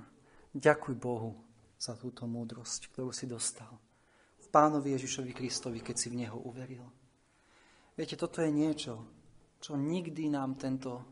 ďakuj 0.54 0.94
Bohu 1.02 1.34
za 1.82 1.98
túto 1.98 2.30
múdrosť, 2.30 2.94
ktorú 2.94 3.10
si 3.10 3.26
dostal. 3.26 3.87
Pánovi 4.48 4.96
Ježišovi 4.96 5.32
Kristovi, 5.36 5.80
keď 5.84 5.96
si 5.96 6.08
v 6.10 6.24
Neho 6.24 6.40
uveril. 6.40 6.88
Viete, 7.98 8.16
toto 8.16 8.42
je 8.42 8.52
niečo, 8.54 8.94
čo 9.58 9.76
nikdy 9.76 10.30
nám 10.32 10.56
tento 10.56 11.04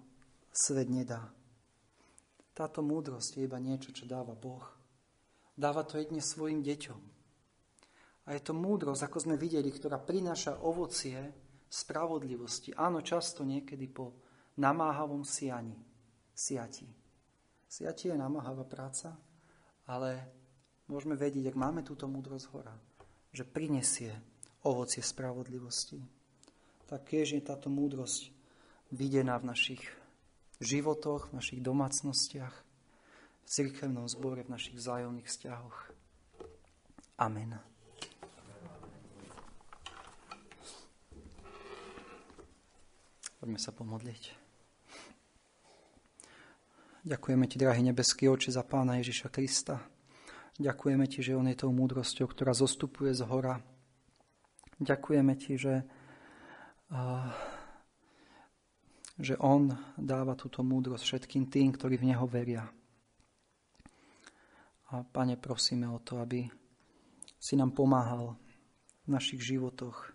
svet 0.54 0.88
nedá. 0.88 1.28
Táto 2.56 2.80
múdrosť 2.80 3.36
je 3.36 3.44
iba 3.44 3.60
niečo, 3.60 3.92
čo 3.92 4.08
dáva 4.08 4.32
Boh. 4.32 4.64
Dáva 5.52 5.84
to 5.84 6.00
jedne 6.00 6.24
svojim 6.24 6.64
deťom. 6.64 7.02
A 8.26 8.34
je 8.34 8.42
to 8.42 8.56
múdrosť, 8.56 9.06
ako 9.06 9.18
sme 9.22 9.36
videli, 9.36 9.68
ktorá 9.70 10.00
prináša 10.00 10.64
ovocie 10.64 11.20
spravodlivosti. 11.68 12.72
Áno, 12.74 13.04
často 13.04 13.44
niekedy 13.44 13.86
po 13.92 14.16
namáhavom 14.58 15.28
siani, 15.28 15.76
siati. 16.32 16.88
Siati 17.68 18.08
je 18.08 18.16
namáhavá 18.16 18.64
práca, 18.64 19.14
ale 19.92 20.32
môžeme 20.88 21.20
vedieť, 21.20 21.52
ak 21.52 21.60
máme 21.60 21.84
túto 21.84 22.08
múdrosť 22.08 22.46
hora, 22.56 22.76
že 23.36 23.44
prinesie 23.44 24.16
ovocie 24.64 25.04
spravodlivosti. 25.04 26.00
Tak 26.88 27.12
keď 27.12 27.36
je 27.36 27.44
táto 27.44 27.68
múdrosť 27.68 28.32
videná 28.96 29.36
v 29.36 29.52
našich 29.52 29.84
životoch, 30.64 31.30
v 31.30 31.44
našich 31.44 31.60
domácnostiach, 31.60 32.56
v 33.44 33.46
cirkevnom 33.46 34.08
zbore, 34.08 34.48
v 34.48 34.54
našich 34.56 34.80
vzájomných 34.80 35.28
vzťahoch. 35.28 35.78
Amen. 37.20 37.60
Poďme 43.38 43.60
sa 43.62 43.70
pomodliť. 43.76 44.24
Ďakujeme 47.06 47.46
Ti, 47.46 47.62
drahý 47.62 47.86
nebeský 47.86 48.26
oči, 48.26 48.50
za 48.50 48.66
Pána 48.66 48.98
Ježiša 48.98 49.30
Krista. 49.30 49.78
Ďakujeme 50.56 51.06
Ti, 51.08 51.20
že 51.20 51.36
On 51.36 51.48
je 51.48 51.58
tou 51.60 51.72
múdrosťou, 51.76 52.32
ktorá 52.32 52.56
zostupuje 52.56 53.12
z 53.12 53.28
hora. 53.28 53.60
Ďakujeme 54.80 55.34
Ti, 55.36 55.54
že 55.60 55.76
že 59.16 59.40
On 59.40 59.72
dáva 59.96 60.36
túto 60.36 60.60
múdrosť 60.60 61.04
všetkým 61.04 61.48
tým, 61.48 61.72
ktorí 61.72 61.96
v 61.96 62.08
Neho 62.12 62.28
veria. 62.28 62.68
A 64.92 65.02
Pane, 65.02 65.40
prosíme 65.40 65.88
o 65.88 66.04
to, 66.04 66.20
aby 66.20 66.46
si 67.40 67.56
nám 67.56 67.72
pomáhal 67.72 68.36
v 69.06 69.08
našich 69.10 69.40
životoch 69.42 70.14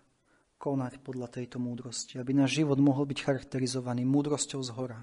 konať 0.61 1.01
podľa 1.01 1.27
tejto 1.33 1.57
múdrosti, 1.57 2.21
aby 2.21 2.37
náš 2.37 2.61
život 2.61 2.77
mohol 2.77 3.09
byť 3.09 3.19
charakterizovaný 3.25 4.05
múdrosťou 4.05 4.61
z 4.61 4.71
hora, 4.77 5.01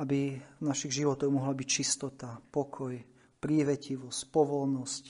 aby 0.00 0.40
v 0.40 0.62
našich 0.64 0.96
životoch 0.96 1.28
mohla 1.28 1.52
byť 1.52 1.68
čistota, 1.68 2.40
pokoj, 2.48 2.96
prívetivosť, 3.38 4.20
povolnosť, 4.30 5.04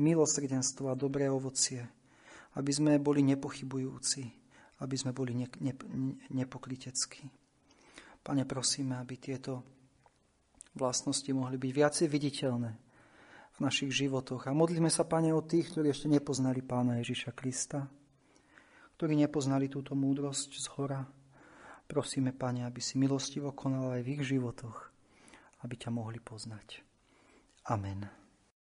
milosrdenstvo 0.00 0.92
a 0.92 0.98
dobré 0.98 1.28
ovocie, 1.28 1.84
aby 2.56 2.72
sme 2.72 3.00
boli 3.00 3.24
nepochybujúci, 3.24 4.22
aby 4.84 4.96
sme 4.96 5.12
boli 5.16 5.32
ne, 5.32 5.48
ne, 5.60 5.72
nepokliteckí. 6.32 7.24
Pane, 8.20 8.42
prosíme, 8.44 8.98
aby 8.98 9.14
tieto 9.16 9.62
vlastnosti 10.76 11.28
mohli 11.32 11.56
byť 11.56 11.72
viacej 11.72 12.06
viditeľné 12.10 12.72
v 13.56 13.58
našich 13.64 13.88
životoch. 13.88 14.44
A 14.48 14.52
modlíme 14.52 14.92
sa, 14.92 15.08
Pane, 15.08 15.32
o 15.32 15.40
tých, 15.40 15.72
ktorí 15.72 15.88
ešte 15.88 16.12
nepoznali 16.12 16.60
Pána 16.60 17.00
Ježiša 17.00 17.32
Krista, 17.32 17.88
ktorí 19.00 19.16
nepoznali 19.16 19.72
túto 19.72 19.96
múdrosť 19.96 20.50
z 20.60 20.66
hora. 20.76 21.00
Prosíme, 21.88 22.36
Pane, 22.36 22.68
aby 22.68 22.80
si 22.84 23.00
milostivo 23.00 23.56
konal 23.56 23.96
aj 23.96 24.02
v 24.04 24.12
ich 24.20 24.22
životoch, 24.28 24.92
aby 25.64 25.74
ťa 25.76 25.88
mohli 25.88 26.20
poznať. 26.20 26.85
Amen. 27.68 28.08